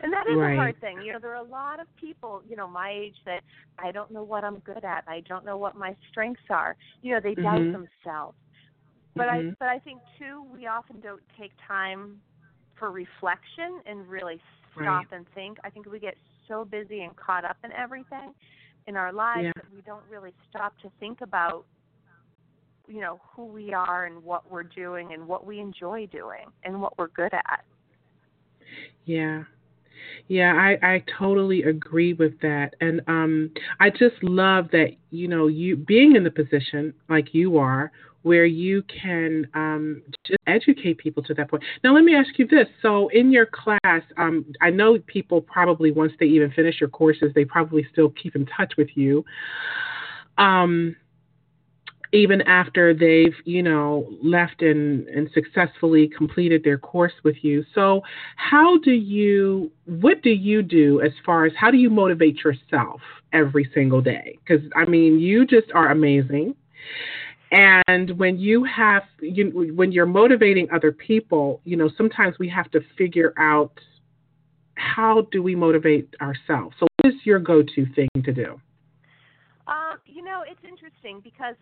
And 0.00 0.12
that 0.12 0.26
is 0.30 0.36
right. 0.36 0.52
a 0.52 0.56
hard 0.56 0.80
thing. 0.80 1.00
You 1.02 1.12
know, 1.12 1.18
there 1.20 1.32
are 1.32 1.44
a 1.44 1.48
lot 1.48 1.80
of 1.80 1.86
people, 1.96 2.42
you 2.48 2.56
know, 2.56 2.68
my 2.68 2.90
age 2.90 3.16
that 3.24 3.40
I 3.78 3.90
don't 3.90 4.10
know 4.10 4.22
what 4.22 4.44
I'm 4.44 4.58
good 4.60 4.84
at. 4.84 5.04
I 5.08 5.22
don't 5.28 5.44
know 5.44 5.56
what 5.56 5.76
my 5.76 5.96
strengths 6.10 6.42
are. 6.50 6.76
You 7.02 7.14
know, 7.14 7.20
they 7.20 7.32
mm-hmm. 7.34 7.42
doubt 7.42 7.88
themselves. 8.04 8.36
But 9.16 9.26
mm-hmm. 9.26 9.48
I 9.48 9.54
but 9.58 9.68
I 9.68 9.78
think 9.80 10.00
too 10.18 10.44
we 10.52 10.66
often 10.66 11.00
don't 11.00 11.22
take 11.38 11.50
time 11.66 12.20
for 12.78 12.92
reflection 12.92 13.80
and 13.86 14.06
really 14.06 14.40
stop 14.74 14.84
right. 14.84 15.06
and 15.10 15.26
think. 15.34 15.58
I 15.64 15.70
think 15.70 15.90
we 15.90 15.98
get 15.98 16.14
so 16.46 16.64
busy 16.64 17.00
and 17.00 17.16
caught 17.16 17.44
up 17.44 17.56
in 17.64 17.72
everything 17.72 18.32
in 18.88 18.96
our 18.96 19.12
lives 19.12 19.44
yeah. 19.44 19.52
that 19.54 19.66
we 19.72 19.82
don't 19.82 20.02
really 20.10 20.32
stop 20.48 20.76
to 20.80 20.90
think 20.98 21.20
about 21.20 21.66
you 22.88 23.02
know 23.02 23.20
who 23.36 23.44
we 23.44 23.74
are 23.74 24.06
and 24.06 24.24
what 24.24 24.50
we're 24.50 24.62
doing 24.62 25.12
and 25.12 25.28
what 25.28 25.46
we 25.46 25.60
enjoy 25.60 26.06
doing 26.06 26.46
and 26.64 26.80
what 26.80 26.96
we're 26.98 27.08
good 27.08 27.32
at. 27.34 27.64
Yeah. 29.04 29.44
Yeah, 30.28 30.52
I, 30.54 30.94
I 30.94 31.04
totally 31.18 31.64
agree 31.64 32.12
with 32.12 32.40
that. 32.40 32.74
And 32.80 33.00
um, 33.08 33.50
I 33.80 33.90
just 33.90 34.22
love 34.22 34.68
that, 34.72 34.90
you 35.10 35.26
know, 35.26 35.48
you 35.48 35.76
being 35.76 36.16
in 36.16 36.22
the 36.22 36.30
position 36.30 36.94
like 37.08 37.34
you 37.34 37.58
are, 37.58 37.90
where 38.22 38.44
you 38.44 38.82
can 38.82 39.46
um, 39.54 40.02
just 40.26 40.38
educate 40.46 40.98
people 40.98 41.22
to 41.22 41.34
that 41.34 41.50
point. 41.50 41.62
Now, 41.84 41.94
let 41.94 42.04
me 42.04 42.14
ask 42.14 42.38
you 42.38 42.46
this. 42.46 42.66
So, 42.82 43.08
in 43.08 43.30
your 43.30 43.46
class, 43.46 44.02
um, 44.16 44.44
I 44.60 44.70
know 44.70 44.98
people 45.06 45.40
probably, 45.40 45.92
once 45.92 46.12
they 46.18 46.26
even 46.26 46.50
finish 46.50 46.80
your 46.80 46.90
courses, 46.90 47.32
they 47.34 47.44
probably 47.44 47.86
still 47.92 48.10
keep 48.10 48.34
in 48.36 48.46
touch 48.46 48.74
with 48.76 48.88
you. 48.94 49.24
Um, 50.36 50.96
even 52.12 52.40
after 52.42 52.94
they've 52.94 53.34
you 53.44 53.62
know 53.62 54.08
left 54.22 54.62
and 54.62 55.06
and 55.08 55.28
successfully 55.34 56.08
completed 56.08 56.62
their 56.64 56.78
course 56.78 57.12
with 57.22 57.36
you 57.42 57.64
so 57.74 58.00
how 58.36 58.78
do 58.78 58.92
you 58.92 59.70
what 59.84 60.22
do 60.22 60.30
you 60.30 60.62
do 60.62 61.00
as 61.02 61.12
far 61.24 61.44
as 61.44 61.52
how 61.58 61.70
do 61.70 61.76
you 61.76 61.90
motivate 61.90 62.38
yourself 62.42 63.00
every 63.32 63.68
single 63.74 64.00
day 64.00 64.38
because 64.38 64.64
i 64.74 64.84
mean 64.86 65.18
you 65.18 65.46
just 65.46 65.70
are 65.74 65.90
amazing 65.90 66.54
and 67.50 68.18
when 68.18 68.38
you 68.38 68.64
have 68.64 69.02
you, 69.20 69.72
when 69.74 69.92
you're 69.92 70.06
motivating 70.06 70.68
other 70.70 70.92
people 70.92 71.60
you 71.64 71.76
know 71.76 71.90
sometimes 71.96 72.38
we 72.38 72.48
have 72.48 72.70
to 72.70 72.80
figure 72.96 73.32
out 73.38 73.72
how 74.74 75.26
do 75.32 75.42
we 75.42 75.54
motivate 75.54 76.08
ourselves 76.20 76.74
so 76.78 76.86
what 76.96 77.12
is 77.12 77.20
your 77.24 77.38
go-to 77.38 77.86
thing 77.94 78.08
to 78.24 78.32
do 78.32 78.60
um, 79.68 79.98
you 80.06 80.24
know, 80.24 80.42
it's 80.50 80.60
interesting 80.66 81.20
because 81.22 81.54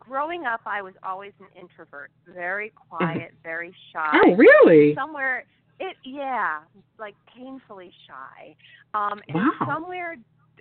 growing 0.00 0.46
up, 0.46 0.62
I 0.64 0.80
was 0.80 0.94
always 1.02 1.32
an 1.40 1.46
introvert, 1.60 2.10
very 2.26 2.72
quiet, 2.88 3.32
very 3.42 3.74
shy. 3.92 4.18
Oh, 4.24 4.34
really? 4.34 4.94
Somewhere, 4.94 5.44
It 5.78 5.96
yeah, 6.04 6.60
like 6.98 7.14
painfully 7.36 7.92
shy. 8.06 8.56
Um, 8.94 9.20
and 9.28 9.36
wow. 9.36 9.74
somewhere 9.74 10.16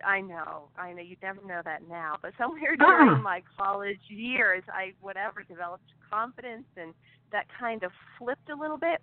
I 0.06 0.22
know, 0.22 0.70
I 0.78 0.94
know 0.94 1.02
you 1.02 1.16
never 1.22 1.46
know 1.46 1.62
that 1.64 1.88
now, 1.90 2.18
but 2.22 2.34
somewhere 2.38 2.76
during 2.80 3.22
my 3.22 3.42
college 3.58 4.00
years, 4.08 4.64
I 4.72 4.94
whatever 5.02 5.44
developed 5.44 5.92
confidence 6.10 6.66
and 6.78 6.94
that 7.32 7.46
kind 7.60 7.84
of 7.84 7.92
flipped 8.18 8.50
a 8.50 8.56
little 8.56 8.78
bit. 8.78 9.02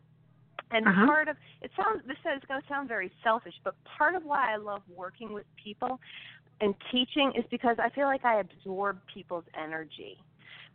And 0.73 0.87
uh-huh. 0.87 1.07
part 1.07 1.29
of 1.29 1.37
it 1.63 1.71
sounds 1.77 2.03
this 2.07 2.17
is 2.19 2.43
going 2.47 2.61
to 2.61 2.69
sound 2.69 2.89
very 2.89 3.11
selfish, 3.25 3.55
but 3.65 3.75
part 3.99 4.15
of 4.15 4.25
why 4.25 4.53
I 4.53 4.57
love 4.57 4.83
working 4.95 5.33
with 5.33 5.47
people 5.63 6.01
and 6.61 6.75
teaching 6.93 7.33
is 7.37 7.45
because 7.51 7.77
I 7.79 7.89
feel 7.91 8.07
like 8.07 8.25
I 8.25 8.41
absorb 8.41 8.99
people's 9.13 9.45
energy. 9.61 10.19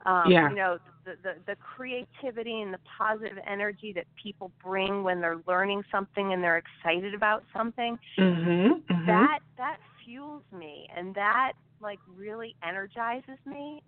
Um, 0.05 0.23
yeah. 0.29 0.49
You 0.49 0.55
know, 0.55 0.77
the, 1.03 1.15
the 1.23 1.33
the 1.47 1.55
creativity 1.55 2.61
and 2.61 2.73
the 2.73 2.79
positive 2.97 3.37
energy 3.47 3.91
that 3.93 4.05
people 4.21 4.51
bring 4.63 5.03
when 5.03 5.19
they're 5.19 5.41
learning 5.47 5.83
something 5.91 6.33
and 6.33 6.43
they're 6.43 6.61
excited 6.61 7.13
about 7.13 7.43
something. 7.55 7.97
Mm-hmm, 8.19 8.93
mm-hmm. 8.93 9.05
That 9.07 9.39
that 9.57 9.77
fuels 10.05 10.43
me, 10.57 10.87
and 10.95 11.13
that 11.15 11.53
like 11.81 11.99
really 12.15 12.55
energizes 12.63 13.39
me. 13.45 13.83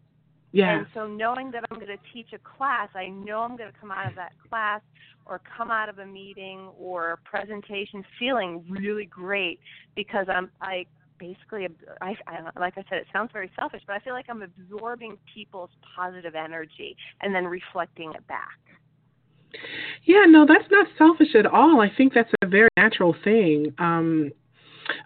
Yeah. 0.51 0.80
And 0.80 0.88
so 0.93 1.07
knowing 1.07 1.51
that 1.51 1.63
I'm 1.70 1.78
going 1.78 1.88
to 1.88 2.03
teach 2.13 2.28
a 2.34 2.39
class, 2.39 2.89
I 2.95 3.07
know 3.09 3.39
I'm 3.41 3.57
going 3.57 3.72
to 3.72 3.78
come 3.80 3.91
out 3.91 4.07
of 4.07 4.15
that 4.15 4.32
class 4.49 4.82
or 5.26 5.41
come 5.57 5.72
out 5.72 5.89
of 5.89 5.99
a 5.99 6.05
meeting 6.05 6.70
or 6.80 7.11
a 7.11 7.18
presentation 7.18 8.03
feeling 8.18 8.63
really 8.70 9.05
great 9.05 9.59
because 9.95 10.26
I'm 10.30 10.49
I 10.61 10.86
basically 11.20 11.68
I, 12.01 12.15
I 12.28 12.59
like 12.59 12.78
I 12.78 12.84
said 12.89 12.99
it 12.99 13.07
sounds 13.11 13.32
very 13.34 13.51
selfish, 13.59 13.82
but 13.86 13.93
I 13.93 13.99
feel 13.99 14.13
like 14.13 14.26
I'm 14.30 14.41
absorbing 14.41 15.18
people's 15.34 15.70
positive 15.95 16.36
energy 16.36 16.95
and 17.22 17.36
then 17.36 17.45
reflecting 17.45 18.13
it 18.13 18.26
back. 18.28 18.57
Yeah, 20.03 20.26
no, 20.28 20.45
that's 20.45 20.70
not 20.72 20.88
selfish 20.97 21.36
at 21.36 21.45
all. 21.45 21.82
I 21.82 21.89
think 21.95 22.13
that's 22.13 22.32
a 22.41 22.47
very 22.47 22.70
natural 22.78 23.15
thing. 23.24 23.74
Um, 23.80 24.32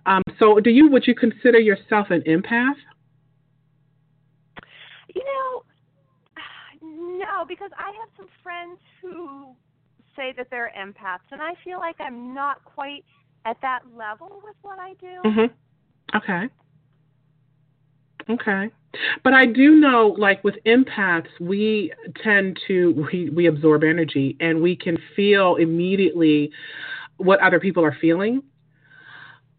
um, 0.05 0.21
so, 0.39 0.59
do 0.59 0.69
you 0.69 0.89
would 0.89 1.07
you 1.07 1.15
consider 1.15 1.59
yourself 1.59 2.07
an 2.09 2.21
empath? 2.21 2.75
You 5.13 5.23
know, 5.23 5.63
no, 6.81 7.45
because 7.47 7.71
I 7.77 7.91
have 7.99 8.09
some 8.17 8.27
friends 8.43 8.79
who 9.01 9.55
say 10.15 10.33
that 10.37 10.47
they're 10.49 10.71
empaths, 10.77 11.31
and 11.31 11.41
I 11.41 11.53
feel 11.63 11.79
like 11.79 11.95
I'm 11.99 12.33
not 12.33 12.63
quite 12.65 13.03
at 13.45 13.57
that 13.61 13.81
level 13.95 14.41
with 14.43 14.55
what 14.61 14.79
I 14.79 14.93
do. 14.93 15.17
Mm-hmm. 15.25 16.17
Okay. 16.17 16.49
Okay. 18.29 18.69
But 19.23 19.33
I 19.33 19.45
do 19.45 19.75
know, 19.75 20.15
like 20.17 20.43
with 20.43 20.55
empaths, 20.65 21.29
we 21.39 21.93
tend 22.23 22.59
to 22.67 23.07
we, 23.11 23.29
we 23.29 23.47
absorb 23.47 23.83
energy 23.83 24.35
and 24.39 24.61
we 24.61 24.75
can 24.75 24.97
feel 25.15 25.55
immediately 25.55 26.51
what 27.17 27.39
other 27.39 27.59
people 27.59 27.83
are 27.83 27.95
feeling. 27.99 28.43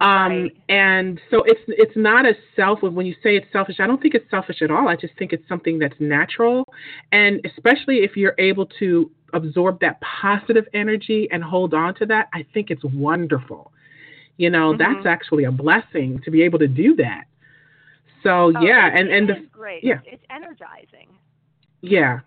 Um, 0.02 0.42
right. 0.42 0.56
And 0.68 1.20
so 1.30 1.44
it's 1.44 1.60
it's 1.68 1.96
not 1.96 2.26
as 2.26 2.34
self 2.56 2.82
when 2.82 3.06
you 3.06 3.14
say 3.22 3.36
it's 3.36 3.46
selfish. 3.52 3.76
I 3.78 3.86
don't 3.86 4.02
think 4.02 4.14
it's 4.14 4.28
selfish 4.30 4.60
at 4.60 4.70
all. 4.70 4.88
I 4.88 4.96
just 4.96 5.16
think 5.16 5.32
it's 5.32 5.46
something 5.48 5.78
that's 5.78 5.94
natural, 6.00 6.66
and 7.12 7.40
especially 7.44 7.98
if 7.98 8.16
you're 8.16 8.34
able 8.38 8.66
to 8.80 9.10
absorb 9.32 9.80
that 9.80 10.00
positive 10.00 10.66
energy 10.74 11.28
and 11.30 11.42
hold 11.42 11.72
on 11.72 11.94
to 11.94 12.06
that, 12.06 12.28
I 12.34 12.44
think 12.52 12.70
it's 12.70 12.82
wonderful. 12.84 13.72
You 14.38 14.50
know, 14.50 14.72
mm-hmm. 14.72 14.82
that's 14.82 15.06
actually 15.06 15.44
a 15.44 15.52
blessing 15.52 16.20
to 16.24 16.32
be 16.32 16.42
able 16.42 16.58
to 16.58 16.68
do 16.68 16.96
that. 16.96 17.24
So 18.24 18.52
oh, 18.56 18.60
yeah, 18.60 18.90
and 18.92 19.08
and 19.08 19.28
the, 19.28 19.46
great. 19.52 19.84
Yeah, 19.84 20.00
it's 20.04 20.24
energizing. 20.30 21.10
Yeah, 21.80 22.20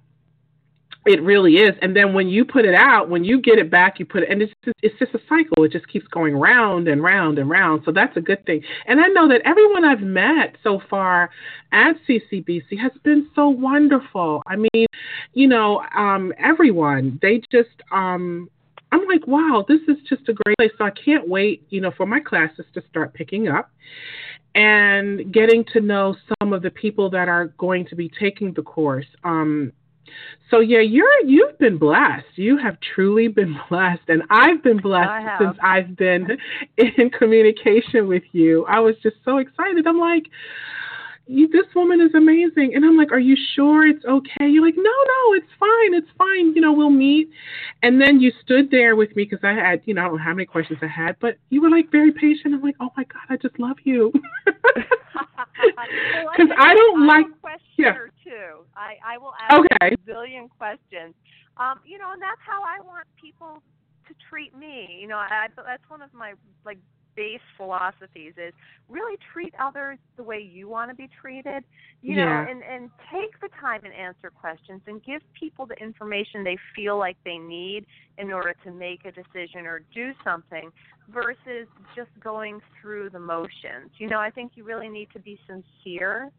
it 1.05 1.21
really 1.21 1.55
is. 1.55 1.75
And 1.81 1.95
then 1.95 2.13
when 2.13 2.27
you 2.27 2.45
put 2.45 2.65
it 2.65 2.73
out, 2.73 3.09
when 3.09 3.23
you 3.23 3.39
get 3.39 3.59
it 3.59 3.69
back, 3.69 3.99
you 3.99 4.05
put 4.05 4.23
it, 4.23 4.29
and 4.29 4.41
it's 4.41 4.53
just, 4.63 4.77
it's 4.81 4.97
just 4.97 5.13
a 5.13 5.19
cycle. 5.29 5.63
It 5.63 5.71
just 5.71 5.87
keeps 5.87 6.07
going 6.07 6.35
round 6.35 6.87
and 6.87 7.03
round 7.03 7.37
and 7.37 7.49
round. 7.49 7.83
So 7.85 7.91
that's 7.91 8.17
a 8.17 8.21
good 8.21 8.43
thing. 8.45 8.63
And 8.87 8.99
I 8.99 9.07
know 9.07 9.27
that 9.27 9.41
everyone 9.45 9.85
I've 9.85 10.01
met 10.01 10.55
so 10.63 10.81
far 10.89 11.29
at 11.71 11.93
CCBC 12.07 12.79
has 12.81 12.91
been 13.03 13.29
so 13.35 13.49
wonderful. 13.49 14.41
I 14.47 14.55
mean, 14.55 14.87
you 15.33 15.47
know, 15.47 15.83
um, 15.95 16.33
everyone, 16.39 17.19
they 17.21 17.41
just, 17.51 17.81
um, 17.91 18.49
I'm 18.91 19.05
like, 19.07 19.27
wow, 19.27 19.63
this 19.67 19.81
is 19.87 19.97
just 20.09 20.27
a 20.29 20.33
great 20.33 20.57
place. 20.57 20.71
So 20.77 20.85
I 20.85 20.91
can't 20.91 21.27
wait, 21.27 21.65
you 21.69 21.81
know, 21.81 21.91
for 21.95 22.05
my 22.05 22.19
classes 22.19 22.65
to 22.73 22.83
start 22.89 23.13
picking 23.13 23.47
up 23.47 23.69
and 24.55 25.33
getting 25.33 25.65
to 25.73 25.81
know 25.81 26.15
some 26.39 26.53
of 26.53 26.61
the 26.61 26.71
people 26.71 27.09
that 27.09 27.27
are 27.27 27.47
going 27.57 27.85
to 27.87 27.95
be 27.95 28.09
taking 28.19 28.53
the 28.53 28.63
course. 28.63 29.05
Um, 29.23 29.73
so 30.51 30.59
yeah, 30.59 30.79
you're 30.79 31.25
you've 31.25 31.57
been 31.57 31.77
blessed. 31.77 32.25
You 32.35 32.57
have 32.57 32.77
truly 32.95 33.27
been 33.27 33.55
blessed, 33.69 34.03
and 34.07 34.23
I've 34.29 34.63
been 34.63 34.77
blessed 34.77 35.39
since 35.39 35.57
I've 35.61 35.95
been 35.95 36.37
in 36.77 37.09
communication 37.09 38.07
with 38.07 38.23
you. 38.31 38.65
I 38.67 38.79
was 38.79 38.95
just 39.01 39.17
so 39.25 39.37
excited. 39.37 39.87
I'm 39.87 39.99
like, 39.99 40.23
this 41.27 41.65
woman 41.75 42.01
is 42.01 42.13
amazing. 42.13 42.73
And 42.75 42.85
I'm 42.85 42.97
like, 42.97 43.11
are 43.11 43.19
you 43.19 43.35
sure 43.55 43.87
it's 43.87 44.05
okay? 44.05 44.47
You're 44.47 44.65
like, 44.65 44.75
no, 44.77 44.83
no, 44.83 45.33
it's 45.33 45.51
fine. 45.59 45.93
It's 45.93 46.09
fine. 46.17 46.53
You 46.53 46.61
know, 46.61 46.71
we'll 46.71 46.89
meet. 46.89 47.29
And 47.83 47.99
then 47.99 48.19
you 48.19 48.31
stood 48.43 48.69
there 48.69 48.95
with 48.95 49.15
me 49.15 49.23
because 49.23 49.43
I 49.43 49.53
had, 49.53 49.81
you 49.85 49.93
know, 49.93 50.01
I 50.01 50.05
don't 50.05 50.17
know 50.17 50.23
how 50.23 50.33
many 50.33 50.45
questions 50.45 50.79
I 50.81 50.87
had, 50.87 51.15
but 51.19 51.37
you 51.49 51.61
were 51.61 51.69
like 51.69 51.91
very 51.91 52.11
patient. 52.11 52.53
I'm 52.53 52.61
like, 52.61 52.75
oh 52.79 52.89
my 52.95 53.03
God, 53.05 53.23
I 53.29 53.37
just 53.37 53.59
love 53.59 53.77
you. 53.83 54.11
Because 54.45 54.83
well, 56.49 56.57
I, 56.59 56.71
I, 56.71 56.75
don't 56.75 57.07
like. 57.07 57.25
yeah. 57.77 57.93
too. 58.23 58.65
I, 58.75 58.97
I 59.05 59.17
will 59.17 59.33
ask 59.41 59.59
okay. 59.59 59.95
a 59.95 59.97
billion 60.05 60.47
questions. 60.49 61.15
Um, 61.57 61.79
you 61.85 61.97
know, 61.97 62.11
and 62.11 62.21
that's 62.21 62.41
how 62.45 62.61
I 62.61 62.85
want 62.85 63.07
people 63.19 63.63
to 64.07 64.13
treat 64.29 64.55
me. 64.55 64.99
You 65.01 65.07
know, 65.07 65.17
I, 65.17 65.47
that's 65.55 65.83
one 65.87 66.01
of 66.01 66.13
my 66.13 66.33
like 66.65 66.77
base 67.15 67.41
philosophies 67.57 68.33
is 68.37 68.53
really 68.89 69.17
treat 69.33 69.53
others 69.59 69.97
the 70.17 70.23
way 70.23 70.39
you 70.39 70.67
want 70.67 70.89
to 70.89 70.95
be 70.95 71.09
treated 71.21 71.63
you 72.01 72.15
yeah. 72.15 72.25
know 72.25 72.51
and 72.51 72.63
and 72.63 72.89
take 73.11 73.39
the 73.41 73.49
time 73.59 73.81
and 73.83 73.93
answer 73.93 74.29
questions 74.29 74.81
and 74.87 75.03
give 75.03 75.21
people 75.39 75.65
the 75.65 75.75
information 75.75 76.43
they 76.43 76.57
feel 76.75 76.97
like 76.97 77.17
they 77.25 77.37
need 77.37 77.85
in 78.17 78.31
order 78.31 78.53
to 78.63 78.71
make 78.71 79.05
a 79.05 79.11
decision 79.11 79.65
or 79.65 79.81
do 79.93 80.11
something 80.23 80.71
versus 81.09 81.67
just 81.95 82.09
going 82.23 82.59
through 82.81 83.09
the 83.09 83.19
motions 83.19 83.91
you 83.97 84.07
know 84.07 84.19
i 84.19 84.29
think 84.29 84.53
you 84.55 84.63
really 84.63 84.89
need 84.89 85.07
to 85.11 85.19
be 85.19 85.39
sincere 85.47 86.31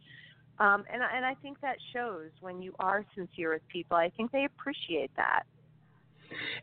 um, 0.58 0.84
and 0.90 1.02
and 1.02 1.24
I 1.24 1.34
think 1.42 1.60
that 1.60 1.76
shows 1.92 2.30
when 2.40 2.62
you 2.62 2.74
are 2.78 3.04
sincere 3.14 3.52
with 3.52 3.62
people. 3.68 3.96
I 3.96 4.10
think 4.16 4.32
they 4.32 4.44
appreciate 4.44 5.10
that. 5.16 5.42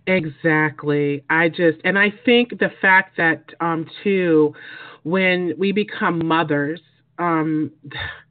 Exactly. 0.07 1.23
I 1.29 1.49
just, 1.49 1.79
and 1.83 1.97
I 1.97 2.13
think 2.25 2.59
the 2.59 2.71
fact 2.81 3.17
that, 3.17 3.43
um, 3.59 3.85
too, 4.03 4.53
when 5.03 5.53
we 5.57 5.71
become 5.71 6.25
mothers, 6.25 6.81
um, 7.19 7.71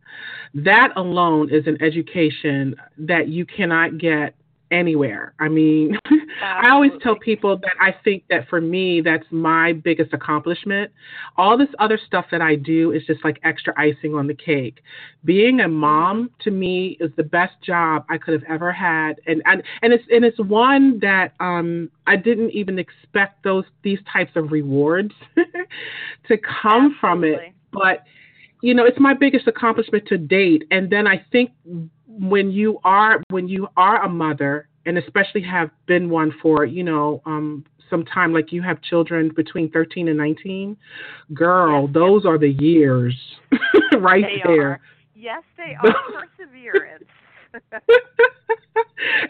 that 0.55 0.93
alone 0.97 1.49
is 1.51 1.67
an 1.67 1.81
education 1.83 2.77
that 2.99 3.29
you 3.29 3.47
cannot 3.47 3.99
get 3.99 4.35
anywhere. 4.71 5.35
I 5.41 5.49
mean, 5.49 5.97
I 6.43 6.71
always 6.71 6.93
tell 7.03 7.17
people 7.17 7.57
that 7.59 7.75
I 7.81 7.95
think 8.05 8.25
that 8.29 8.49
for 8.49 8.61
me, 8.61 9.01
that's 9.01 9.25
my 9.31 9.73
biggest 9.73 10.13
accomplishment. 10.13 10.91
All 11.37 11.57
this 11.57 11.69
other 11.79 11.99
stuff 12.07 12.27
that 12.31 12.41
I 12.41 12.57
do 12.57 12.93
is 12.93 13.05
just 13.07 13.25
like 13.25 13.39
extra 13.45 13.73
icing 13.77 14.15
on 14.15 14.27
the 14.27 14.35
cake. 14.35 14.83
Being 15.25 15.61
a 15.61 15.69
mom 15.69 16.31
to 16.41 16.51
me 16.51 16.97
is 17.01 17.11
the 17.17 17.23
best 17.23 17.55
job 17.63 18.05
I 18.11 18.19
could 18.19 18.35
have 18.35 18.45
ever 18.49 18.73
had, 18.73 19.21
and 19.27 19.43
and, 19.45 19.63
and 19.83 19.93
it's 19.93 20.05
and 20.11 20.25
it's 20.25 20.39
one 20.41 20.99
that 21.01 21.35
um, 21.41 21.91
I 22.07 22.17
didn't 22.17 22.51
even 22.51 22.79
expect 22.79 23.45
those 23.45 23.65
these 23.83 24.01
types 24.13 24.33
of 24.35 24.51
rewards 24.51 25.15
to 25.37 26.39
come 26.39 26.95
Absolutely. 26.95 26.99
from 27.01 27.25
it, 27.25 27.53
but 27.73 28.05
you 28.63 28.75
know, 28.75 28.85
it's 28.85 28.99
my 28.99 29.13
biggest 29.13 29.47
accomplishment 29.49 30.07
to 30.07 30.17
date. 30.17 30.65
And 30.71 30.89
then 30.89 31.07
I 31.07 31.25
think 31.31 31.51
when 32.07 32.51
you 32.51 32.79
are 32.85 33.23
when 33.29 33.49
you 33.49 33.69
are 33.77 34.05
a 34.05 34.09
mother 34.09 34.69
and 34.87 34.99
especially 34.99 35.43
have 35.43 35.71
been 35.87 36.11
one 36.11 36.33
for 36.43 36.65
you 36.65 36.83
know 36.83 37.23
um, 37.27 37.65
some 37.91 38.05
time 38.05 38.33
like 38.33 38.53
you 38.53 38.63
have 38.63 38.81
children 38.83 39.31
between 39.35 39.71
13 39.71 40.09
and 40.09 40.17
19 40.17 40.77
girl 41.35 41.83
yes, 41.83 41.95
those 41.95 42.23
yes. 42.25 42.31
are 42.31 42.39
the 42.39 42.51
years 42.51 43.15
right 43.99 44.25
they 44.25 44.43
there 44.45 44.71
are. 44.73 44.81
yes 45.15 45.43
they 45.57 45.77
are 45.83 45.95
perseverance 46.39 47.05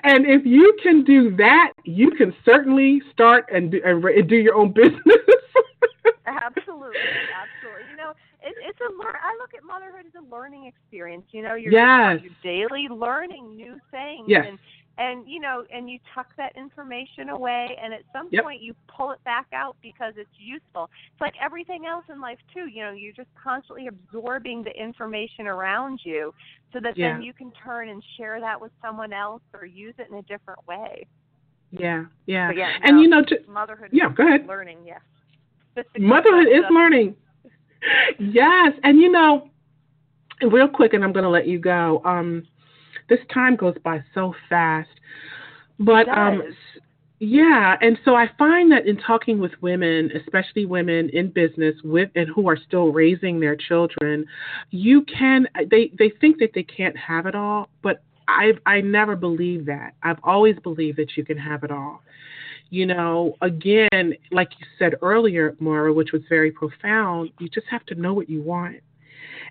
and 0.05 0.27
if 0.27 0.47
you 0.47 0.77
can 0.83 1.03
do 1.03 1.35
that 1.37 1.73
you 1.85 2.11
can 2.13 2.33
certainly 2.45 3.03
start 3.13 3.45
and 3.53 3.73
do, 3.73 3.81
and 3.85 4.29
do 4.29 4.37
your 4.37 4.55
own 4.55 4.73
business 4.73 5.01
absolutely 6.27 6.97
absolutely 7.35 7.91
you 7.91 7.97
know 7.97 8.13
it, 8.45 8.55
it's 8.61 8.79
a 8.81 8.91
learn. 9.03 9.15
I 9.23 9.37
look 9.39 9.55
at 9.55 9.65
motherhood 9.65 10.07
as 10.07 10.13
a 10.21 10.35
learning 10.35 10.67
experience. 10.67 11.25
You 11.31 11.43
know, 11.43 11.55
you're 11.55 11.73
yes. 11.73 12.21
you're 12.23 12.33
daily 12.43 12.89
learning 12.91 13.57
new 13.57 13.79
things. 13.91 14.25
Yes. 14.27 14.47
And, 14.49 14.59
and 15.03 15.29
you 15.29 15.41
know, 15.41 15.65
and 15.75 15.91
you 15.91 15.99
tuck 16.15 16.29
that 16.37 16.57
information 16.57 17.31
away, 17.31 17.77
and 17.83 17.93
at 17.93 18.03
some 18.13 18.29
yep. 18.31 18.45
point 18.45 18.63
you 18.63 18.73
pull 18.87 19.11
it 19.11 19.23
back 19.25 19.47
out 19.53 19.77
because 19.83 20.15
it's 20.17 20.31
useful. 20.39 20.89
It's 21.13 21.21
like 21.21 21.35
everything 21.43 21.87
else 21.87 22.05
in 22.09 22.21
life 22.21 22.39
too. 22.55 22.69
You 22.69 22.85
know, 22.85 22.93
you're 22.93 23.13
just 23.13 23.29
constantly 23.43 23.89
absorbing 23.89 24.63
the 24.63 24.71
information 24.71 25.49
around 25.49 26.01
you, 26.05 26.33
so 26.73 26.79
that 26.81 26.97
yeah. 26.97 27.15
then 27.15 27.23
you 27.23 27.33
can 27.33 27.53
turn 27.65 27.89
and 27.89 28.03
share 28.17 28.41
that 28.41 28.61
with 28.61 28.71
someone 28.81 29.13
else 29.13 29.43
or 29.53 29.67
use 29.67 29.95
it 29.99 30.07
in 30.09 30.19
a 30.19 30.23
different 30.23 30.61
way. 30.69 31.05
Yeah, 31.73 32.05
yeah. 32.27 32.53
yeah 32.53 32.73
and 32.85 32.97
no, 32.97 33.03
you 33.03 33.09
know, 33.09 33.25
to, 33.25 33.37
motherhood. 33.49 33.89
Yeah, 33.93 34.09
go 34.15 34.27
ahead. 34.27 34.47
Learning, 34.47 34.79
yes. 34.87 35.01
Motherhood 35.99 36.47
is 36.47 36.65
learning. 36.71 37.17
Yes, 38.21 38.75
and 38.85 39.01
you 39.01 39.11
know, 39.11 39.51
real 40.41 40.69
quick, 40.69 40.93
and 40.93 41.03
I'm 41.03 41.13
going 41.13 41.25
to 41.25 41.29
let 41.29 41.49
you 41.49 41.59
go. 41.59 42.01
Um, 42.05 42.47
this 43.09 43.21
time 43.33 43.57
goes 43.57 43.77
by 43.85 44.03
so 44.15 44.35
fast, 44.49 44.89
but 45.79 46.09
um, 46.09 46.43
yeah, 47.25 47.77
and 47.81 47.99
so 48.05 48.17
I 48.17 48.29
find 48.37 48.73
that 48.73 48.87
in 48.89 48.97
talking 48.97 49.39
with 49.39 49.53
women, 49.61 50.11
especially 50.21 50.67
women 50.67 51.09
in 51.11 51.31
business 51.31 51.77
with 51.85 52.11
and 52.17 52.29
who 52.29 52.49
are 52.49 52.57
still 52.57 52.91
raising 52.93 53.39
their 53.39 53.55
children, 53.55 54.27
you 54.71 55.03
can 55.03 55.47
they 55.71 55.93
they 55.97 56.13
think 56.21 56.39
that 56.39 56.51
they 56.53 56.65
can't 56.65 56.97
have 56.97 57.27
it 57.27 57.37
all, 57.37 57.69
but 57.81 58.03
I've 58.27 58.59
I 58.67 58.81
never 58.81 59.15
believed 59.15 59.67
that. 59.67 59.95
I've 60.03 60.19
always 60.25 60.57
believed 60.65 60.99
that 60.99 61.17
you 61.17 61.25
can 61.25 61.39
have 61.39 61.63
it 61.63 61.71
all. 61.71 62.03
You 62.71 62.87
know, 62.87 63.37
again, 63.41 64.15
like 64.33 64.49
you 64.59 64.67
said 64.77 64.95
earlier, 65.01 65.55
Moire, 65.61 65.93
which 65.93 66.11
was 66.11 66.23
very 66.29 66.51
profound, 66.51 67.31
you 67.39 67.49
just 67.49 67.67
have 67.71 67.87
to 67.87 67.95
know 67.95 68.15
what 68.15 68.29
you 68.29 68.43
want. 68.43 68.79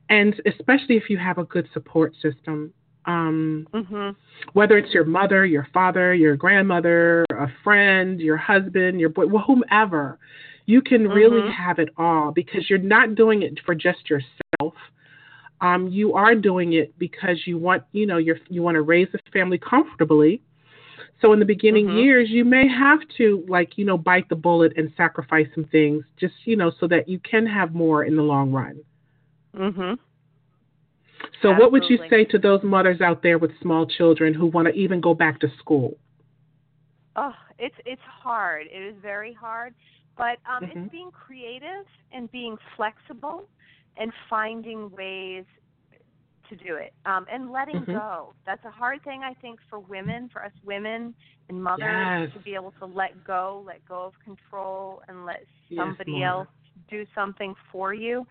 And 0.09 0.35
especially 0.45 0.97
if 0.97 1.09
you 1.09 1.17
have 1.17 1.37
a 1.37 1.45
good 1.45 1.69
support 1.71 2.13
system, 2.21 2.73
um, 3.05 3.67
mm-hmm. 3.73 4.09
whether 4.53 4.77
it's 4.77 4.93
your 4.93 5.05
mother, 5.05 5.45
your 5.45 5.67
father, 5.73 6.13
your 6.13 6.35
grandmother, 6.35 7.25
a 7.31 7.47
friend, 7.63 8.19
your 8.19 8.37
husband, 8.37 8.99
your 8.99 9.09
boy, 9.09 9.25
well, 9.27 9.43
whomever, 9.45 10.19
you 10.65 10.81
can 10.81 11.07
really 11.07 11.41
mm-hmm. 11.41 11.51
have 11.51 11.79
it 11.79 11.89
all 11.97 12.31
because 12.31 12.69
you're 12.69 12.79
not 12.79 13.15
doing 13.15 13.41
it 13.41 13.59
for 13.65 13.75
just 13.75 14.09
yourself. 14.09 14.73
Um, 15.59 15.87
you 15.87 16.13
are 16.13 16.33
doing 16.35 16.73
it 16.73 16.97
because 16.97 17.45
you 17.45 17.57
want, 17.57 17.83
you 17.91 18.05
know, 18.05 18.17
you're 18.17 18.39
you 18.49 18.63
want 18.63 18.75
to 18.75 18.81
raise 18.81 19.07
a 19.13 19.31
family 19.31 19.57
comfortably. 19.59 20.41
So 21.21 21.33
in 21.33 21.39
the 21.39 21.45
beginning 21.45 21.85
mm-hmm. 21.85 21.97
years, 21.97 22.29
you 22.31 22.43
may 22.43 22.67
have 22.67 22.99
to, 23.17 23.45
like, 23.47 23.77
you 23.77 23.85
know, 23.85 23.95
bite 23.95 24.27
the 24.27 24.35
bullet 24.35 24.73
and 24.75 24.91
sacrifice 24.97 25.45
some 25.53 25.65
things, 25.65 26.03
just 26.19 26.33
you 26.45 26.55
know, 26.55 26.71
so 26.79 26.87
that 26.87 27.07
you 27.07 27.19
can 27.19 27.45
have 27.45 27.75
more 27.75 28.05
in 28.05 28.15
the 28.15 28.23
long 28.23 28.51
run. 28.51 28.79
Mhm. 29.55 29.99
So, 31.41 31.49
Absolutely. 31.49 31.61
what 31.61 31.71
would 31.71 31.83
you 31.89 31.97
say 32.09 32.25
to 32.25 32.37
those 32.37 32.61
mothers 32.63 33.01
out 33.01 33.23
there 33.23 33.37
with 33.37 33.51
small 33.61 33.85
children 33.85 34.33
who 34.33 34.45
want 34.45 34.67
to 34.67 34.73
even 34.73 35.01
go 35.01 35.13
back 35.13 35.39
to 35.41 35.47
school? 35.59 35.97
Oh, 37.15 37.33
it's 37.59 37.75
it's 37.85 38.01
hard. 38.05 38.67
It 38.71 38.81
is 38.81 38.95
very 39.01 39.33
hard, 39.33 39.73
but 40.17 40.37
um, 40.49 40.63
mm-hmm. 40.63 40.79
it's 40.79 40.91
being 40.91 41.11
creative 41.11 41.85
and 42.13 42.31
being 42.31 42.57
flexible 42.75 43.47
and 43.97 44.11
finding 44.29 44.89
ways 44.91 45.45
to 46.49 46.55
do 46.57 46.75
it 46.75 46.93
um, 47.05 47.25
and 47.31 47.51
letting 47.51 47.77
mm-hmm. 47.77 47.93
go. 47.93 48.33
That's 48.45 48.63
a 48.65 48.71
hard 48.71 49.03
thing, 49.03 49.21
I 49.23 49.33
think, 49.35 49.59
for 49.69 49.79
women, 49.79 50.29
for 50.31 50.43
us 50.43 50.51
women 50.63 51.13
and 51.49 51.63
mothers 51.63 52.27
yes. 52.27 52.29
to 52.33 52.39
be 52.43 52.55
able 52.55 52.73
to 52.79 52.85
let 52.85 53.23
go, 53.25 53.63
let 53.65 53.85
go 53.87 54.03
of 54.03 54.13
control, 54.23 55.01
and 55.07 55.25
let 55.25 55.43
somebody 55.75 56.11
Moire. 56.11 56.29
else 56.29 56.47
do 56.89 57.05
something 57.15 57.55
for 57.71 57.93
you. 57.93 58.27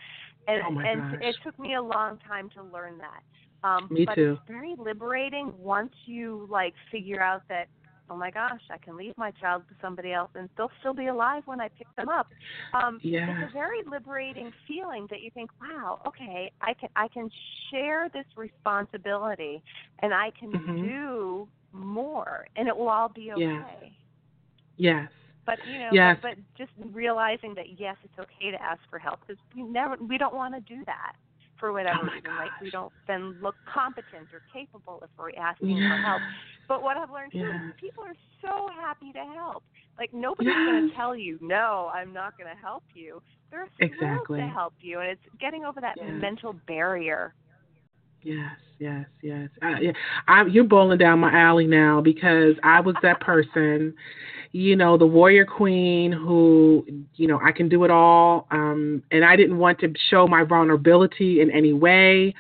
And, 0.49 0.63
oh 0.67 0.81
and 0.81 1.13
gosh. 1.13 1.21
it 1.23 1.37
took 1.45 1.59
me 1.59 1.75
a 1.75 1.83
long 1.83 2.19
time 2.27 2.51
to 2.57 2.63
learn 2.63 2.99
that. 2.99 3.23
Um, 3.63 3.89
Me 3.91 4.07
but 4.07 4.15
too. 4.15 4.39
it's 4.39 4.49
very 4.49 4.75
liberating 4.79 5.53
once 5.59 5.93
you 6.07 6.49
like 6.51 6.75
figure 6.91 7.21
out 7.21 7.43
that 7.49 7.69
oh 8.11 8.17
my 8.17 8.31
gosh, 8.31 8.61
I 8.71 8.77
can 8.79 8.97
leave 8.97 9.17
my 9.17 9.31
child 9.31 9.63
to 9.69 9.75
somebody 9.81 10.13
else 10.13 10.31
and 10.35 10.49
they'll 10.57 10.71
still 10.81 10.93
be 10.93 11.07
alive 11.07 11.45
when 11.47 11.61
I 11.61 11.69
pick 11.69 11.87
them 11.97 12.09
up. 12.09 12.27
Um, 12.75 12.99
yes. 13.03 13.29
It's 13.31 13.51
a 13.51 13.53
very 13.53 13.83
liberating 13.89 14.53
feeling 14.67 15.07
that 15.11 15.23
you 15.23 15.31
think, 15.33 15.51
wow, 15.61 16.01
okay, 16.07 16.51
I 16.61 16.75
can 16.75 16.89
I 16.97 17.09
can 17.09 17.31
share 17.71 18.09
this 18.13 18.27
responsibility 18.37 19.63
and 20.01 20.13
I 20.13 20.33
can 20.39 20.51
mm-hmm. 20.51 20.83
do 20.83 21.49
more 21.73 22.47
and 22.57 22.67
it 22.67 22.77
will 22.77 22.89
all 22.89 23.09
be 23.09 23.31
okay. 23.33 23.93
Yes. 24.77 25.09
But 25.51 25.67
you 25.67 25.79
know, 25.81 25.89
yes. 25.93 26.17
but, 26.23 26.37
but 26.37 26.57
just 26.57 26.71
realizing 26.95 27.55
that 27.55 27.79
yes, 27.79 27.97
it's 28.05 28.19
okay 28.19 28.51
to 28.53 28.63
ask 28.63 28.81
for 28.89 28.99
help 28.99 29.21
because 29.27 29.43
we 29.55 29.63
never 29.63 29.97
we 29.97 30.17
don't 30.17 30.35
want 30.35 30.55
to 30.55 30.61
do 30.61 30.85
that 30.87 31.15
for 31.59 31.73
whatever 31.73 31.99
oh 32.03 32.15
reason. 32.15 32.37
Like 32.37 32.51
we 32.63 32.71
don't 32.71 32.93
then 33.09 33.37
look 33.43 33.57
competent 33.73 34.29
or 34.33 34.43
capable 34.53 35.01
if 35.03 35.11
we're 35.19 35.33
asking 35.39 35.77
yeah. 35.77 35.91
for 35.91 36.03
help. 36.03 36.23
But 36.69 36.83
what 36.83 36.97
I've 36.97 37.11
learned 37.11 37.33
yeah. 37.35 37.43
too 37.43 37.51
is 37.51 37.73
people 37.81 38.05
are 38.05 38.15
so 38.41 38.69
happy 38.75 39.13
to 39.13 39.25
help. 39.37 39.65
Like 39.99 40.15
nobody's 40.15 40.55
going 40.55 40.89
to 40.89 40.95
tell 40.95 41.17
you, 41.17 41.39
no, 41.43 41.91
I'm 41.93 42.13
not 42.13 42.39
going 42.39 42.49
to 42.49 42.61
help 42.61 42.85
you. 42.95 43.21
They're 43.51 43.69
thrilled 43.77 43.93
exactly. 43.93 44.39
to 44.39 44.47
help 44.47 44.75
you, 44.81 45.01
and 45.01 45.11
it's 45.11 45.21
getting 45.41 45.65
over 45.65 45.81
that 45.81 45.97
yeah. 45.97 46.11
mental 46.13 46.55
barrier. 46.69 47.35
Yes, 48.23 48.57
yes, 48.79 49.07
yes. 49.23 49.49
Uh, 49.63 49.77
yeah. 49.81 49.93
I, 50.29 50.45
you're 50.47 50.65
bowling 50.65 50.99
down 50.99 51.21
my 51.21 51.33
alley 51.33 51.67
now 51.67 52.01
because 52.01 52.55
I 52.63 52.81
was 52.81 52.95
that 53.03 53.21
person, 53.21 53.95
you 54.53 54.77
know, 54.77 54.99
the 54.99 55.07
warrior 55.07 55.47
queen 55.47 56.13
who, 56.13 56.85
you 57.15 57.27
know, 57.27 57.41
I 57.43 57.53
can 57.53 57.69
do 57.69 57.85
it 57.85 57.91
all. 57.91 58.47
Um, 58.51 59.03
and 59.11 59.25
I 59.25 59.37
didn't 59.37 59.59
want 59.59 59.79
to 59.81 59.93
show 60.11 60.27
my 60.27 60.45
vulnerability 60.45 61.41
in 61.41 61.51
any 61.51 61.73
way. 61.73 62.35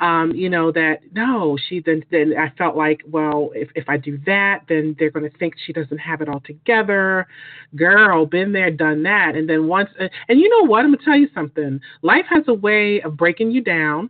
Um, 0.00 0.30
you 0.32 0.48
know, 0.48 0.70
that 0.70 1.00
no, 1.12 1.58
she 1.68 1.80
then, 1.80 2.04
then 2.12 2.34
I 2.38 2.50
felt 2.56 2.76
like, 2.76 3.00
well, 3.10 3.50
if, 3.52 3.68
if 3.74 3.88
I 3.88 3.96
do 3.96 4.16
that, 4.26 4.60
then 4.68 4.94
they're 4.96 5.10
going 5.10 5.28
to 5.28 5.38
think 5.38 5.54
she 5.66 5.72
doesn't 5.72 5.98
have 5.98 6.20
it 6.20 6.28
all 6.28 6.38
together. 6.38 7.26
Girl, 7.74 8.24
been 8.24 8.52
there, 8.52 8.70
done 8.70 9.02
that. 9.02 9.34
And 9.34 9.50
then 9.50 9.66
once, 9.66 9.90
and 9.98 10.38
you 10.38 10.48
know 10.48 10.68
what? 10.68 10.84
I'm 10.84 10.96
to 10.96 11.04
tell 11.04 11.16
you 11.16 11.28
something. 11.34 11.80
Life 12.02 12.26
has 12.30 12.44
a 12.46 12.54
way 12.54 13.00
of 13.00 13.16
breaking 13.16 13.50
you 13.50 13.60
down 13.60 14.08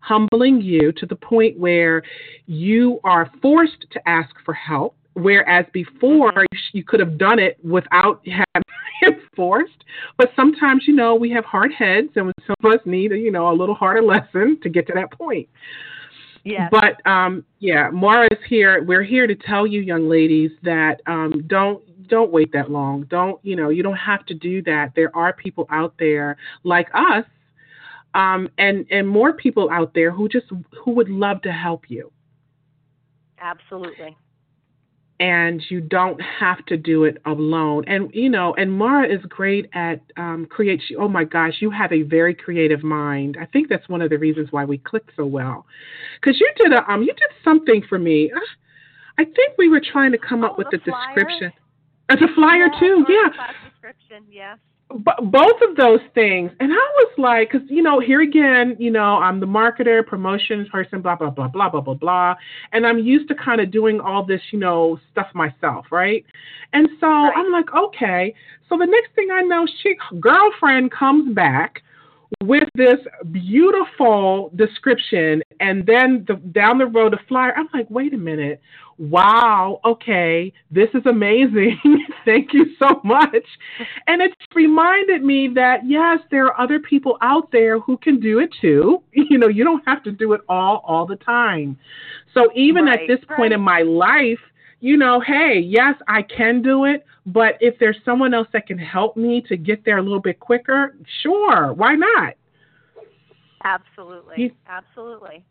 humbling 0.00 0.60
you 0.60 0.92
to 0.92 1.06
the 1.06 1.16
point 1.16 1.58
where 1.58 2.02
you 2.46 3.00
are 3.04 3.30
forced 3.42 3.86
to 3.90 4.08
ask 4.08 4.30
for 4.44 4.54
help, 4.54 4.94
whereas 5.14 5.66
before 5.72 6.32
you, 6.72 6.84
could 6.84 7.00
have 7.00 7.18
done 7.18 7.38
it 7.38 7.58
without 7.64 8.22
having 9.02 9.20
forced. 9.34 9.84
But 10.16 10.30
sometimes, 10.36 10.84
you 10.86 10.94
know, 10.94 11.14
we 11.14 11.30
have 11.30 11.44
hard 11.44 11.72
heads, 11.72 12.08
and 12.16 12.32
some 12.46 12.56
of 12.62 12.72
us 12.72 12.80
need, 12.84 13.12
you 13.12 13.30
know, 13.30 13.50
a 13.50 13.54
little 13.54 13.74
harder 13.74 14.02
lesson 14.14 14.58
to 14.62 14.68
get 14.68 14.86
to 14.88 14.92
that 14.94 15.12
point. 15.12 15.48
Yeah. 16.44 16.68
But 16.70 17.04
um, 17.10 17.44
yeah, 17.58 17.90
Moire 17.90 18.26
is 18.30 18.38
here. 18.48 18.82
We're 18.82 19.02
here 19.02 19.26
to 19.26 19.34
tell 19.34 19.66
you, 19.66 19.80
young 19.80 20.08
ladies, 20.08 20.50
that 20.62 21.00
um, 21.06 21.44
don't 21.46 21.82
don't 22.08 22.32
wait 22.32 22.52
that 22.52 22.70
long. 22.70 23.02
Don't 23.04 23.38
you 23.44 23.54
know? 23.54 23.68
You 23.68 23.82
don't 23.82 23.96
have 23.96 24.24
to 24.26 24.34
do 24.34 24.62
that. 24.62 24.92
There 24.96 25.14
are 25.14 25.32
people 25.32 25.66
out 25.70 25.94
there 25.98 26.36
like 26.64 26.88
us 26.94 27.24
um, 28.14 28.48
and 28.58 28.86
and 28.90 29.08
more 29.08 29.32
people 29.32 29.68
out 29.70 29.94
there 29.94 30.10
who 30.10 30.28
just 30.28 30.46
who 30.84 30.92
would 30.92 31.08
love 31.08 31.42
to 31.42 31.52
help 31.52 31.84
you. 31.88 32.12
Absolutely. 33.40 34.16
And 35.20 35.60
you 35.68 35.80
don't 35.80 36.20
have 36.20 36.64
to 36.66 36.76
do 36.76 37.02
it 37.04 37.18
alone. 37.26 37.84
And 37.88 38.10
you 38.14 38.30
know, 38.30 38.54
and 38.54 38.72
Moire 38.72 39.04
is 39.04 39.20
great 39.28 39.68
at 39.72 40.00
um, 40.16 40.46
create. 40.48 40.80
Oh 40.98 41.08
my 41.08 41.24
gosh, 41.24 41.54
you 41.60 41.70
have 41.70 41.92
a 41.92 42.02
very 42.02 42.34
creative 42.34 42.82
mind. 42.82 43.36
I 43.40 43.46
think 43.46 43.68
that's 43.68 43.88
one 43.88 44.00
of 44.00 44.10
the 44.10 44.18
reasons 44.18 44.48
why 44.52 44.64
we 44.64 44.78
clicked 44.78 45.10
so 45.16 45.26
well. 45.26 45.66
Because 46.20 46.40
you 46.40 46.48
did 46.56 46.72
a 46.72 46.90
um, 46.90 47.02
you 47.02 47.12
did 47.12 47.30
something 47.44 47.82
for 47.88 47.98
me. 47.98 48.30
I 49.18 49.24
think 49.24 49.58
we 49.58 49.68
were 49.68 49.80
trying 49.80 50.12
to 50.12 50.18
come 50.18 50.44
oh, 50.44 50.48
up 50.48 50.58
with 50.58 50.68
the, 50.70 50.78
the 50.78 50.92
description. 50.92 51.52
Uh, 52.08 52.14
the 52.14 52.28
flyer 52.36 52.70
yeah, 52.72 52.80
too, 52.80 53.04
yeah. 53.08 53.28
Description, 53.70 54.24
yes 54.30 54.58
both 54.90 55.60
of 55.68 55.76
those 55.76 56.00
things. 56.14 56.50
And 56.60 56.72
I 56.72 56.76
was 56.76 57.12
like, 57.18 57.52
because, 57.52 57.68
you 57.70 57.82
know, 57.82 58.00
here 58.00 58.22
again, 58.22 58.74
you 58.78 58.90
know, 58.90 59.16
I'm 59.18 59.38
the 59.38 59.46
marketer, 59.46 60.06
promotions 60.06 60.68
person, 60.70 61.02
blah, 61.02 61.16
blah, 61.16 61.30
blah, 61.30 61.48
blah, 61.48 61.68
blah, 61.68 61.80
blah, 61.80 61.94
blah. 61.94 62.34
And 62.72 62.86
I'm 62.86 62.98
used 62.98 63.28
to 63.28 63.34
kind 63.34 63.60
of 63.60 63.70
doing 63.70 64.00
all 64.00 64.24
this, 64.24 64.40
you 64.50 64.58
know, 64.58 64.98
stuff 65.12 65.26
myself, 65.34 65.86
right? 65.90 66.24
And 66.72 66.88
so 67.00 67.06
right. 67.06 67.32
I'm 67.36 67.52
like, 67.52 67.66
okay. 67.74 68.34
So 68.68 68.78
the 68.78 68.86
next 68.86 69.14
thing 69.14 69.28
I 69.30 69.42
know, 69.42 69.66
she 69.82 69.94
girlfriend 70.20 70.90
comes 70.90 71.34
back 71.34 71.82
with 72.42 72.68
this 72.74 72.98
beautiful 73.32 74.50
description 74.56 75.42
and 75.60 75.84
then 75.86 76.24
the, 76.28 76.34
down 76.52 76.78
the 76.78 76.86
road 76.86 77.14
a 77.14 77.18
flyer 77.26 77.54
i'm 77.56 77.68
like 77.72 77.88
wait 77.88 78.12
a 78.12 78.18
minute 78.18 78.60
wow 78.98 79.80
okay 79.84 80.52
this 80.70 80.88
is 80.92 81.04
amazing 81.06 81.78
thank 82.28 82.52
you 82.52 82.66
so 82.78 83.00
much 83.04 83.46
and 84.06 84.20
it 84.20 84.32
reminded 84.54 85.24
me 85.24 85.48
that 85.48 85.80
yes 85.86 86.18
there 86.30 86.46
are 86.46 86.60
other 86.60 86.78
people 86.78 87.16
out 87.22 87.50
there 87.50 87.78
who 87.78 87.96
can 87.96 88.20
do 88.20 88.38
it 88.38 88.50
too 88.60 89.02
you 89.12 89.38
know 89.38 89.48
you 89.48 89.64
don't 89.64 89.82
have 89.86 90.02
to 90.02 90.12
do 90.12 90.32
it 90.34 90.40
all 90.48 90.82
all 90.84 91.06
the 91.06 91.16
time 91.16 91.78
so 92.34 92.50
even 92.54 92.84
right, 92.84 93.00
at 93.00 93.06
this 93.08 93.24
right. 93.28 93.36
point 93.36 93.52
in 93.52 93.60
my 93.60 93.82
life 93.82 94.38
you 94.80 94.96
know, 94.96 95.20
hey, 95.20 95.58
yes, 95.58 95.94
I 96.06 96.22
can 96.22 96.62
do 96.62 96.84
it, 96.84 97.04
but 97.26 97.54
if 97.60 97.78
there's 97.78 97.96
someone 98.04 98.32
else 98.32 98.48
that 98.52 98.66
can 98.66 98.78
help 98.78 99.16
me 99.16 99.40
to 99.48 99.56
get 99.56 99.84
there 99.84 99.98
a 99.98 100.02
little 100.02 100.20
bit 100.20 100.38
quicker, 100.38 100.94
sure, 101.22 101.72
why 101.72 101.94
not? 101.94 102.34
Absolutely. 103.64 104.34
You, 104.36 104.50
Absolutely. 104.68 105.44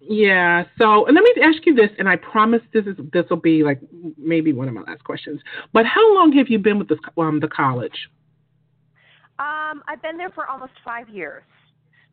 Yeah. 0.00 0.64
So, 0.78 1.06
and 1.06 1.14
let 1.14 1.24
me 1.24 1.42
ask 1.42 1.64
you 1.66 1.74
this, 1.74 1.90
and 1.98 2.08
I 2.08 2.16
promise 2.16 2.62
this 2.72 2.86
is 2.86 2.96
this 3.12 3.24
will 3.30 3.38
be 3.38 3.62
like 3.62 3.80
maybe 4.16 4.52
one 4.52 4.68
of 4.68 4.74
my 4.74 4.82
last 4.82 5.02
questions. 5.04 5.40
But 5.72 5.86
how 5.86 6.14
long 6.14 6.32
have 6.32 6.48
you 6.48 6.58
been 6.58 6.78
with 6.78 6.88
this 6.88 6.98
um, 7.18 7.40
the 7.40 7.48
college? 7.48 8.08
Um, 9.38 9.82
I've 9.86 10.00
been 10.00 10.16
there 10.16 10.30
for 10.30 10.48
almost 10.48 10.72
five 10.84 11.08
years. 11.08 11.42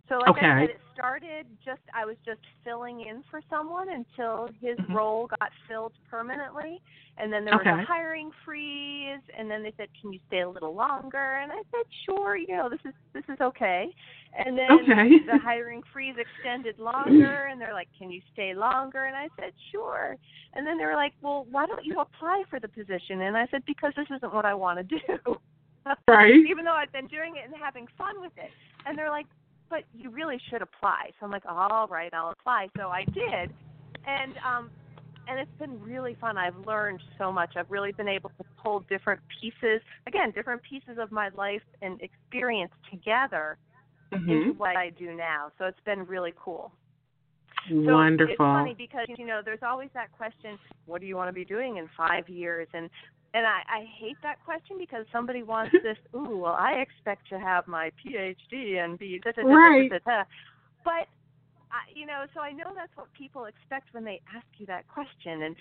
So 0.10 0.16
like 0.16 0.30
okay. 0.30 0.46
I 0.46 0.62
said, 0.62 0.70
it 0.72 0.82
started 0.94 1.46
just 1.64 1.82
I 1.94 2.06
was 2.06 2.18
just 2.26 2.42
filling 2.64 3.02
in 3.02 3.24
for 3.32 3.42
someone 3.50 3.88
until 3.90 4.50
his 4.60 4.78
mm-hmm. 4.78 4.94
role 4.94 5.28
got 5.28 5.50
filled 5.68 5.94
permanently, 6.10 6.82
and 7.18 7.32
then 7.32 7.46
there 7.46 7.56
okay. 7.56 7.72
was 7.72 7.84
a 7.84 7.86
hiring 7.86 8.30
freeze, 8.44 9.22
and 9.38 9.50
then 9.50 9.64
they 9.64 9.74
said, 9.78 9.88
"Can 10.02 10.12
you 10.12 10.20
stay 10.28 10.42
a 10.42 10.50
little 10.50 10.76
longer?" 10.76 11.40
And 11.42 11.52
I 11.52 11.62
said, 11.72 11.86
"Sure, 12.06 12.36
you 12.36 12.56
know 12.56 12.70
this 12.70 12.82
is 12.86 12.94
this 13.14 13.24
is 13.30 13.40
okay." 13.40 13.94
And 14.38 14.58
then 14.58 14.72
okay. 14.72 15.20
the 15.26 15.38
hiring 15.38 15.82
freeze 15.94 16.16
extended 16.18 16.80
longer, 16.80 17.48
and 17.50 17.62
they're 17.62 17.74
like, 17.74 17.88
"Can 17.98 18.12
you 18.12 18.22
stay 18.34 18.54
longer?" 18.54 19.06
And 19.06 19.16
I 19.16 19.30
said, 19.40 19.54
"Sure." 19.72 20.18
And 20.54 20.68
then 20.68 20.78
they 20.78 20.86
were 20.86 20.96
like, 20.96 21.14
"Well, 21.22 21.48
why 21.50 21.66
don't 21.66 21.86
you 21.86 22.00
apply 22.00 22.44
for 22.50 22.60
the 22.60 22.68
position?" 22.68 23.22
And 23.22 23.38
I 23.38 23.48
said, 23.52 23.64
"Because 23.66 23.94
this 23.96 24.08
isn't 24.18 24.34
what 24.34 24.46
I 24.46 24.54
want 24.54 24.80
to 24.80 25.00
do." 25.00 25.38
Right. 26.08 26.34
Even 26.50 26.64
though 26.64 26.72
I've 26.72 26.94
been 26.94 27.08
doing 27.08 27.36
it 27.36 27.44
and 27.44 27.54
having 27.62 27.88
fun 27.98 28.22
with 28.22 28.32
it. 28.38 28.52
And 28.86 28.98
they're 28.98 29.10
like, 29.10 29.26
but 29.70 29.84
you 29.94 30.10
really 30.10 30.40
should 30.50 30.62
apply. 30.62 31.12
So 31.20 31.26
I'm 31.26 31.32
like, 31.32 31.46
all 31.48 31.88
right, 31.88 32.14
I'll 32.14 32.30
apply. 32.30 32.70
So 32.78 32.90
I 32.90 33.06
did, 33.06 33.52
and 34.06 34.34
um, 34.46 34.70
and 35.28 35.40
it's 35.40 35.58
been 35.60 35.82
really 35.82 36.16
fun. 36.20 36.38
I've 36.38 36.58
learned 36.66 37.02
so 37.18 37.32
much. 37.32 37.54
I've 37.56 37.70
really 37.72 37.92
been 37.92 38.08
able 38.08 38.32
to 38.38 38.44
pull 38.62 38.82
different 38.90 39.22
pieces, 39.42 39.82
again, 40.08 40.32
different 40.32 40.62
pieces 40.64 40.98
of 41.00 41.12
my 41.12 41.30
life 41.38 41.62
and 41.82 42.00
experience 42.02 42.72
together 42.92 43.58
mm-hmm. 44.12 44.30
into 44.30 44.54
what 44.54 44.76
I 44.76 44.90
do 44.90 45.16
now. 45.16 45.52
So 45.58 45.66
it's 45.66 45.80
been 45.86 46.06
really 46.06 46.34
cool. 46.38 46.72
So 47.70 47.76
Wonderful. 47.76 48.34
It's 48.34 48.38
funny 48.38 48.76
because 48.78 49.08
you 49.18 49.26
know 49.26 49.42
there's 49.44 49.64
always 49.64 49.90
that 49.94 50.12
question, 50.12 50.58
what 50.86 51.00
do 51.00 51.08
you 51.08 51.16
want 51.16 51.30
to 51.30 51.34
be 51.34 51.46
doing 51.46 51.78
in 51.78 51.88
five 51.96 52.28
years? 52.28 52.68
And 52.74 52.90
and 53.34 53.46
I, 53.48 53.62
I 53.68 53.86
hate 54.00 54.18
that 54.22 54.44
question 54.46 54.78
because 54.78 55.06
somebody 55.12 55.44
wants 55.44 55.76
this. 55.84 55.98
Ooh, 56.16 56.38
well, 56.38 56.58
I 56.58 56.74
expect 56.74 57.28
to 57.30 57.40
have 57.40 57.68
my 57.68 57.92
PhD 58.04 58.84
and 58.84 58.98
be 58.98 59.20
da 59.24 59.32
da 59.32 59.42
da 59.42 59.54
right. 59.54 59.90
da 59.90 59.98
da. 60.06 60.24
But 60.84 61.08
I, 61.72 61.90
you 61.96 62.06
know, 62.06 62.26
so 62.34 62.42
I 62.42 62.52
know 62.52 62.72
that's 62.76 62.96
what 62.96 63.12
people 63.14 63.46
expect 63.46 63.94
when 63.94 64.04
they 64.04 64.22
ask 64.36 64.46
you 64.58 64.66
that 64.68 64.88
question. 64.88 65.44
And 65.44 65.56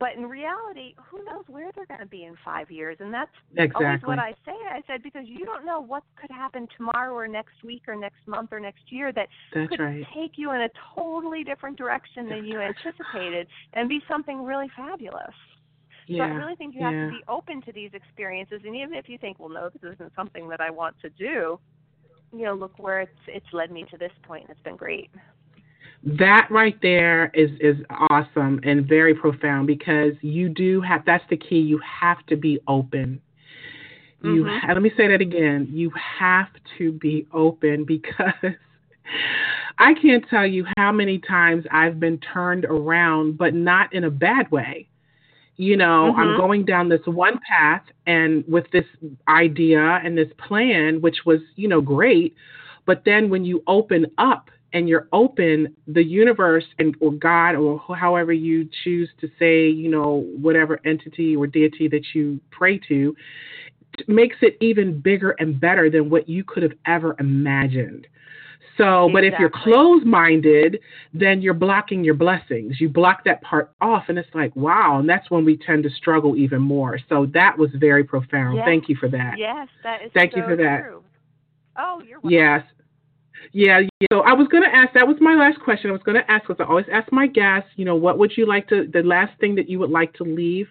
but 0.00 0.14
in 0.16 0.24
reality, 0.24 0.94
who 1.10 1.22
knows 1.26 1.44
where 1.46 1.70
they're 1.76 1.84
going 1.84 2.00
to 2.00 2.06
be 2.06 2.24
in 2.24 2.34
five 2.42 2.70
years? 2.70 2.96
And 3.00 3.12
that's 3.12 3.30
exactly. 3.52 3.84
always 3.84 4.00
what 4.02 4.18
I 4.18 4.32
say. 4.46 4.52
I 4.70 4.80
said 4.86 5.02
because 5.02 5.24
you 5.26 5.44
don't 5.44 5.66
know 5.66 5.78
what 5.78 6.02
could 6.18 6.30
happen 6.30 6.66
tomorrow 6.74 7.12
or 7.12 7.28
next 7.28 7.62
week 7.62 7.82
or 7.86 7.94
next 7.94 8.26
month 8.26 8.48
or 8.50 8.60
next 8.60 8.84
year 8.88 9.12
that 9.12 9.28
that's 9.54 9.68
could 9.68 9.78
right. 9.78 10.06
take 10.16 10.32
you 10.36 10.52
in 10.52 10.62
a 10.62 10.70
totally 10.94 11.44
different 11.44 11.76
direction 11.76 12.30
than 12.30 12.46
you 12.46 12.60
anticipated 12.60 13.46
and 13.74 13.90
be 13.90 14.00
something 14.08 14.42
really 14.42 14.70
fabulous. 14.74 15.34
Yeah, 16.10 16.26
so 16.26 16.32
I 16.32 16.36
really 16.36 16.56
think 16.56 16.74
you 16.74 16.80
yeah. 16.80 16.90
have 16.90 17.10
to 17.10 17.16
be 17.18 17.24
open 17.28 17.62
to 17.62 17.72
these 17.72 17.90
experiences, 17.94 18.62
and 18.64 18.74
even 18.74 18.94
if 18.94 19.08
you 19.08 19.16
think, 19.16 19.38
well, 19.38 19.48
no, 19.48 19.70
this 19.70 19.94
isn't 19.94 20.12
something 20.16 20.48
that 20.48 20.60
I 20.60 20.68
want 20.68 20.96
to 21.02 21.10
do, 21.10 21.60
you 22.32 22.44
know, 22.44 22.54
look 22.54 22.72
where 22.78 23.00
it's 23.00 23.12
it's 23.28 23.46
led 23.52 23.70
me 23.70 23.84
to 23.92 23.96
this 23.96 24.10
point, 24.24 24.42
and 24.42 24.50
it's 24.50 24.60
been 24.62 24.74
great. 24.74 25.08
That 26.02 26.48
right 26.50 26.76
there 26.82 27.30
is 27.32 27.50
is 27.60 27.76
awesome 28.10 28.58
and 28.64 28.88
very 28.88 29.14
profound 29.14 29.68
because 29.68 30.14
you 30.20 30.48
do 30.48 30.80
have 30.80 31.04
that's 31.06 31.22
the 31.30 31.36
key. 31.36 31.60
You 31.60 31.80
have 32.00 32.26
to 32.26 32.36
be 32.36 32.58
open. 32.66 33.20
You 34.24 34.44
mm-hmm. 34.44 34.68
let 34.68 34.82
me 34.82 34.90
say 34.96 35.06
that 35.06 35.20
again. 35.20 35.68
You 35.70 35.92
have 36.18 36.48
to 36.78 36.90
be 36.90 37.28
open 37.32 37.84
because 37.86 38.56
I 39.78 39.94
can't 39.94 40.24
tell 40.28 40.46
you 40.46 40.66
how 40.76 40.90
many 40.90 41.20
times 41.20 41.66
I've 41.70 42.00
been 42.00 42.18
turned 42.18 42.64
around, 42.64 43.38
but 43.38 43.54
not 43.54 43.92
in 43.92 44.02
a 44.02 44.10
bad 44.10 44.50
way 44.50 44.88
you 45.60 45.76
know, 45.76 46.10
mm-hmm. 46.10 46.20
I'm 46.20 46.36
going 46.38 46.64
down 46.64 46.88
this 46.88 47.02
one 47.04 47.38
path 47.46 47.82
and 48.06 48.42
with 48.48 48.64
this 48.72 48.86
idea 49.28 50.00
and 50.02 50.16
this 50.16 50.30
plan, 50.38 51.02
which 51.02 51.18
was, 51.26 51.40
you 51.56 51.68
know, 51.68 51.82
great. 51.82 52.34
But 52.86 53.02
then 53.04 53.28
when 53.28 53.44
you 53.44 53.62
open 53.66 54.06
up 54.16 54.48
and 54.72 54.88
you're 54.88 55.06
open, 55.12 55.76
the 55.86 56.02
universe 56.02 56.64
and 56.78 56.96
or 57.00 57.12
God 57.12 57.56
or 57.56 57.78
however 57.94 58.32
you 58.32 58.70
choose 58.84 59.10
to 59.20 59.28
say, 59.38 59.68
you 59.68 59.90
know, 59.90 60.24
whatever 60.40 60.80
entity 60.86 61.36
or 61.36 61.46
deity 61.46 61.88
that 61.88 62.06
you 62.14 62.40
pray 62.50 62.78
to, 62.88 63.14
makes 64.08 64.36
it 64.40 64.56
even 64.62 64.98
bigger 64.98 65.32
and 65.32 65.60
better 65.60 65.90
than 65.90 66.08
what 66.08 66.26
you 66.26 66.42
could 66.42 66.62
have 66.62 66.72
ever 66.86 67.14
imagined. 67.20 68.06
So, 68.80 69.06
exactly. 69.06 69.12
but 69.12 69.24
if 69.24 69.34
you're 69.38 69.50
closed 69.50 70.06
minded, 70.06 70.80
then 71.12 71.42
you're 71.42 71.54
blocking 71.54 72.02
your 72.02 72.14
blessings. 72.14 72.80
You 72.80 72.88
block 72.88 73.24
that 73.24 73.42
part 73.42 73.72
off, 73.80 74.04
and 74.08 74.18
it's 74.18 74.34
like, 74.34 74.54
wow. 74.56 74.98
And 74.98 75.08
that's 75.08 75.30
when 75.30 75.44
we 75.44 75.58
tend 75.58 75.82
to 75.82 75.90
struggle 75.90 76.36
even 76.36 76.62
more. 76.62 76.98
So, 77.08 77.26
that 77.34 77.58
was 77.58 77.70
very 77.74 78.04
profound. 78.04 78.56
Yes. 78.56 78.66
Thank 78.66 78.88
you 78.88 78.96
for 78.96 79.08
that. 79.10 79.34
Yes, 79.36 79.68
that 79.82 80.02
is 80.02 80.10
Thank 80.14 80.32
so 80.32 80.38
you 80.38 80.44
for 80.44 80.56
that. 80.56 80.82
True. 80.84 81.02
Oh, 81.76 82.02
you're 82.06 82.20
welcome. 82.20 82.30
Yes. 82.30 82.62
Yeah, 83.52 83.80
so 84.12 84.20
I 84.20 84.34
was 84.34 84.48
going 84.48 84.62
to 84.62 84.74
ask, 84.74 84.92
that 84.94 85.08
was 85.08 85.16
my 85.20 85.34
last 85.34 85.58
question. 85.60 85.90
I 85.90 85.92
was 85.92 86.02
going 86.02 86.20
to 86.20 86.30
ask, 86.30 86.46
because 86.46 86.64
I 86.64 86.68
always 86.68 86.86
ask 86.92 87.10
my 87.10 87.26
guests, 87.26 87.70
you 87.76 87.84
know, 87.84 87.96
what 87.96 88.18
would 88.18 88.32
you 88.36 88.46
like 88.46 88.68
to, 88.68 88.86
the 88.86 89.02
last 89.02 89.38
thing 89.40 89.54
that 89.56 89.68
you 89.68 89.78
would 89.78 89.90
like 89.90 90.12
to 90.14 90.24
leave 90.24 90.68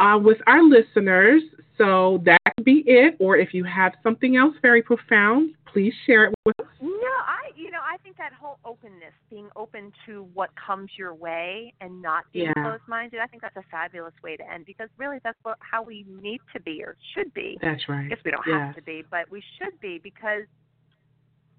uh, 0.00 0.18
with 0.18 0.38
our 0.46 0.62
listeners. 0.62 1.42
So 1.78 2.22
that 2.24 2.40
could 2.56 2.64
be 2.64 2.84
it. 2.86 3.16
Or 3.18 3.36
if 3.36 3.54
you 3.54 3.64
have 3.64 3.92
something 4.02 4.36
else 4.36 4.54
very 4.62 4.82
profound, 4.82 5.54
please 5.72 5.92
share 6.06 6.26
it 6.26 6.34
with 6.44 6.58
us. 6.60 6.66
No, 6.80 6.88
I 6.90 7.50
you 7.56 7.70
know 7.70 7.80
I 7.82 7.96
think 7.98 8.16
that 8.18 8.32
whole 8.32 8.58
openness, 8.64 9.14
being 9.30 9.48
open 9.56 9.92
to 10.06 10.28
what 10.34 10.50
comes 10.54 10.90
your 10.96 11.14
way 11.14 11.72
and 11.80 12.02
not 12.02 12.24
being 12.32 12.52
yeah. 12.56 12.62
closed-minded, 12.62 13.20
I 13.20 13.26
think 13.26 13.42
that's 13.42 13.56
a 13.56 13.64
fabulous 13.70 14.14
way 14.22 14.36
to 14.36 14.52
end 14.52 14.66
because 14.66 14.88
really 14.98 15.18
that's 15.24 15.38
what 15.42 15.58
how 15.60 15.82
we 15.82 16.04
need 16.20 16.40
to 16.54 16.60
be 16.60 16.82
or 16.84 16.96
should 17.14 17.32
be. 17.34 17.58
That's 17.62 17.88
right. 17.88 18.06
I 18.06 18.08
guess 18.08 18.18
we 18.24 18.30
don't 18.30 18.46
have 18.46 18.74
to 18.76 18.82
be, 18.82 19.02
but 19.10 19.30
we 19.30 19.42
should 19.58 19.78
be 19.80 19.98
because 20.02 20.42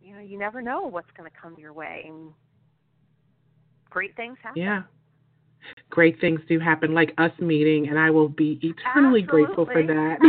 you 0.01 0.13
know 0.13 0.21
you 0.21 0.37
never 0.37 0.61
know 0.61 0.81
what's 0.81 1.11
going 1.17 1.29
to 1.29 1.35
come 1.35 1.55
your 1.57 1.73
way 1.73 2.03
and 2.07 2.31
great 3.89 4.15
things 4.15 4.37
happen. 4.41 4.61
Yeah. 4.61 4.83
Great 5.89 6.19
things 6.19 6.39
do 6.47 6.59
happen, 6.59 6.93
like 6.93 7.13
us 7.17 7.31
meeting, 7.39 7.87
and 7.89 7.99
I 7.99 8.09
will 8.09 8.29
be 8.29 8.59
eternally 8.61 9.23
Absolutely. 9.23 9.45
grateful 9.45 9.65
for 9.65 9.83
that. 9.83 10.19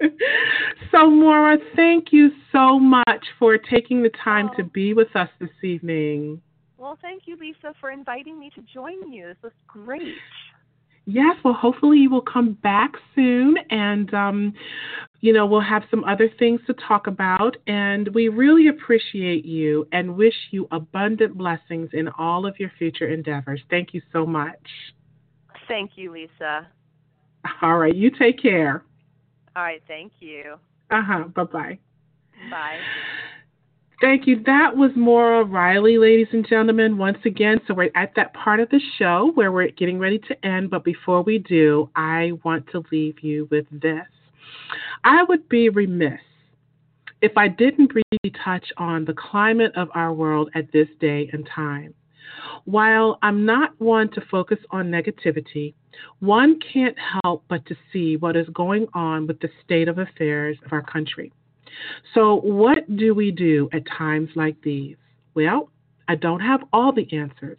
so, 0.92 1.10
Moire, 1.10 1.56
thank 1.76 2.12
you 2.12 2.30
so 2.52 2.78
much 2.78 3.24
for 3.38 3.58
taking 3.58 4.02
the 4.02 4.10
time 4.22 4.50
oh. 4.52 4.56
to 4.56 4.64
be 4.64 4.94
with 4.94 5.14
us 5.14 5.28
this 5.40 5.50
evening. 5.62 6.40
Well, 6.78 6.98
thank 7.00 7.22
you, 7.26 7.36
Lisa, 7.36 7.74
for 7.80 7.90
inviting 7.90 8.38
me 8.38 8.50
to 8.54 8.62
join 8.62 9.10
you. 9.10 9.28
This 9.28 9.36
was 9.42 9.52
great. 9.66 10.16
Yes, 11.06 11.36
well, 11.44 11.54
hopefully 11.54 11.98
you 11.98 12.10
will 12.10 12.22
come 12.22 12.54
back 12.62 12.92
soon, 13.14 13.56
and 13.70 14.12
um, 14.14 14.54
you 15.20 15.32
know 15.34 15.44
we'll 15.44 15.60
have 15.60 15.82
some 15.90 16.02
other 16.04 16.30
things 16.38 16.60
to 16.66 16.72
talk 16.72 17.06
about. 17.06 17.56
And 17.66 18.08
we 18.14 18.28
really 18.28 18.68
appreciate 18.68 19.44
you 19.44 19.86
and 19.92 20.16
wish 20.16 20.34
you 20.50 20.66
abundant 20.70 21.36
blessings 21.36 21.90
in 21.92 22.08
all 22.18 22.46
of 22.46 22.58
your 22.58 22.70
future 22.78 23.08
endeavors. 23.08 23.60
Thank 23.68 23.92
you 23.92 24.00
so 24.12 24.24
much. 24.24 24.66
Thank 25.68 25.92
you, 25.96 26.10
Lisa. 26.12 26.68
All 27.60 27.76
right, 27.76 27.94
you 27.94 28.10
take 28.10 28.40
care. 28.40 28.82
All 29.54 29.62
right, 29.62 29.82
thank 29.86 30.12
you. 30.20 30.54
Uh 30.90 31.02
huh. 31.02 31.24
Bye 31.34 31.44
bye. 31.44 31.78
Bye. 32.50 32.78
Thank 34.00 34.26
you. 34.26 34.42
That 34.44 34.76
was 34.76 34.90
Moire 34.96 35.44
Riley, 35.44 35.98
ladies 35.98 36.26
and 36.32 36.46
gentlemen, 36.46 36.98
once 36.98 37.18
again. 37.24 37.60
So 37.66 37.74
we're 37.74 37.90
at 37.94 38.12
that 38.16 38.34
part 38.34 38.58
of 38.58 38.68
the 38.70 38.80
show 38.98 39.30
where 39.34 39.52
we're 39.52 39.70
getting 39.70 39.98
ready 39.98 40.18
to 40.18 40.46
end. 40.46 40.70
But 40.70 40.84
before 40.84 41.22
we 41.22 41.38
do, 41.38 41.88
I 41.94 42.32
want 42.44 42.66
to 42.72 42.82
leave 42.90 43.20
you 43.20 43.46
with 43.50 43.66
this. 43.70 44.06
I 45.04 45.22
would 45.22 45.48
be 45.48 45.68
remiss 45.68 46.20
if 47.22 47.32
I 47.36 47.48
didn't 47.48 47.92
briefly 47.92 48.38
touch 48.44 48.66
on 48.76 49.04
the 49.04 49.14
climate 49.14 49.72
of 49.76 49.88
our 49.94 50.12
world 50.12 50.50
at 50.54 50.72
this 50.72 50.88
day 51.00 51.30
and 51.32 51.48
time. 51.54 51.94
While 52.64 53.18
I'm 53.22 53.46
not 53.46 53.78
one 53.80 54.10
to 54.12 54.20
focus 54.30 54.58
on 54.70 54.90
negativity, 54.90 55.74
one 56.18 56.58
can't 56.60 56.96
help 57.22 57.44
but 57.48 57.64
to 57.66 57.76
see 57.92 58.16
what 58.16 58.36
is 58.36 58.48
going 58.52 58.88
on 58.92 59.26
with 59.26 59.38
the 59.40 59.50
state 59.64 59.86
of 59.86 59.98
affairs 59.98 60.58
of 60.64 60.72
our 60.72 60.82
country. 60.82 61.32
So, 62.14 62.36
what 62.36 62.96
do 62.96 63.14
we 63.14 63.30
do 63.30 63.68
at 63.72 63.82
times 63.86 64.30
like 64.34 64.60
these? 64.62 64.96
Well, 65.34 65.70
I 66.08 66.14
don't 66.16 66.40
have 66.40 66.62
all 66.72 66.92
the 66.92 67.08
answers. 67.16 67.58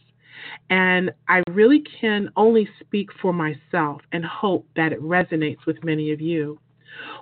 And 0.70 1.12
I 1.28 1.42
really 1.50 1.84
can 2.00 2.30
only 2.36 2.68
speak 2.80 3.10
for 3.22 3.34
myself 3.34 4.02
and 4.12 4.24
hope 4.26 4.68
that 4.76 4.92
it 4.92 5.02
resonates 5.02 5.66
with 5.66 5.84
many 5.84 6.12
of 6.12 6.22
you. 6.22 6.60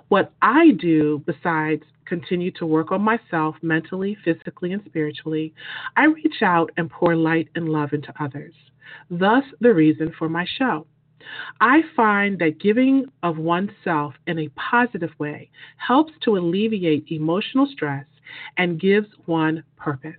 What 0.08 0.32
I 0.42 0.72
do, 0.72 1.22
besides 1.26 1.82
continue 2.06 2.50
to 2.52 2.66
work 2.66 2.92
on 2.92 3.00
myself 3.00 3.56
mentally, 3.62 4.16
physically, 4.24 4.72
and 4.72 4.82
spiritually, 4.84 5.54
I 5.96 6.04
reach 6.04 6.42
out 6.42 6.70
and 6.76 6.90
pour 6.90 7.16
light 7.16 7.48
and 7.54 7.68
love 7.68 7.92
into 7.92 8.12
others. 8.20 8.54
Thus, 9.10 9.44
the 9.60 9.72
reason 9.72 10.12
for 10.18 10.28
my 10.28 10.46
show. 10.58 10.86
I 11.60 11.82
find 11.96 12.38
that 12.38 12.60
giving 12.60 13.06
of 13.22 13.38
oneself 13.38 14.14
in 14.26 14.38
a 14.38 14.48
positive 14.50 15.10
way 15.18 15.50
helps 15.76 16.12
to 16.24 16.36
alleviate 16.36 17.10
emotional 17.10 17.66
stress 17.66 18.06
and 18.56 18.80
gives 18.80 19.08
one 19.26 19.64
purpose. 19.76 20.12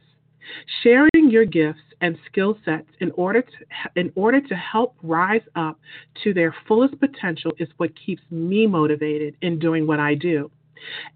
Sharing 0.83 1.29
your 1.29 1.45
gifts 1.45 1.81
and 2.01 2.17
skill 2.27 2.57
sets 2.63 2.87
in 2.99 3.11
order 3.11 3.41
to 3.41 3.49
in 3.95 4.11
order 4.15 4.39
to 4.41 4.55
help 4.55 4.95
rise 5.01 5.41
up 5.55 5.79
to 6.23 6.33
their 6.33 6.55
fullest 6.67 6.99
potential 6.99 7.51
is 7.57 7.69
what 7.77 7.91
keeps 7.95 8.21
me 8.29 8.67
motivated 8.67 9.35
in 9.41 9.57
doing 9.57 9.87
what 9.87 9.99
I 9.99 10.13
do. 10.13 10.51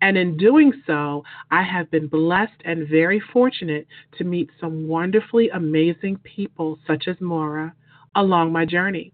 And 0.01 0.17
in 0.17 0.37
doing 0.37 0.73
so, 0.87 1.23
I 1.51 1.61
have 1.63 1.91
been 1.91 2.07
blessed 2.07 2.61
and 2.65 2.87
very 2.87 3.19
fortunate 3.19 3.87
to 4.17 4.23
meet 4.23 4.49
some 4.59 4.87
wonderfully 4.87 5.49
amazing 5.49 6.17
people, 6.23 6.79
such 6.87 7.07
as 7.07 7.19
Moire, 7.21 7.75
along 8.15 8.51
my 8.51 8.65
journey. 8.65 9.13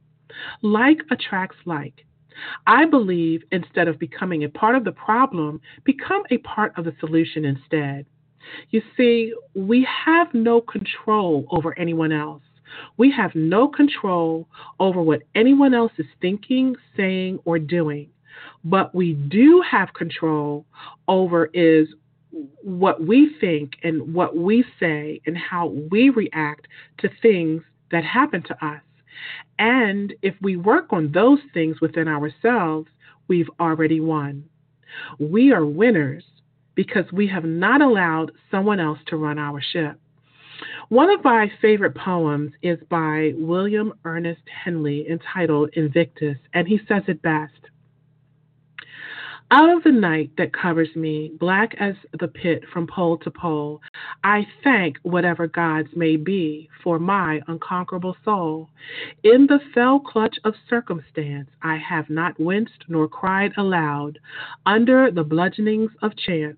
Like 0.62 1.00
attracts 1.12 1.58
like. 1.66 2.06
I 2.68 2.86
believe 2.86 3.44
instead 3.52 3.88
of 3.88 4.00
becoming 4.00 4.44
a 4.44 4.50
part 4.50 4.76
of 4.76 4.84
the 4.84 4.92
problem, 4.92 5.62
become 5.84 6.24
a 6.32 6.38
part 6.40 6.78
of 6.78 6.86
the 6.86 6.94
solution 7.00 7.46
instead. 7.46 8.06
You 8.70 8.82
see, 8.96 9.34
we 9.56 9.88
have 10.06 10.34
no 10.34 10.62
control 10.62 11.48
over 11.52 11.78
anyone 11.80 12.12
else. 12.12 12.44
We 12.98 13.12
have 13.12 13.34
no 13.36 13.68
control 13.68 14.48
over 14.80 15.02
what 15.02 15.24
anyone 15.34 15.74
else 15.74 15.94
is 15.98 16.08
thinking, 16.22 16.76
saying, 16.98 17.40
or 17.46 17.58
doing. 17.58 18.10
But 18.64 18.94
we 18.94 19.14
do 19.14 19.64
have 19.70 19.94
control 19.94 20.66
over 21.08 21.46
is 21.54 21.88
what 22.62 23.02
we 23.02 23.36
think 23.40 23.74
and 23.84 24.14
what 24.14 24.36
we 24.36 24.66
say 24.80 25.22
and 25.26 25.38
how 25.38 25.68
we 25.90 26.10
react 26.10 26.68
to 27.00 27.10
things 27.22 27.62
that 27.92 28.04
happen 28.04 28.44
to 28.44 28.66
us. 28.66 28.82
And 29.60 30.14
if 30.22 30.36
we 30.42 30.58
work 30.58 30.92
on 30.92 31.12
those 31.12 31.40
things 31.54 31.82
within 31.82 32.08
ourselves, 32.08 32.88
we've 33.28 33.50
already 33.60 34.00
won. 34.00 34.46
We 35.20 35.52
are 35.52 35.66
winners 35.66 36.24
because 36.76 37.06
we 37.12 37.28
have 37.28 37.46
not 37.46 37.82
allowed 37.82 38.32
someone 38.52 38.80
else 38.80 39.00
to 39.08 39.18
run 39.18 39.40
our 39.40 39.62
ship. 39.62 40.00
One 40.90 41.10
of 41.10 41.24
my 41.24 41.52
favorite 41.62 41.96
poems 41.96 42.52
is 42.62 42.80
by 42.90 43.34
William 43.36 43.94
Ernest 44.06 44.44
Henley 44.64 45.10
entitled 45.10 45.72
Invictus, 45.74 46.38
and 46.54 46.68
he 46.68 46.80
says 46.88 47.04
it 47.08 47.22
best. 47.22 47.54
Out 49.52 49.70
of 49.70 49.84
the 49.84 49.92
night 49.92 50.32
that 50.38 50.54
covers 50.54 50.96
me, 50.96 51.32
black 51.40 51.76
as 51.80 51.94
the 52.20 52.28
pit 52.28 52.64
from 52.74 52.88
pole 52.88 53.20
to 53.20 53.30
pole, 53.30 53.80
I 54.24 54.48
thank 54.64 54.98
whatever 55.04 55.46
gods 55.46 55.90
may 55.96 56.16
be 56.16 56.68
for 56.84 56.98
my 56.98 57.42
unconquerable 57.48 58.18
soul. 58.26 58.70
In 59.24 59.46
the 59.46 59.60
fell 59.72 60.00
clutch 60.00 60.36
of 60.44 60.56
circumstance, 60.68 61.50
I 61.62 61.78
have 61.78 62.10
not 62.10 62.40
winced 62.40 62.86
nor 62.88 63.08
cried 63.08 63.54
aloud. 63.56 64.18
Under 64.66 65.12
the 65.12 65.24
bludgeonings 65.24 65.92
of 66.02 66.18
chance, 66.18 66.58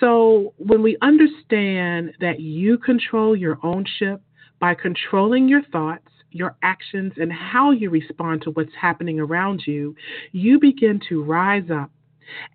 So 0.00 0.54
when 0.58 0.82
we 0.82 0.96
understand 1.02 2.12
that 2.20 2.40
you 2.40 2.78
control 2.78 3.36
your 3.36 3.58
own 3.62 3.84
ship 3.98 4.20
by 4.58 4.74
controlling 4.74 5.48
your 5.48 5.62
thoughts, 5.72 6.08
your 6.30 6.56
actions, 6.62 7.12
and 7.16 7.32
how 7.32 7.70
you 7.70 7.90
respond 7.90 8.42
to 8.42 8.50
what's 8.50 8.74
happening 8.78 9.18
around 9.18 9.62
you, 9.66 9.94
you 10.32 10.58
begin 10.58 11.00
to 11.08 11.22
rise 11.22 11.70
up 11.70 11.90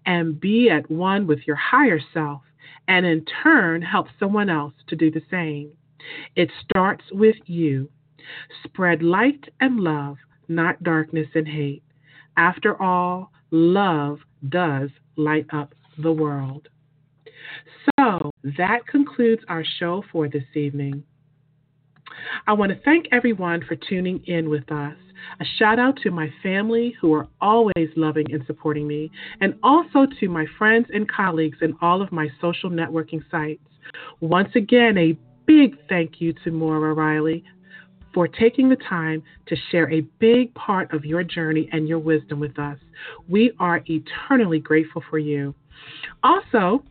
and 0.05 0.39
be 0.39 0.69
at 0.69 0.89
one 0.91 1.25
with 1.27 1.39
your 1.47 1.55
higher 1.55 1.99
self, 2.13 2.41
and 2.87 3.05
in 3.05 3.25
turn 3.43 3.81
help 3.81 4.07
someone 4.19 4.49
else 4.49 4.73
to 4.87 4.95
do 4.95 5.09
the 5.09 5.21
same. 5.31 5.71
It 6.35 6.51
starts 6.63 7.05
with 7.11 7.37
you. 7.45 7.89
Spread 8.63 9.01
light 9.01 9.45
and 9.59 9.79
love, 9.79 10.17
not 10.47 10.83
darkness 10.83 11.27
and 11.33 11.47
hate. 11.47 11.83
After 12.37 12.81
all, 12.81 13.31
love 13.51 14.19
does 14.49 14.89
light 15.15 15.45
up 15.53 15.73
the 15.97 16.11
world. 16.11 16.67
So 17.97 18.31
that 18.57 18.85
concludes 18.87 19.41
our 19.47 19.63
show 19.79 20.03
for 20.11 20.27
this 20.27 20.43
evening. 20.55 21.03
I 22.47 22.53
want 22.53 22.71
to 22.71 22.79
thank 22.83 23.07
everyone 23.11 23.63
for 23.67 23.75
tuning 23.75 24.23
in 24.25 24.49
with 24.49 24.71
us. 24.71 24.95
A 25.39 25.45
shout 25.57 25.79
out 25.79 25.97
to 26.03 26.11
my 26.11 26.29
family 26.41 26.95
who 26.99 27.13
are 27.13 27.27
always 27.39 27.89
loving 27.95 28.31
and 28.33 28.43
supporting 28.45 28.87
me, 28.87 29.11
and 29.39 29.55
also 29.63 30.07
to 30.19 30.29
my 30.29 30.45
friends 30.57 30.87
and 30.93 31.09
colleagues 31.09 31.59
in 31.61 31.75
all 31.81 32.01
of 32.01 32.11
my 32.11 32.27
social 32.41 32.69
networking 32.69 33.21
sites. 33.29 33.61
Once 34.19 34.49
again, 34.55 34.97
a 34.97 35.17
big 35.45 35.77
thank 35.89 36.21
you 36.21 36.33
to 36.43 36.51
Moire 36.51 36.93
Riley 36.93 37.43
for 38.13 38.27
taking 38.27 38.67
the 38.67 38.75
time 38.75 39.23
to 39.47 39.55
share 39.69 39.91
a 39.91 40.01
big 40.19 40.53
part 40.53 40.93
of 40.93 41.05
your 41.05 41.23
journey 41.23 41.69
and 41.71 41.87
your 41.87 41.99
wisdom 41.99 42.39
with 42.39 42.57
us. 42.59 42.77
We 43.29 43.53
are 43.59 43.81
eternally 43.87 44.59
grateful 44.59 45.03
for 45.09 45.19
you. 45.19 45.55
Also, 46.23 46.83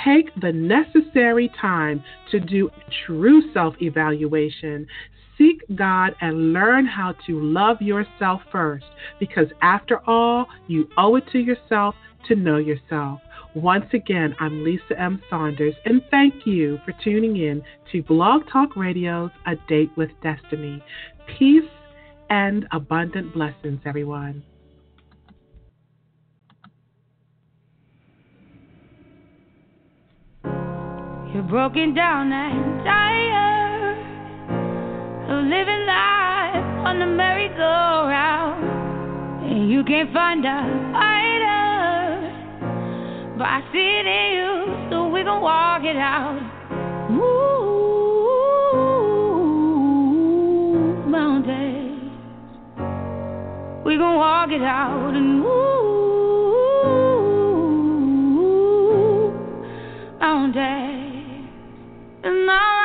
take 0.05 0.33
the 0.41 0.51
necessary 0.51 1.51
time 1.59 2.03
to 2.31 2.39
do 2.39 2.69
true 3.05 3.51
self 3.53 3.75
evaluation. 3.81 4.87
Seek 5.37 5.61
God 5.75 6.15
and 6.21 6.51
learn 6.53 6.87
how 6.87 7.13
to 7.27 7.39
love 7.39 7.79
yourself 7.81 8.41
first 8.51 8.85
because, 9.19 9.47
after 9.61 9.99
all, 10.09 10.47
you 10.67 10.89
owe 10.97 11.15
it 11.15 11.25
to 11.31 11.39
yourself 11.39 11.93
to 12.27 12.35
know 12.35 12.57
yourself. 12.57 13.21
Once 13.53 13.85
again, 13.93 14.35
I'm 14.39 14.63
Lisa 14.63 14.99
M. 14.99 15.21
Saunders, 15.29 15.73
and 15.85 16.01
thank 16.11 16.45
you 16.45 16.79
for 16.85 16.93
tuning 17.03 17.37
in 17.37 17.63
to 17.91 18.03
Blog 18.03 18.43
Talk 18.51 18.75
Radio's 18.75 19.31
A 19.45 19.55
Date 19.67 19.89
with 19.95 20.09
Destiny. 20.21 20.83
Peace 21.39 21.63
and 22.29 22.67
abundant 22.71 23.33
blessings, 23.33 23.81
everyone. 23.85 24.43
You're 31.33 31.43
broken 31.43 31.93
down 31.93 32.31
and 32.31 32.83
tired 32.83 33.97
of 35.29 35.43
living 35.43 35.85
life 35.85 36.87
on 36.87 36.99
the 36.99 37.05
merry-go-round, 37.05 38.63
and 39.45 39.69
you 39.69 39.83
can't 39.83 40.11
find 40.13 40.45
a 40.45 40.63
fighter, 40.93 42.31
but 43.37 43.45
I 43.45 43.61
see 43.71 43.99
it 43.99 44.05
in 44.07 44.33
you, 44.37 44.89
so 44.89 45.09
we 45.09 45.23
gon' 45.23 45.41
walk 45.41 45.83
it 45.83 45.97
out. 45.97 46.41
Ooh, 47.11 47.86
We 53.87 53.95
gon' 53.95 54.17
walk 54.17 54.51
it 54.51 54.61
out 54.61 55.13
and 55.15 55.39
move 55.39 55.77
mountains. 60.19 61.49
And 62.23 62.51
I 62.51 62.76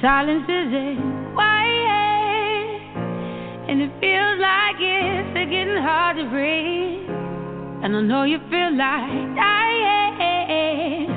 silence 0.00 0.44
is 0.48 0.72
a 0.72 0.94
quiet, 1.34 2.80
and 3.68 3.82
it 3.82 3.90
feels 3.98 4.38
like 4.38 4.76
it's 4.78 5.34
getting 5.50 5.82
hard 5.82 6.16
to 6.18 6.24
breathe. 6.30 7.08
And 7.82 7.96
I 7.96 8.00
know 8.02 8.22
you 8.22 8.38
feel 8.50 8.70
like 8.76 9.34
dying, 9.34 11.08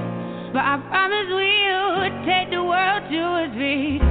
but 0.54 0.64
I 0.66 0.78
promise 0.90 1.28
we'll 1.30 2.10
take 2.26 2.50
the 2.50 2.64
world 2.64 3.04
to 3.12 3.44
its 3.46 3.54
feet. 3.56 4.11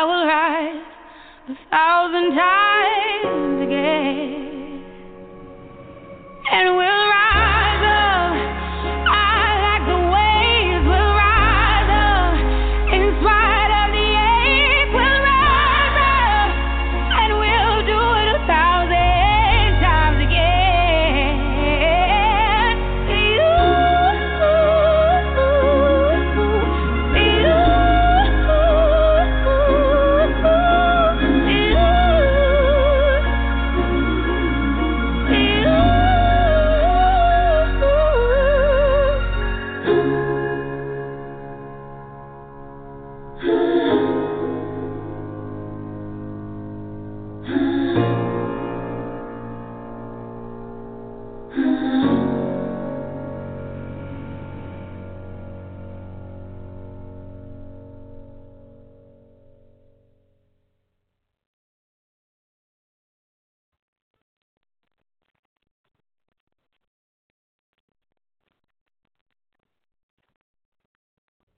I 0.00 0.04
will 0.04 0.26
rise 0.26 0.82
a 1.50 1.70
thousand 1.70 2.34
times. 2.34 2.69